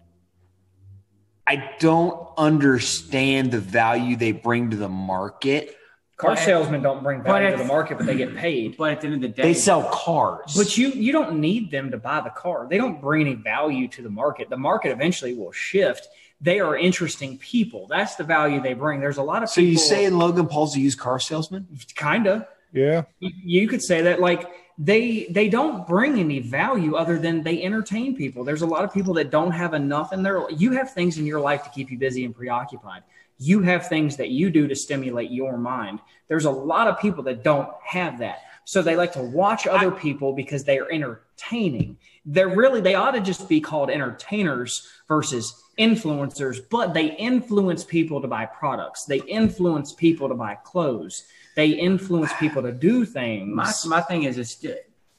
[1.47, 5.78] I don't understand the value they bring to the market.
[6.19, 8.77] Car But- salesmen don't bring but value to the market, but they get paid.
[8.77, 10.55] But at the end of the day, They sell cars.
[10.57, 12.67] But you you don't need them to buy the car.
[12.69, 14.51] They don't bring any value to the market.
[14.51, 16.09] The market eventually will shift.
[16.41, 17.87] They are interesting people.
[17.89, 19.01] That's the value they bring.
[19.01, 19.73] There's a lot of so people.
[19.73, 21.67] you saying Logan Paul's a used car salesman?
[21.95, 22.47] kind of.
[22.73, 23.03] Yeah.
[23.21, 27.63] You, you could say that like they they don't bring any value other than they
[27.63, 28.43] entertain people.
[28.45, 31.27] There's a lot of people that don't have enough in their you have things in
[31.27, 33.03] your life to keep you busy and preoccupied.
[33.39, 36.01] You have things that you do to stimulate your mind.
[36.27, 38.43] There's a lot of people that don't have that.
[38.65, 41.97] So they like to watch other people because they are entertaining.
[42.27, 48.21] They're really they ought to just be called entertainers versus influencers, but they influence people
[48.21, 49.07] to buy products.
[49.07, 51.25] They influence people to buy clothes.
[51.57, 53.49] They influence people to do things.
[53.55, 54.63] my, my thing is, it's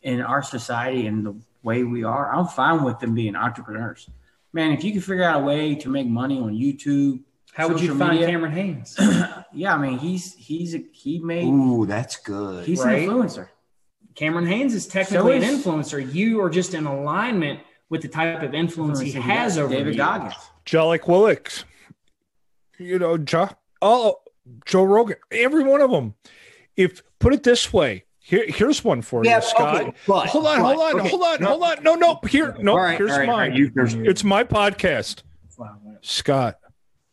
[0.04, 4.10] in our society and the way we are, I'm fine with them being entrepreneurs.
[4.54, 7.22] Man, if you can figure out a way to make money on YouTube,
[7.60, 8.96] How would you find media- Cameron Hanes?
[9.54, 12.66] yeah, I mean, he's he's a, he made Ooh, that's good.
[12.66, 13.04] he's Right.
[13.08, 13.50] an influencer.
[14.16, 16.14] Cameron Hanes is technically So an influencer.
[16.14, 17.60] You are just in alignment
[17.90, 19.98] with the type of influence he has over David you.
[19.98, 20.34] Goggins.
[20.66, 21.66] Jocko Willinks.
[22.78, 23.50] You know, jo-
[23.82, 24.16] oh,
[24.66, 25.18] Joe Rogan.
[25.32, 26.16] Every one of them.
[26.78, 29.82] If put it this way, here, here's one for yeah, you, Scott.
[29.82, 31.84] okay, but hold on, but- hold on, okay, hold on, no, hold on.
[31.84, 33.50] No, no, here, no, all right, here's all right, all mine.
[33.52, 35.24] right, you- there's- it's my podcast.
[36.02, 36.58] Scott,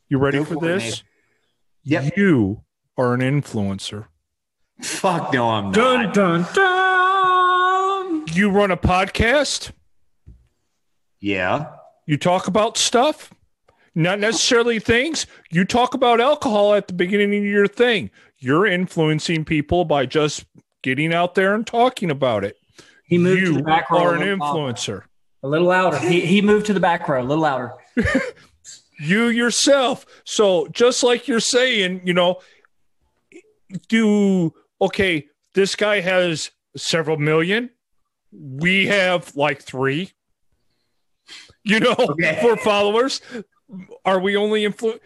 [0.08, 1.02] you ready Go for for it, this?
[1.84, 2.16] Yep.
[2.16, 2.62] You
[2.96, 4.06] are an influencer.
[4.82, 5.74] Fuck no, I'm not.
[5.74, 8.24] Dun dun dun.
[8.34, 9.70] You run a podcast.
[11.20, 11.70] Yeah.
[12.06, 13.32] You talk about stuff,
[13.94, 15.26] not necessarily things.
[15.50, 18.10] You talk about alcohol at the beginning of your thing.
[18.38, 20.44] You're influencing people by just
[20.82, 22.56] getting out there and talking about it.
[23.06, 23.98] He moved you to the back row.
[24.02, 24.72] are an little louder.
[24.74, 25.02] influencer.
[25.42, 25.98] A little louder.
[25.98, 27.22] He, he moved to the back row.
[27.22, 27.72] A little louder.
[28.98, 30.06] You yourself.
[30.24, 32.40] So just like you're saying, you know,
[33.88, 37.70] do okay, this guy has several million.
[38.32, 40.12] We have like three.
[41.64, 42.38] You know, Okay.
[42.40, 43.20] for followers.
[44.04, 44.98] Are we only influ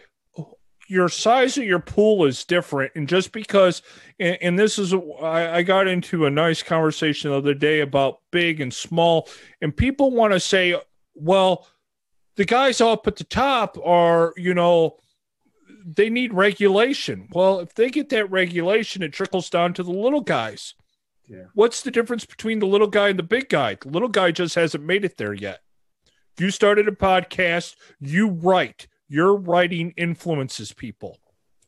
[0.87, 3.81] your size of your pool is different and just because
[4.19, 8.19] and, and this is I, I got into a nice conversation the other day about
[8.29, 9.29] big and small
[9.61, 10.75] and people want to say
[11.15, 11.65] well
[12.41, 14.95] the guys up at the top are you know
[15.85, 20.21] they need regulation well if they get that regulation it trickles down to the little
[20.21, 20.73] guys
[21.27, 21.45] Yeah.
[21.53, 24.55] what's the difference between the little guy and the big guy the little guy just
[24.55, 25.59] hasn't made it there yet
[26.39, 31.19] you started a podcast you write your writing influences people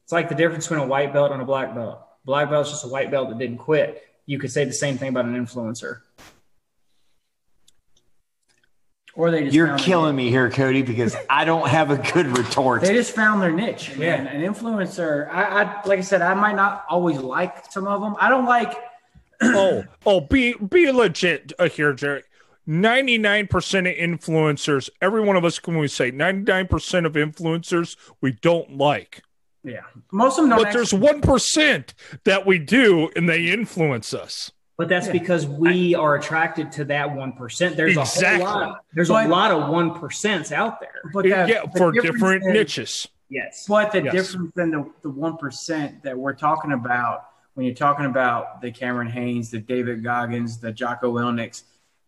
[0.04, 2.00] It's like the difference between a white belt and a black belt.
[2.26, 4.02] Black belt's just a white belt that didn't quit.
[4.26, 6.00] You could say the same thing about an influencer.
[9.16, 12.82] Or they just You're killing me here, Cody, because I don't have a good retort.
[12.82, 13.96] They just found their niche.
[13.96, 14.26] Man.
[14.26, 14.32] Yeah.
[14.32, 15.30] An influencer.
[15.30, 18.16] I, I like I said, I might not always like some of them.
[18.20, 18.76] I don't like
[19.44, 22.24] oh, oh, be be legit uh, here, Jerry.
[22.66, 27.06] Ninety nine percent of influencers, every one of us can we say ninety nine percent
[27.06, 29.22] of influencers we don't like,
[29.64, 29.82] Yeah,
[30.12, 30.60] most of them don't.
[30.60, 34.52] but actually- there's one percent that we do, and they influence us.
[34.76, 37.78] But that's because we are attracted to that one percent.
[37.78, 38.44] There's Exactly.
[38.44, 38.86] a whole lot.
[38.94, 41.02] There's But- a lot of one percents out there.
[41.14, 43.08] but that- yeah, the for different is- niches.
[43.30, 43.66] Yes.
[43.68, 44.14] But the Yes.
[44.14, 48.72] difference than the the one percent that we're talking about when you're talking about the
[48.72, 51.64] Cameron Hanes, the David Goggins, the Jocko Willinks,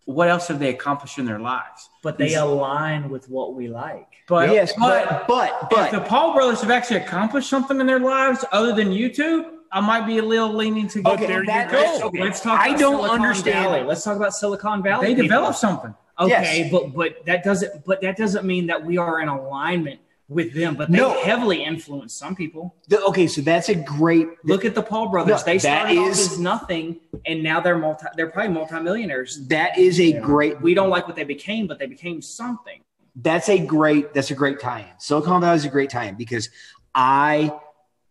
[0.06, 1.90] what else have they accomplished in their lives?
[2.02, 4.08] But they align with what we like.
[4.28, 8.00] But yes, but, but but if the Paul brothers have actually accomplished something in their
[8.00, 11.12] lives other than YouTube, I might be a little leaning to go.
[11.14, 12.00] Okay, there you go.
[12.08, 12.60] Okay, let's talk.
[12.60, 13.84] I don't Silicon understand- Valley.
[13.84, 15.08] Let's talk about Silicon Valley.
[15.08, 15.24] They people.
[15.28, 15.94] developed something.
[16.20, 16.72] Okay, Yes.
[16.72, 17.86] but but that doesn't.
[17.86, 20.76] But that doesn't mean that we are in alignment with them.
[20.76, 21.10] But they No.
[21.22, 22.74] heavily influence some people.
[22.88, 25.42] the, okay, so that's a great Look at the Paul brothers.
[25.42, 28.06] No, they that started off as nothing, and now they're multi.
[28.16, 29.46] They're probably multimillionaires.
[29.48, 32.80] that is a great We don't like what they became, but they became something.
[33.22, 34.86] that's a great that's a great tie-in.
[35.00, 36.50] Silicon Valley is a great tie-in because
[36.94, 37.52] I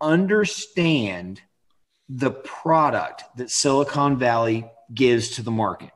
[0.05, 1.41] understand
[2.09, 5.91] the product that Silicon Valley gives to the market.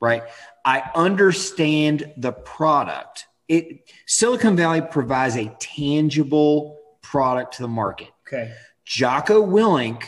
[0.00, 0.22] Right?
[0.64, 3.26] I understand the product.
[3.48, 8.08] It Silicon Valley provides a tangible product to the market.
[8.26, 8.52] Okay.
[8.84, 10.04] Jocko Willink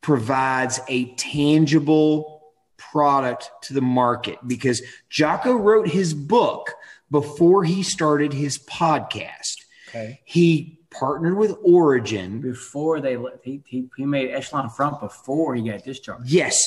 [0.00, 2.42] provides a tangible
[2.76, 6.74] product to the market because Jocko wrote his book
[7.10, 9.56] before he started his podcast.
[9.88, 10.20] Okay.
[10.24, 12.40] He partnered with Origin.
[12.40, 16.28] Before they let he, he, he made Echelon Front before he got discharged.
[16.28, 16.58] Yes.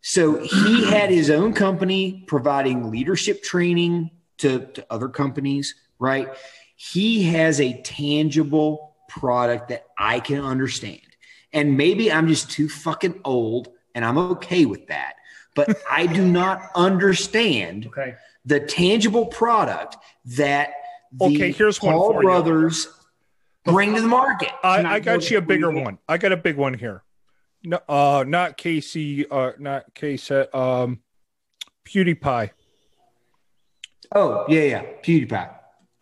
[0.00, 6.28] So he had his own company providing leadership training to, to other companies, right?
[6.74, 11.00] He has a tangible product that I can understand.
[11.52, 15.14] And maybe I'm just too fucking old and I'm okay with that.
[15.54, 18.14] But I do not understand Okay.
[18.44, 20.72] the tangible product that
[21.12, 22.70] the Okay, here's one Paul for you.
[23.64, 24.50] Brothers bring to the market.
[24.62, 25.98] I, I I got you a to- bigger one.
[26.08, 27.02] I got a big one here.
[27.64, 30.98] No, uh, not Casey, uh, not Casey, um,
[31.86, 32.50] PewDiePie,
[34.14, 34.82] Oh, yeah, yeah.
[35.02, 35.50] PewDiePie.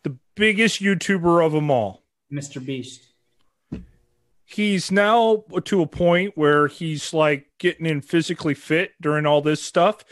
[0.05, 2.03] the biggest YouTuber of them all.
[2.33, 2.65] Mr.
[2.65, 3.07] Beast.
[4.47, 9.63] He's now to a point where he's like getting in physically fit during all this
[9.63, 10.03] stuff,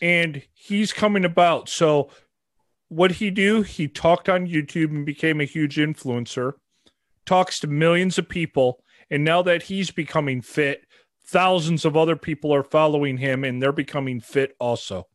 [0.00, 1.68] and he's coming about.
[1.68, 2.08] So,
[2.88, 3.62] what he do?
[3.62, 6.52] He talked on YouTube and became a huge influencer.
[7.24, 10.84] Talks to millions of people, and now that he's becoming fit,
[11.26, 15.08] thousands of other people are following him, and they're becoming fit also.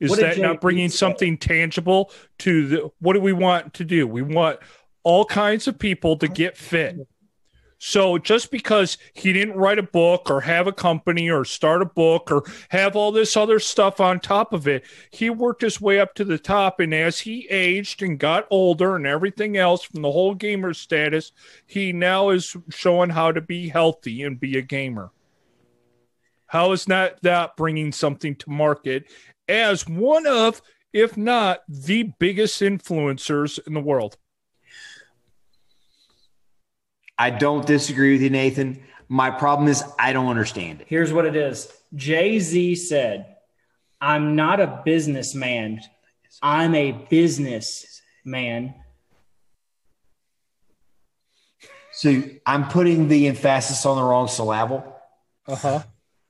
[0.00, 2.90] Is What that not bringing something tangible to the?
[2.98, 4.06] What do we want to do?
[4.06, 4.58] We want
[5.04, 6.96] all kinds of people to get fit.
[7.84, 11.86] So just because he didn't write a book or have a company or start a
[11.86, 15.98] book or have all this other stuff on top of it, he worked his way
[15.98, 16.78] up to the top.
[16.78, 21.32] And as he aged and got older and everything else from the whole gamer status,
[21.66, 25.10] he now is showing how to be healthy and be a gamer.
[26.46, 29.10] How is that not that bringing something to market
[29.48, 34.18] as one of, if not the biggest influencers in the world?
[37.22, 38.82] I don't disagree with you, Nathan.
[39.08, 40.88] My problem is I don't understand it.
[40.88, 43.36] Here's what it is Jay Z said,
[44.00, 45.82] I'm not a businessman,
[46.42, 48.74] I'm a businessman.
[51.92, 54.82] So I'm putting the emphasis on the wrong syllable.
[55.46, 55.82] Uh huh.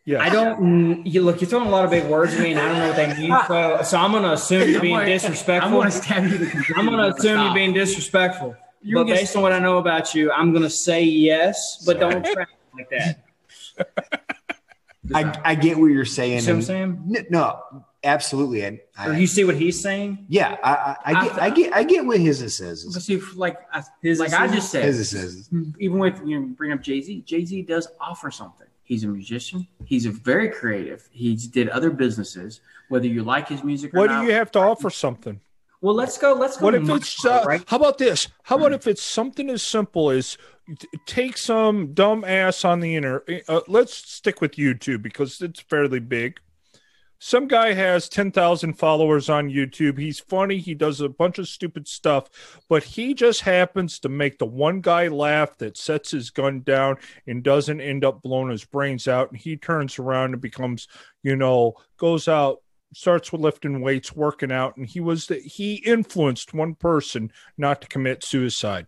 [0.04, 0.20] Yeah.
[0.20, 1.06] I don't.
[1.06, 1.40] You look.
[1.40, 3.16] You're throwing a lot of big words at me, and I don't know what they
[3.16, 3.34] mean.
[3.48, 5.68] So, so I'm going to assume you're being disrespectful.
[5.68, 6.50] I'm going to stab you.
[6.76, 8.56] I'm going to assume you're being disrespectful.
[8.82, 11.82] You but get- based on what I know about you, I'm going to say yes,
[11.86, 13.24] but don't try like that.
[15.14, 16.36] I, I get what you're saying.
[16.36, 17.26] You see what I'm saying?
[17.30, 17.60] No,
[18.04, 18.64] absolutely.
[18.64, 20.26] I, I, Or you see what he's saying?
[20.28, 22.84] yeah, I, I, I get, I get, I get what his says.
[22.84, 23.58] But see, like
[24.00, 25.48] His like I just said, His says.
[25.52, 28.66] Mm, even with you know, bring up Jay Z, Jay Z does offer something.
[28.84, 29.66] He's a musician.
[29.84, 31.08] He's a very creative.
[31.12, 32.60] He did other businesses.
[32.88, 34.00] Whether you like his music or not.
[34.02, 35.40] What not, do you have to offer something?
[35.82, 36.32] Well, let's go.
[36.32, 36.64] Let's go.
[36.64, 37.62] What if it's uh, right?
[37.66, 38.28] how about this?
[38.44, 40.38] How about if it's something as simple as
[41.06, 45.98] take some dumb ass on the inner uh, let's stick with YouTube because it's fairly
[45.98, 46.38] big.
[47.18, 49.96] Some guy has 10,000 followers on YouTube.
[49.96, 50.58] He's funny.
[50.58, 52.28] He does a bunch of stupid stuff,
[52.68, 56.96] but he just happens to make the one guy laugh that sets his gun down
[57.28, 59.30] and doesn't end up blowing his brains out.
[59.30, 60.88] And he turns around and becomes,
[61.22, 62.58] you know, goes out,
[62.94, 64.76] starts with lifting weights, working out.
[64.76, 68.86] And he was the, he influenced one person not to commit suicide.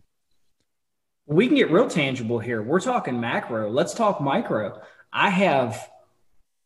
[1.26, 2.62] we can get real tangible here.
[2.62, 3.70] We're talking macro.
[3.70, 4.80] Let's talk micro.
[5.12, 5.90] I have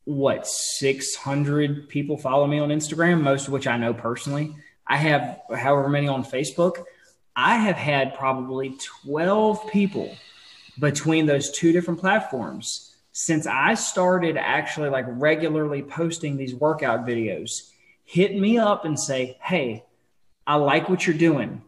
[0.05, 4.57] what 600 people follow me on Instagram, most of which I know personally.
[4.87, 6.83] I have however many on Facebook.
[7.37, 10.17] I have had probably 12 people
[10.79, 12.88] between those two different platforms
[13.21, 17.69] since I started actually like regularly posting these workout videos.
[18.05, 19.85] Hit me up and say, "Hey,
[20.47, 21.63] I like what you're doing.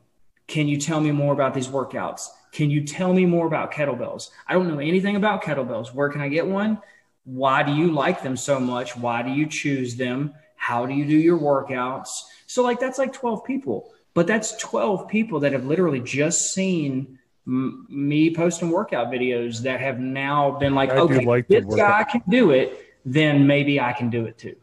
[0.47, 2.29] Can you tell me more about these workouts?
[2.53, 4.31] Can you tell me more about kettlebells?
[4.47, 5.93] I don't know anything about kettlebells.
[5.93, 6.79] Where can I get one?
[7.25, 8.97] Why do you like them so much?
[8.97, 10.35] Why do you choose them?
[10.55, 12.11] How do you do your workouts?
[12.47, 17.19] So, like, that's like 12 people, but that's 12 people that have literally just seen
[17.51, 22.05] m- me posting workout videos that have now been like, I okay, like this guy
[22.05, 24.57] can do it, then maybe I can do it too.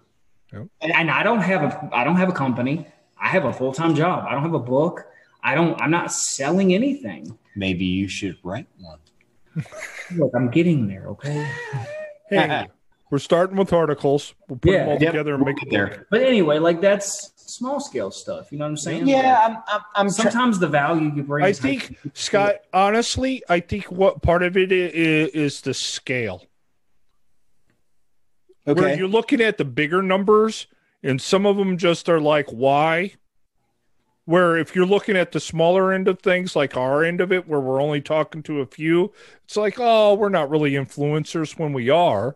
[0.53, 0.68] Yep.
[0.81, 2.88] And, and I don't have a, I don't have a company.
[3.19, 4.26] I have a full time job.
[4.27, 5.05] I don't have a book.
[5.43, 5.80] I don't.
[5.81, 7.38] I'm not selling anything.
[7.55, 8.99] Maybe you should write one.
[10.15, 11.07] Look, I'm getting there.
[11.07, 11.49] Okay.
[12.30, 12.68] Hey,
[13.09, 14.35] we're starting with articles.
[14.47, 16.05] We'll put them all Yep, together and we'll make it there.
[16.11, 18.52] But anyway, like that's small scale stuff.
[18.52, 19.07] You know what I'm saying?
[19.07, 19.57] Yeah, I'm.
[19.68, 19.82] I'm.
[19.95, 21.45] I'm try- Sometimes the value you bring.
[21.45, 25.74] I is think, you- Scott, honestly, I think what part of it is, is the
[25.74, 26.45] scale.
[28.68, 28.80] Okay.
[28.82, 28.99] Where okay.
[28.99, 30.68] you're looking at the bigger numbers,
[31.02, 33.14] and some of them just are like, why?
[34.26, 37.48] Where if you're looking at the smaller end of things, like our end of it,
[37.48, 39.14] where we're only talking to a few,
[39.45, 42.36] it's like, oh, we're not really influencers when we are.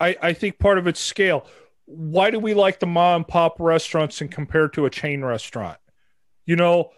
[0.00, 1.46] I, I think part of it's scale.
[1.86, 5.78] Why do we like the mom and pop restaurants and compared to a chain restaurant?
[6.44, 6.90] You know,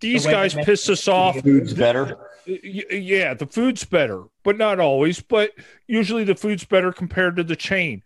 [0.00, 2.16] these The guys piss us off Food's better.
[2.46, 5.20] Yeah, the food's better, but not always.
[5.20, 5.52] But
[5.86, 8.02] usually the food's better compared to the chain.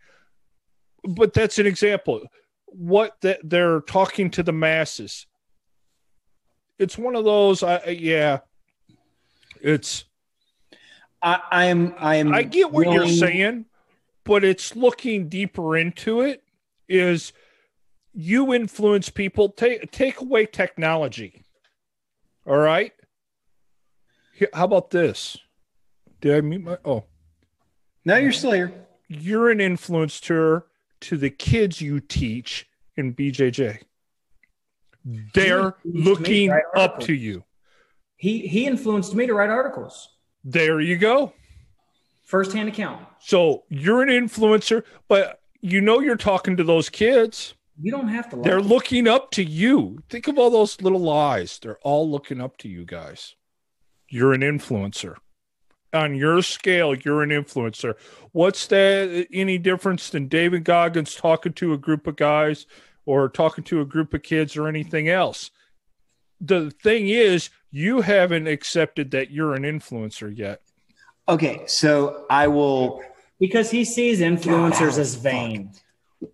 [1.04, 2.22] But that's an example.
[2.66, 5.26] What that they're talking to the masses.
[6.78, 7.62] It's one of those.
[7.62, 8.40] I yeah.
[9.60, 10.04] It's.
[11.22, 11.94] I, I am.
[11.98, 12.34] I am.
[12.34, 13.66] I get what you're saying,
[14.24, 16.42] but it's looking deeper into it.
[16.88, 17.32] Is
[18.12, 19.50] you influence people?
[19.50, 21.44] Take take away technology.
[22.46, 22.92] All right.
[24.52, 25.36] How about this?
[26.20, 26.78] Did I mute my?
[26.84, 27.04] Oh,
[28.04, 28.72] now you're still here.
[29.08, 30.64] you're an influencer
[31.02, 33.80] to the kids you teach in BJJ.
[35.34, 37.44] They're me to looking up to you.
[38.16, 40.08] he he influenced me to write articles.
[40.44, 41.32] There you go.
[42.24, 43.06] Firsthand account.
[43.20, 47.54] So you're an influencer, but you know you're talking to those kids.
[47.80, 48.36] You don't have to.
[48.36, 49.98] They're looking up to you.
[50.08, 51.58] Think of all those little eyes.
[51.58, 53.34] They're all looking up to you guys.
[54.08, 55.16] You're an influencer.
[55.92, 57.94] On your scale, you're an influencer.
[58.32, 62.66] What's that any difference than David Goggins talking to a group of guys
[63.06, 65.50] or talking to a group of kids or anything else?
[66.40, 70.62] The thing is, you haven't accepted that you're an influencer yet.
[71.28, 73.02] Okay, so I will.
[73.40, 75.70] because he sees influencers God, as vain.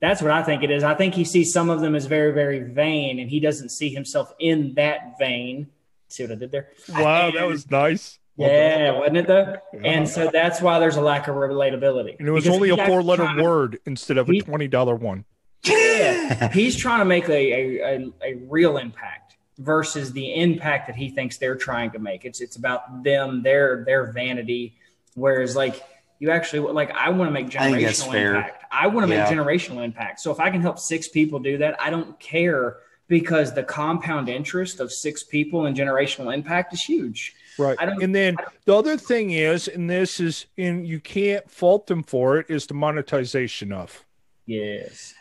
[0.01, 0.85] That's what I think it is.
[0.85, 3.89] I think he sees some of them as very, very vain, and he doesn't see
[3.93, 5.69] himself in that vein.
[6.09, 6.69] See what I did there?
[6.89, 8.19] Wow, that was nice.
[8.37, 9.57] Yeah, wasn't it though?
[9.85, 12.19] And so that's why there's a lack of relatability.
[12.19, 14.99] And it was Because only a four letter actually to- word instead of a $20
[15.01, 15.25] one.
[15.65, 20.97] Yeah, he's trying to make a, a, a, a real impact versus the impact that
[20.97, 22.25] he thinks they're trying to make.
[22.25, 24.77] It's it's about them, their their vanity.
[25.15, 25.83] Whereas like
[26.19, 28.35] you actually like I want to make I think generational fair.
[28.37, 28.65] impact.
[28.71, 29.25] I want to Yeah.
[29.25, 30.21] make generational impact.
[30.21, 32.77] So if I can help six people do that, I don't care
[33.09, 37.35] because the compound interest of six people in generational impact is huge.
[37.59, 37.77] Right.
[37.81, 41.89] I don't- and then the other thing is, and this is, and you can't fault
[41.89, 44.05] them for it, is the monetization of.
[44.47, 45.15] Yes.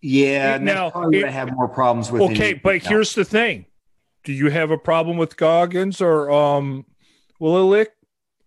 [0.00, 2.22] Yeah, and Now, that's probably what it- I have more problems with.
[2.22, 2.60] Okay, you.
[2.62, 3.66] but here's the thing:
[4.24, 6.84] Do you have a problem with Goggins or um
[7.40, 7.86] Willink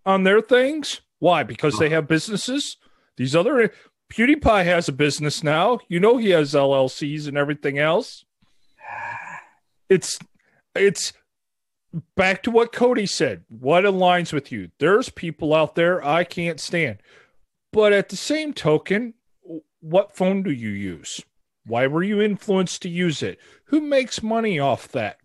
[0.09, 1.01] on their things?
[1.19, 1.43] Why?
[1.43, 2.77] Because they have businesses.
[3.15, 3.71] These other
[4.11, 5.79] PewDiePie has a business now.
[5.87, 8.25] You know he has LLCs and everything else.
[9.87, 10.19] It's
[10.75, 11.13] it's
[12.15, 13.43] back to what Cody said.
[13.49, 14.71] What aligns with you?
[14.79, 16.99] There's people out there I can't stand.
[17.71, 19.13] But at the same token,
[19.79, 21.21] what phone do you use?
[21.65, 23.39] Why were you influenced to use it?
[23.65, 25.18] Who makes money off that?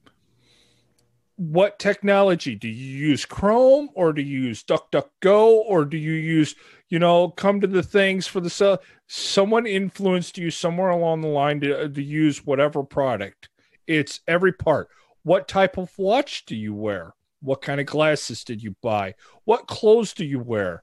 [1.36, 3.24] What technology do you use?
[3.24, 6.54] Chrome or do you use DuckDuckGo or do you use,
[6.88, 8.80] you know, come to the things for the sell?
[9.08, 13.48] Someone influenced you somewhere along the line to, to use whatever product.
[13.86, 14.88] It's every part.
[15.24, 17.14] What type of watch do you wear?
[17.40, 19.14] What kind of glasses did you buy?
[19.44, 20.82] What clothes do you wear?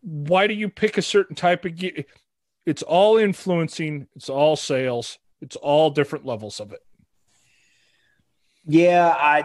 [0.00, 1.78] Why do you pick a certain type of?
[2.66, 6.80] It's all influencing, it's all sales, it's all different levels of it.
[8.66, 9.40] Yeah, I.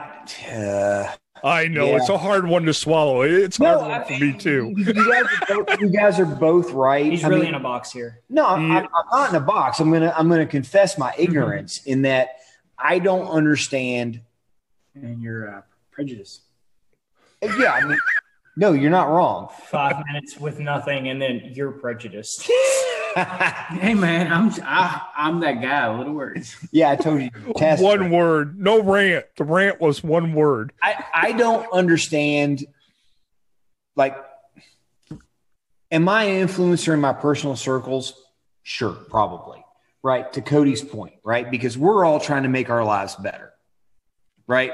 [0.51, 1.95] Uh, I know Yeah.
[1.97, 3.21] it's a hard one to swallow.
[3.21, 4.73] It's a hard No, one for me too.
[4.75, 7.05] you, guys are both, you guys are both right.
[7.05, 8.19] He's I really mean, in a box here.
[8.29, 8.79] No, I'm, Yeah.
[8.79, 9.79] I'm I'm not in a box.
[9.79, 12.29] I'm gonna I'm gonna confess my ignorance in that
[12.77, 14.19] I don't understand.
[14.95, 16.41] And your uh, prejudice.
[17.41, 17.97] Yeah, I mean,
[18.57, 19.47] no, you're not wrong.
[19.67, 22.49] Five minutes with nothing, and then you're prejudiced.
[23.69, 25.95] Hey man, I'm I, I'm that guy.
[25.95, 26.55] Little words.
[26.71, 27.29] yeah, I told you.
[27.55, 29.25] Test One word, no rant.
[29.37, 30.73] The rant was one word.
[30.81, 32.65] I I don't understand.
[33.95, 34.17] Like,
[35.91, 38.13] am I an influencer in my personal circles?
[38.63, 39.63] Sure, probably.
[40.01, 41.49] Right to Cody's point, right?
[41.49, 43.51] Because we're all trying to make our lives better,
[44.47, 44.71] right?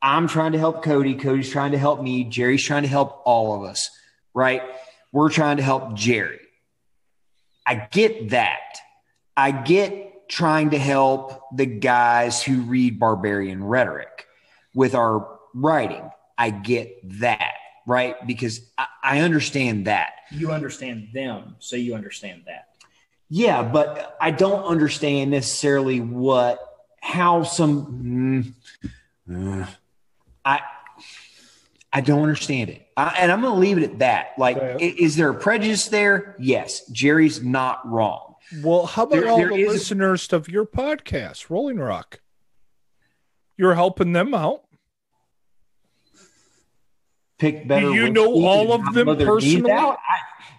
[0.00, 1.14] I'm trying to help Cody.
[1.14, 2.24] Cody's trying to help me.
[2.24, 3.88] Jerry's trying to help all of us,
[4.34, 4.62] right?
[5.12, 6.40] We're trying to help Jerry.
[7.66, 8.78] I get that.
[9.36, 14.26] I get trying to help the guys who read barbarian rhetoric
[14.74, 16.10] with our writing.
[16.38, 17.54] I get that,
[17.86, 18.26] right?
[18.26, 20.12] Because I, I understand that.
[20.30, 22.68] You understand them, so you understand that.
[23.28, 26.60] Yeah, but I don't understand necessarily what,
[27.00, 28.54] how some,
[29.30, 29.66] mm, uh,
[30.44, 30.60] I,
[31.92, 32.86] I don't understand it.
[32.96, 34.28] I, and I'm going to leave it at that.
[34.38, 34.76] Like, Yeah.
[34.80, 36.36] is there a prejudice there?
[36.38, 36.86] Yes.
[36.90, 38.34] Jerry's not wrong.
[38.62, 42.20] Well, how about There- all there the is- listeners of your podcast, Rolling Rock?
[43.58, 44.62] You're helping them out.
[47.38, 47.90] Pick better.
[47.92, 49.72] you know all of them not their needs personally?
[49.72, 49.98] out.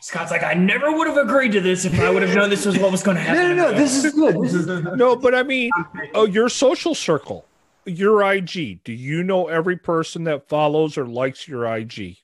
[0.01, 2.65] Scott's like, I never would have agreed to this if I would have known this
[2.65, 3.55] was what was going to happen.
[3.55, 3.77] no, no, no.
[3.77, 4.35] This is good.
[4.41, 5.71] This is No, but I mean,
[6.13, 7.45] oh, your social circle,
[7.85, 8.83] your IG.
[8.83, 12.17] Do you know every person that follows or likes your IG?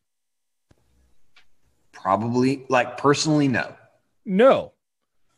[1.91, 3.76] probably like personally, no.
[4.26, 4.72] No.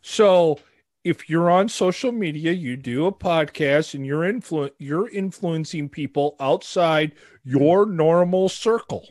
[0.01, 0.59] So
[1.03, 6.35] if you're on social media, you do a podcast and you're influ- you're influencing people
[6.39, 9.07] outside your normal circle.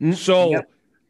[0.00, 0.62] Mm, So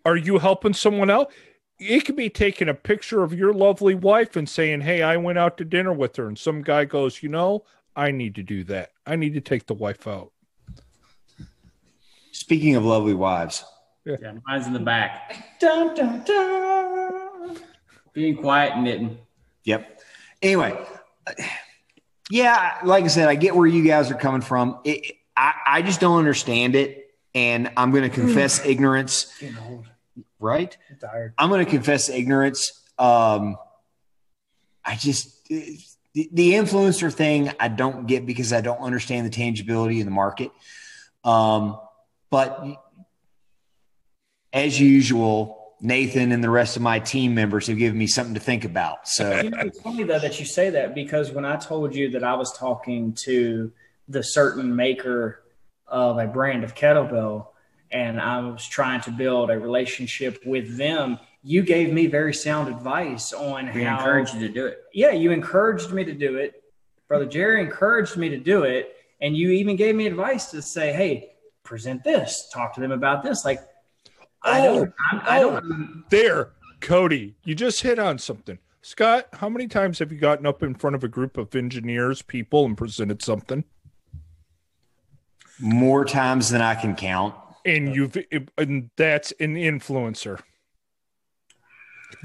[0.07, 1.31] are you helping someone out?
[1.79, 5.39] It could be taking a picture of your lovely wife and saying, Hey, I went
[5.39, 6.29] out to dinner with her.
[6.29, 7.65] And some guy goes, You know,
[7.97, 8.93] I need to do that.
[9.07, 10.33] I need to take the wife out.
[12.33, 13.65] Speaking of lovely wives,
[14.05, 15.59] Yeah, mine's in the back.
[15.61, 17.57] Dun, dun, dun.
[18.13, 19.19] Being quiet and knitting.
[19.65, 20.01] Yep.
[20.43, 20.79] Anyway,
[22.31, 24.79] yeah, like I said, I get where you guys are coming from.
[24.85, 28.71] It, I, I just don't understand it, and I'm going to confess hmm.
[28.71, 29.33] ignorance.
[30.39, 30.77] Right?
[30.91, 31.35] I'm tired.
[31.39, 32.82] I'm going to confess ignorance.
[32.99, 33.57] Um,
[34.85, 35.78] I just the,
[36.32, 40.51] the influencer thing I don't get because I don't understand the tangibility in the market.
[41.24, 41.81] Um,
[42.31, 42.65] but
[44.53, 48.41] as usual, Nathan and the rest of my team members have given me something to
[48.41, 49.09] think about.
[49.09, 49.41] So.
[49.41, 52.23] You know, it's funny though that you say that because when I told you that
[52.23, 53.73] I was talking to
[54.09, 55.43] the certain maker
[55.86, 57.49] of a brand of kettlebell
[57.95, 62.69] and I was trying to build a relationship with them, you gave me very sound
[62.69, 64.83] advice on We how encourage you to do it.
[64.93, 66.62] yeah, you encouraged me to do it.
[67.07, 68.97] Brother Jerry encouraged me to do it.
[69.21, 71.31] And you even gave me advice to say, hey,
[71.62, 73.45] present this, talk to them about this.
[73.45, 73.61] Like,
[74.43, 76.51] I Oh, don't, I'm, I don't, oh, There,
[76.81, 78.59] Cody, you just hit on something.
[78.83, 82.23] Scott, how many times have you gotten up in front of a group of engineers,
[82.23, 83.65] people, and presented something?
[85.61, 87.33] more times than I can count.
[87.65, 88.16] And you've
[88.59, 90.41] and that's an influencer.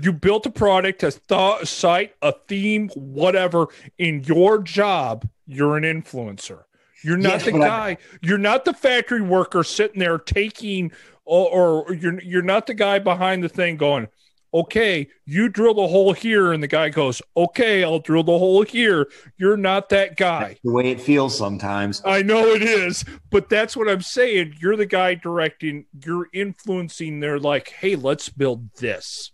[0.02, 3.68] You built a product, a site, a theme, whatever.
[3.98, 6.64] In your job, you're an influencer.
[7.04, 7.98] You're not Yes, the but I- guy.
[8.22, 10.92] You're not the factory worker sitting there taking,
[11.26, 14.08] or, or you're you're not the guy behind the thing going,
[14.54, 18.64] okay, you drill the hole here, and the guy goes, okay, I'll drill the hole
[18.64, 19.10] here.
[19.38, 20.58] You're not that guy.
[20.64, 22.02] The way it feels sometimes.
[22.06, 24.56] I know it is, but that's what I'm saying.
[24.60, 27.20] You're the guy directing, you're influencing.
[27.20, 29.32] They're like, hey, let's build this.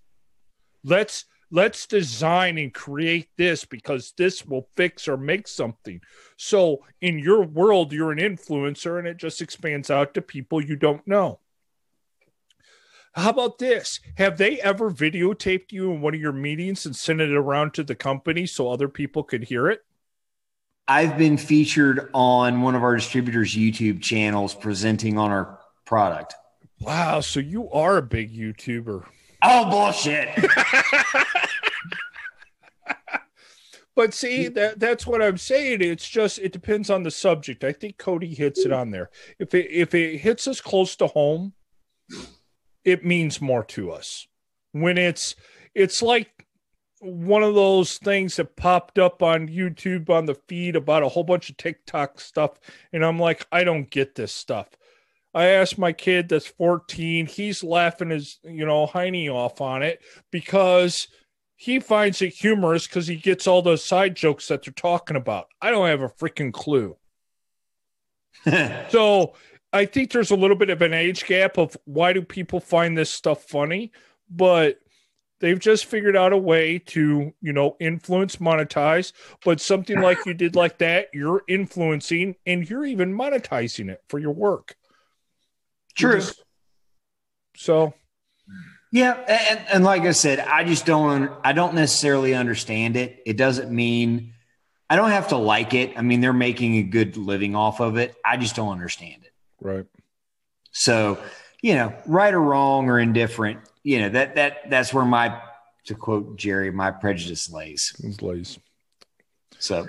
[0.84, 6.02] Let's let's design and create this because this will fix or make something.
[6.38, 10.76] So in your world, you're an influencer and it just expands out to people you
[10.76, 11.40] don't know.
[13.16, 14.02] How about this?
[14.18, 17.84] Have they ever videotaped you in one of your meetings and sent it around to
[17.84, 19.86] the company so other people could hear it?
[20.88, 26.36] I've been featured on one of our distributors' YouTube channels presenting on our product.
[26.82, 29.06] Wow, so you are a big YouTuber.
[29.42, 30.30] Oh bullshit!
[33.96, 35.82] But see, that that's what I'm saying.
[35.82, 37.64] It's just it depends on the subject.
[37.64, 39.10] I think Cody hits it on there.
[39.40, 41.54] If it if it hits us close to home,
[42.86, 44.28] it means more to us.
[44.72, 45.36] When it's
[45.74, 46.46] it's like
[47.02, 51.24] one of those things that popped up on YouTube on the feed about a whole
[51.24, 52.52] bunch of TikTok stuff.
[52.94, 54.70] And I'm like, I don't get this stuff.
[55.34, 60.02] I asked my kid that's 14, he's laughing his, you know, hiney off on it
[60.32, 61.10] because
[61.58, 65.48] he finds it humorous because he gets all those side jokes that they're talking about.
[65.62, 66.96] I don't have a freaking clue.
[68.90, 69.34] so
[69.76, 72.98] I think there's a little bit of an age gap of why do people find
[72.98, 73.92] this stuff funny,
[74.30, 74.80] but
[75.42, 79.12] they've just figured out a way to, you know, influence, monetize.
[79.44, 84.18] But something like you did like that, you're influencing and you're even monetizing it for
[84.18, 84.78] your work.
[85.94, 86.20] True.
[86.20, 86.42] just-
[87.58, 87.94] so
[88.94, 91.32] Yeah, and, and like I said, I just don't.
[91.44, 93.22] I don't necessarily understand it.
[93.26, 94.34] It doesn't mean
[94.90, 95.98] I don't have to like it.
[95.98, 98.16] I mean, they're making a good living off of it.
[98.24, 99.35] I just don't understand it.
[99.62, 99.86] Right.
[100.72, 101.18] So,
[101.62, 105.42] you know, right or wrong or indifferent, you know that that that's where my
[105.86, 107.96] to quote Jerry, my prejudice lays.
[108.04, 108.62] It's lazy.
[109.60, 109.88] So,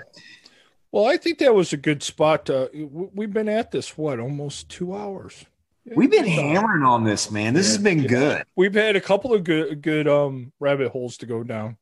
[0.91, 2.45] Well, I think that was a good spot.
[2.45, 2.69] To,
[3.13, 5.45] we've been at this what almost two hours.
[5.85, 7.53] Yeah, we've been hammering on this, man.
[7.53, 8.43] This has been good.
[8.55, 11.77] We've had a couple of good good um rabbit holes to go down.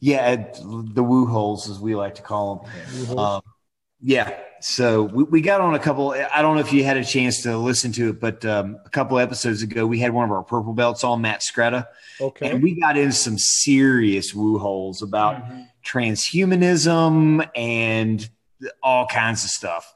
[0.00, 3.18] Yeah, the woo holes, as we like to call them.
[3.18, 3.42] Um,
[4.04, 4.38] yeah.
[4.60, 6.12] So we, we got on a couple.
[6.12, 8.88] I don't know if you had a chance to listen to it, but um, a
[8.88, 11.86] couple episodes ago, we had one of our purple belts on, Matt Scretta,
[12.20, 12.50] Okay.
[12.50, 15.66] and we got into some serious woo holes about Mhm.
[15.84, 18.28] transhumanism and
[18.82, 19.92] all kinds of stuff.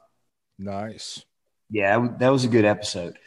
[0.57, 1.23] Nice.
[1.71, 3.17] Yeah, that was a good episode.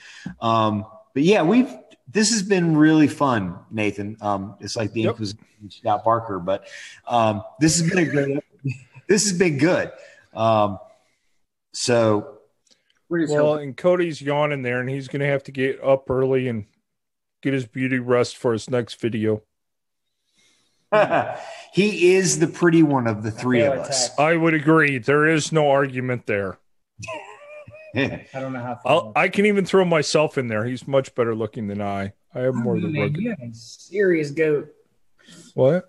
[0.41, 0.85] Um,
[1.15, 1.71] but yeah, we've
[2.09, 4.17] this has been really fun, Nathan.
[4.21, 5.11] Um, it's like the Yep.
[5.13, 5.39] Inquisition
[5.71, 6.67] Scott Barker, but
[7.09, 8.39] um, this has been a great.
[9.09, 9.91] this has been good.
[10.35, 10.79] Um,
[11.73, 12.39] so
[13.09, 16.49] Well, hoping- and Cody's yawning there, and he's going to have to get up early
[16.49, 16.67] and
[17.43, 19.43] get his beauty rest for his next video.
[21.73, 24.07] he is the pretty one of the three feel of us.
[24.07, 24.21] attacked.
[24.21, 24.99] I would agree.
[24.99, 26.59] There is no argument there.
[27.95, 28.79] I don't know how.
[28.87, 30.65] I'll, I can even throw myself in there.
[30.65, 32.13] He's much better looking than I.
[32.35, 33.17] I have more of the man, rugged.
[33.23, 34.69] you have a serious goat.
[35.55, 35.89] What?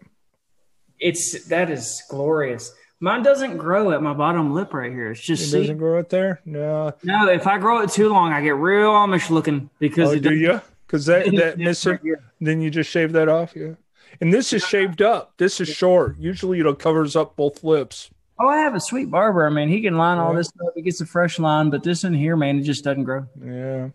[0.99, 2.73] It's that is glorious.
[3.03, 5.11] Mine doesn't grow at my bottom lip right here.
[5.11, 6.39] It's It just see, doesn't grow it there?
[6.45, 6.93] No.
[7.03, 7.27] no.
[7.27, 10.33] If I grow it too long, I get real Amish looking because Oh, it do
[10.33, 10.61] you?
[10.87, 13.57] Because that, that missing, right then you just shave that off?
[13.57, 13.73] Yeah.
[14.21, 15.33] And this is shaved up.
[15.35, 16.17] This is short.
[16.17, 18.09] Usually it covers up both lips.
[18.39, 19.45] Oh, I have a sweet barber.
[19.45, 20.37] I mean, he can line all Yeah.
[20.37, 20.69] this stuff.
[20.73, 23.27] He gets a fresh line, but this in here, man, it just doesn't grow.
[23.43, 23.89] Yeah.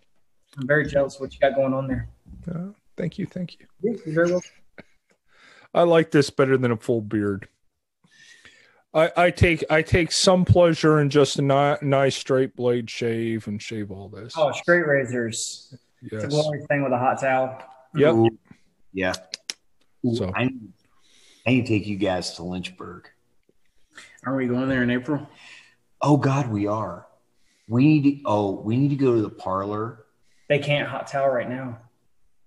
[0.58, 2.10] I'm very jealous of what you got going on there.
[2.46, 3.24] Uh, thank you.
[3.24, 3.66] Thank you.
[3.80, 4.50] You're very welcome.
[5.74, 7.48] I like this better than a full beard.
[8.98, 13.46] I, I take I take some pleasure in just a ni- nice straight blade shave
[13.46, 14.34] and shave all this.
[14.36, 15.74] Oh, straight razors.
[16.02, 16.26] It's a yes.
[16.26, 17.62] glorious thing with a hot towel.
[17.94, 18.14] Yep.
[18.14, 18.38] Ooh,
[18.92, 19.14] yeah.
[20.06, 20.72] Ooh, So- I, need-
[21.46, 23.08] I need to take you guys to Lynchburg.
[24.24, 25.28] Are we going there in April?
[26.02, 27.06] Oh God, we are.
[27.68, 28.22] We need to.
[28.24, 30.04] Oh, we need to go to the parlor
[30.48, 31.78] They can't hot towel right now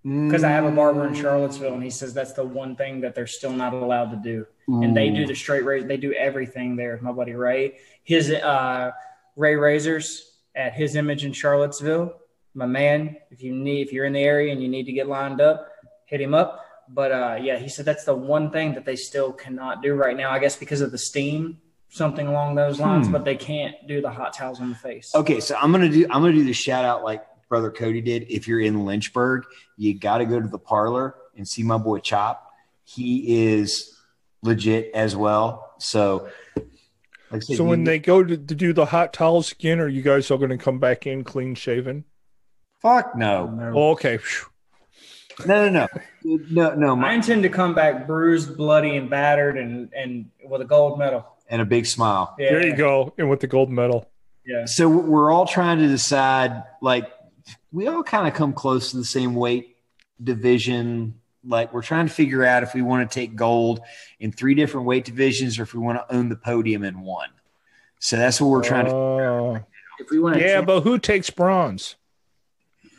[0.06, 0.28] mm.
[0.28, 3.16] because I have a barber in Charlottesville, and he says that's the one thing that
[3.16, 4.46] they're still not allowed to do.
[4.68, 5.88] And they do the straight razor.
[5.88, 7.00] They do everything there.
[7.02, 8.92] My buddy Ray, his uh,
[9.36, 12.14] Ray razors at his image in Charlottesville.
[12.54, 15.08] My man, if you need, if you're in the area and you need to get
[15.08, 15.72] lined up,
[16.06, 16.66] hit him up.
[16.90, 20.16] But uh, yeah, he said that's the one thing that they still cannot do right
[20.16, 20.32] now.
[20.32, 21.60] I guess because of the steam,
[21.90, 23.08] something along those lines.
[23.08, 23.14] Hmm.
[23.14, 25.14] But they can't do the hot towels on the face.
[25.16, 26.06] Okay, so I'm gonna do.
[26.10, 28.26] I'm gonna do the shout out like brother Cody did.
[28.30, 29.44] If you're in Lynchburg,
[29.78, 32.52] you got to go to the parlor and see my boy Chop.
[32.84, 33.98] He is
[34.44, 35.74] legit as well.
[35.80, 36.66] So, like
[37.32, 39.88] I said, So when you- they go to, to do the hot towels again, are
[39.88, 42.06] you guys all going to come back in clean shaven?
[42.82, 44.18] fuck no, Oh, okay.
[44.18, 44.48] Phew.
[45.46, 45.88] no, no,
[46.24, 50.30] no, no, no, I my, intend to come back bruised, bloody, and battered, and and
[50.44, 51.26] with a gold medal.
[51.48, 52.36] and a big smile.
[52.40, 53.14] Yeah, There you go.
[53.20, 54.10] And with the gold medal.
[54.46, 54.66] Yeah.
[54.66, 56.64] So we're all trying to decide.
[56.82, 57.06] Like
[57.72, 59.76] we all kind of come close to the same weight
[60.22, 61.21] division.
[61.44, 63.82] Like we're trying to figure out if we want to take gold
[64.20, 67.30] in three different weight divisions or if we want to own the podium in one.
[68.00, 68.92] So that's what we're trying to.
[68.92, 69.60] Oh.
[70.00, 71.96] If we want to, yeah, but who takes bronze?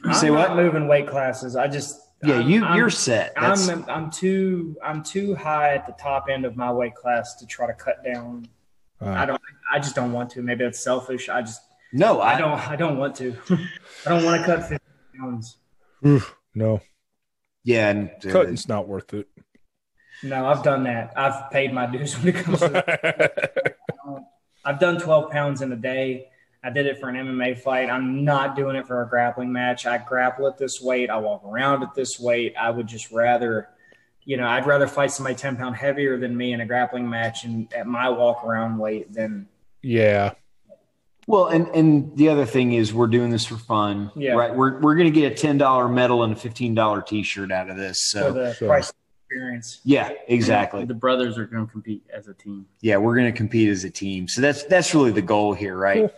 [0.05, 0.57] I'm Say not what?
[0.57, 1.55] moving weight classes.
[1.57, 3.35] I just Yeah, I'm- you I'm- you're set.
[3.37, 7.37] That's, I'm I'm too I'm too high at the top end of my weight class
[7.37, 8.47] to try to cut down.
[9.01, 9.43] I Uh, don't.
[9.73, 10.43] I just don't want to.
[10.43, 11.29] Maybe that's selfish.
[11.29, 11.61] I just
[11.93, 12.51] no, I I don't.
[12.51, 13.37] don't I don't want to.
[14.07, 14.79] I don't want to cut 50
[15.19, 15.59] pounds.
[16.07, 16.81] oof, no,
[17.65, 19.29] Yeah, and uh, cutting's not worth it.
[20.23, 21.13] No, I've done that.
[21.17, 23.75] I've paid my dues when it comes to.
[24.65, 26.29] I've done 12 pounds in a day.
[26.65, 27.91] I did it for an MMA fight.
[27.91, 29.85] I'm not doing it for a grappling match.
[29.85, 31.11] I grapple at this weight.
[31.11, 32.55] I walk around at this weight.
[32.57, 33.69] I would just rather
[34.25, 37.45] you know, I'd rather fight somebody 10 pound heavier than me in a grappling match
[37.45, 39.49] and at my walk around weight than,
[39.83, 40.35] Yeah.
[41.33, 44.33] Well, and and the other thing is we're doing this for fun, Yeah.
[44.35, 44.55] right?
[44.55, 47.51] We're we're going to get a ten dollar medal and a fifteen dollar t shirt
[47.51, 47.97] out of this.
[48.13, 48.93] for So the so- price
[49.31, 49.81] experience.
[49.83, 50.85] yeah, exactly.
[50.85, 52.67] The brothers are going to compete as a team.
[52.83, 54.29] Yeah, we're going to compete as a team.
[54.29, 56.01] So that's that's really the goal here, right?
[56.01, 56.13] Cool.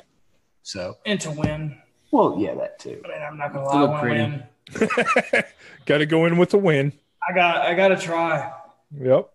[0.65, 1.77] So, And to win.
[2.11, 3.01] well, yeah, that too.
[3.05, 3.75] I mean, I'm not going to lie.
[3.75, 4.43] a I little want
[4.73, 5.33] to pretty.
[5.37, 5.45] win.
[5.87, 6.93] Got to go in with a win.
[7.29, 8.51] I got, I got to try.
[9.01, 9.29] Yep.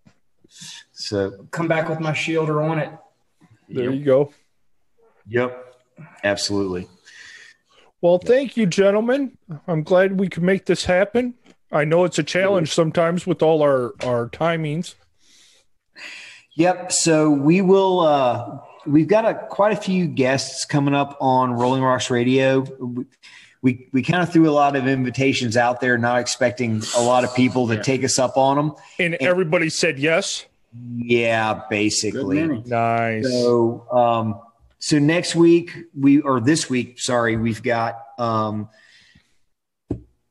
[0.91, 2.89] So, Come back with my shield or on it.
[3.69, 4.33] There you go.
[5.27, 5.68] yep,
[6.23, 6.87] absolutely.
[8.01, 9.37] Well, thank you, gentlemen.
[9.67, 11.33] I'm glad we could make this happen.
[11.71, 14.95] I know it's a challenge sometimes with all our our timings.
[16.55, 16.91] Yep.
[16.91, 17.99] So we will.
[18.01, 22.61] uh We've got a quite a few guests coming up on Rolling Rocks Radio.
[22.79, 23.05] We
[23.61, 27.25] we, we kind of threw a lot of invitations out there, not expecting a lot
[27.25, 27.81] of people to Yeah.
[27.81, 28.73] take us up on them.
[28.97, 30.45] And everybody said yes.
[30.95, 32.47] Yeah, basically.
[32.65, 33.29] Nice.
[33.29, 34.39] So, um,
[34.79, 38.69] so next week we or this week, sorry, we've got um,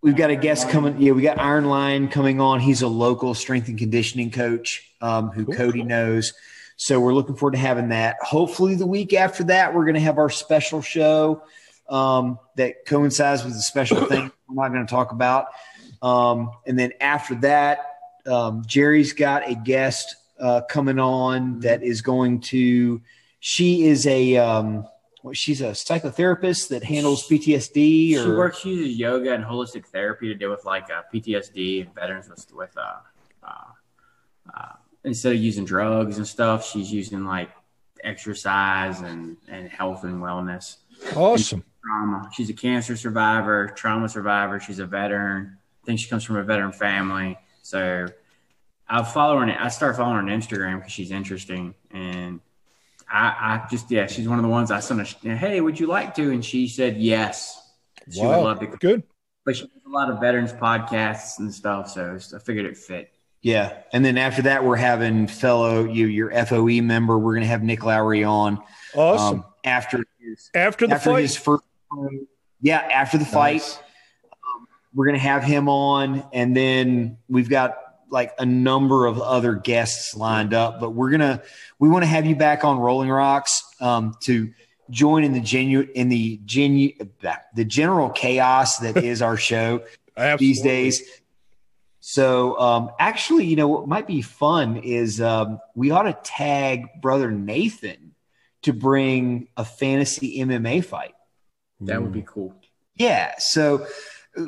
[0.01, 1.01] we've got a guest coming.
[1.01, 2.61] Yeah, we got Iron Line coming on.
[2.61, 5.55] He's a local strength and conditioning coach um, who Cool.
[5.55, 6.33] Cody knows.
[6.77, 8.17] So we're looking forward to having that.
[8.23, 11.43] Hopefully, the week after that, we're going to have our special show
[11.91, 15.49] um, that coincides with the special thing we're not going to talk about.
[16.01, 17.97] Um, and then after that,
[18.27, 23.03] um, Jerry's got a guest uh, coming on that is going to.
[23.49, 24.87] She is a um,
[25.23, 28.17] what, she's a psychotherapist that handles PTSD.
[28.17, 31.87] Or She works, she uses yoga and holistic therapy to deal with like uh, PTSD
[31.87, 32.97] and veterans with, with uh,
[33.43, 34.73] uh, uh,
[35.03, 37.49] instead of using drugs and stuff, she's using like
[38.05, 40.77] exercise and, and health and wellness.
[41.17, 41.65] Awesome.
[41.83, 42.29] Trauma.
[42.35, 44.61] She's a cancer survivor, trauma survivor.
[44.61, 45.57] She's a veteran.
[45.83, 47.39] I think she comes from a veteran family.
[47.63, 48.09] So
[48.87, 49.43] I follow her.
[49.43, 51.75] On, I start following her on Instagram because she's interesting.
[51.91, 52.41] And
[53.11, 53.27] I,
[53.65, 56.15] I just, yeah, she's one of the ones I sent a, hey, would you like
[56.17, 56.31] to?
[56.31, 57.61] And she said yes.
[58.11, 59.03] She would love to Good.
[59.45, 63.11] but she does a lot of veterans podcasts and stuff, so I figured it fit.
[63.43, 67.19] Yeah, and then after that, we're having fellow you your FOE member.
[67.19, 68.59] We're going to have Nick Lowry on
[68.95, 69.41] Awesome.
[69.41, 71.23] um, after his after the after fight.
[71.23, 71.63] his first.
[72.61, 73.79] Yeah, after the fight, Nice.
[74.95, 77.77] we're going to have him on, and then we've got
[78.11, 80.81] like a number of other guests lined up.
[80.81, 81.43] But we're gonna
[81.79, 84.53] we want to have you back on Rolling Rocks um, to
[84.91, 86.93] join in the genu in the genu
[87.55, 89.83] the general chaos that is our show
[90.39, 91.03] these days.
[92.01, 96.87] So, um, actually, you know, what might be fun is um, we ought to tag
[97.03, 98.15] brother Nathan
[98.63, 101.15] to bring a fantasy MMA fight.
[101.81, 102.55] That would be cool.
[102.95, 103.35] Yeah.
[103.39, 103.87] So, uh,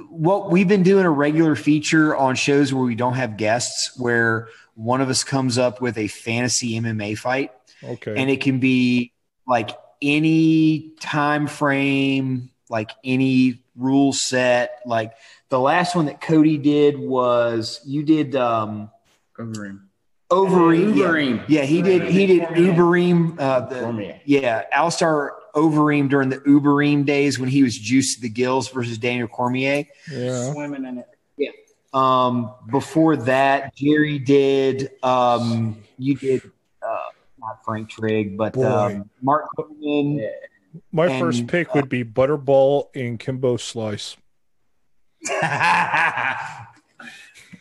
[0.09, 4.49] what we've been doing a regular feature on shows where we don't have guests, where
[4.75, 7.53] one of us comes up with a fantasy MMA fight,
[7.83, 8.15] Okay.
[8.17, 9.13] and it can be
[9.47, 9.71] like
[10.01, 14.81] any time frame, like any rule set.
[14.87, 15.13] Like
[15.49, 18.91] the last one that Cody did was you did um
[19.39, 19.81] Overeem.
[20.31, 20.97] Overeem.
[20.97, 21.05] Yeah.
[21.07, 21.45] Overeem.
[21.49, 22.03] Yeah, he did.
[22.09, 23.41] He did Ubereem.
[23.41, 24.21] Uh, the, Cormier.
[24.25, 28.99] yeah, Alistair Overeem during the Ubereem days when he was juiced to the gills versus
[28.99, 29.85] Daniel Cormier.
[30.11, 30.53] yeah.
[30.53, 31.07] Swimming in it.
[31.93, 34.91] Um, before that, Jerry did.
[35.03, 36.43] Um, you did
[36.83, 36.97] uh,
[37.39, 40.31] not Frank Trigg, but um, Mark Coleman.
[40.93, 44.17] My And, first pick would be Butterball and Kimbo Slice.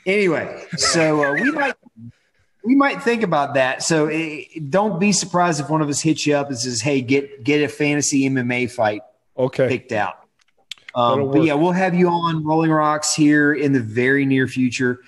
[0.05, 1.73] anyway, so uh, we might
[2.63, 3.83] we might think about that.
[3.83, 7.01] So eh, don't be surprised if one of us hits you up and says, "Hey,
[7.01, 9.01] get get a fantasy MMA fight
[9.37, 9.67] Okay.
[9.67, 10.15] picked out."
[10.95, 14.99] Um, but yeah, we'll have you on Rolling Rocks here in the very near future.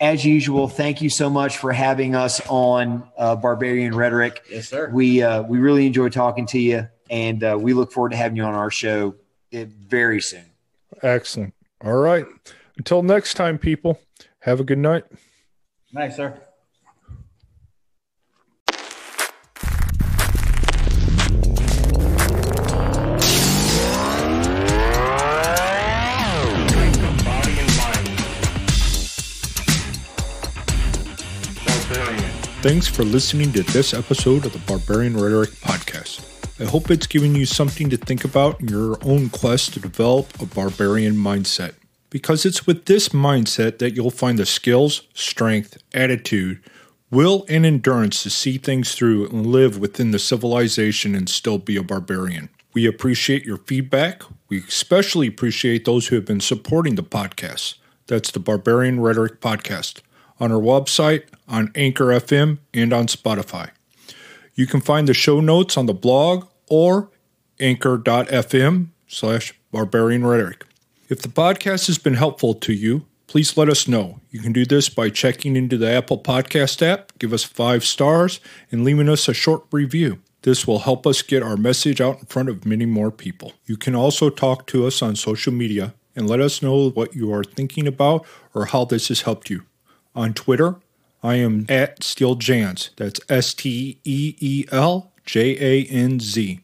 [0.00, 4.42] As usual, thank you so much for having us on uh, Barbarian Rhetoric.
[4.50, 4.90] Yes, sir.
[4.92, 8.36] We uh, we really enjoy talking to you, and uh, we look forward to having
[8.36, 9.14] you on our show
[9.52, 10.44] eh, very soon.
[11.02, 11.54] Excellent.
[11.84, 12.26] All right.
[12.76, 14.00] Until next time, people,
[14.40, 15.04] have a good night.
[15.92, 16.40] Nice, sir.
[32.62, 36.24] Thanks for listening to this episode of the Barbarian Rhetoric Podcast.
[36.60, 40.40] I hope it's given you something to think about in your own quest to develop
[40.40, 41.74] a barbarian mindset.
[42.08, 46.62] Because it's with this mindset that you'll find the skills, strength, attitude,
[47.10, 51.76] will, and endurance to see things through and live within the civilization and still be
[51.76, 52.48] a barbarian.
[52.74, 54.22] We appreciate your feedback.
[54.48, 57.74] We especially appreciate those who have been supporting the podcast.
[58.06, 60.00] That's the Barbarian Rhetoric Podcast
[60.38, 63.70] on our website, on Anchor FM, and on Spotify.
[64.54, 67.10] You can find the show notes on the blog or
[67.60, 70.64] anchor.fm slash barbarian rhetoric.
[71.08, 74.20] If the podcast has been helpful to you, please let us know.
[74.30, 78.40] You can do this by checking into the Apple Podcast app, give us five stars,
[78.70, 80.18] and leaving us a short review.
[80.42, 83.52] This will help us get our message out in front of many more people.
[83.64, 87.32] You can also talk to us on social media and let us know what you
[87.32, 89.62] are thinking about or how this has helped you.
[90.14, 90.76] On Twitter,
[91.22, 92.90] I am at SteelJanz.
[92.96, 96.60] That's S T E E L J A N Z.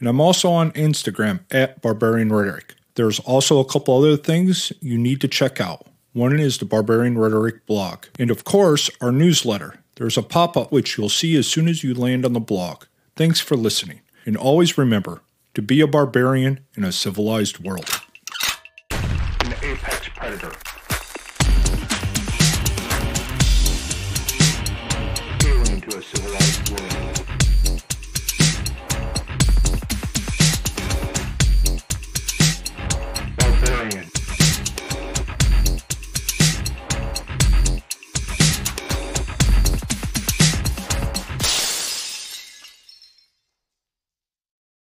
[0.00, 2.74] And I'm also on Instagram at Barbarian Rhetoric.
[2.96, 5.86] There's also a couple other things you need to check out.
[6.12, 8.06] One is the Barbarian Rhetoric blog.
[8.18, 9.80] And of course, our newsletter.
[9.96, 12.84] There's a pop up which you'll see as soon as you land on the blog.
[13.16, 14.00] Thanks for listening.
[14.26, 15.22] And always remember
[15.54, 17.88] to be a barbarian in a civilized world.
[18.90, 20.52] An apex predator.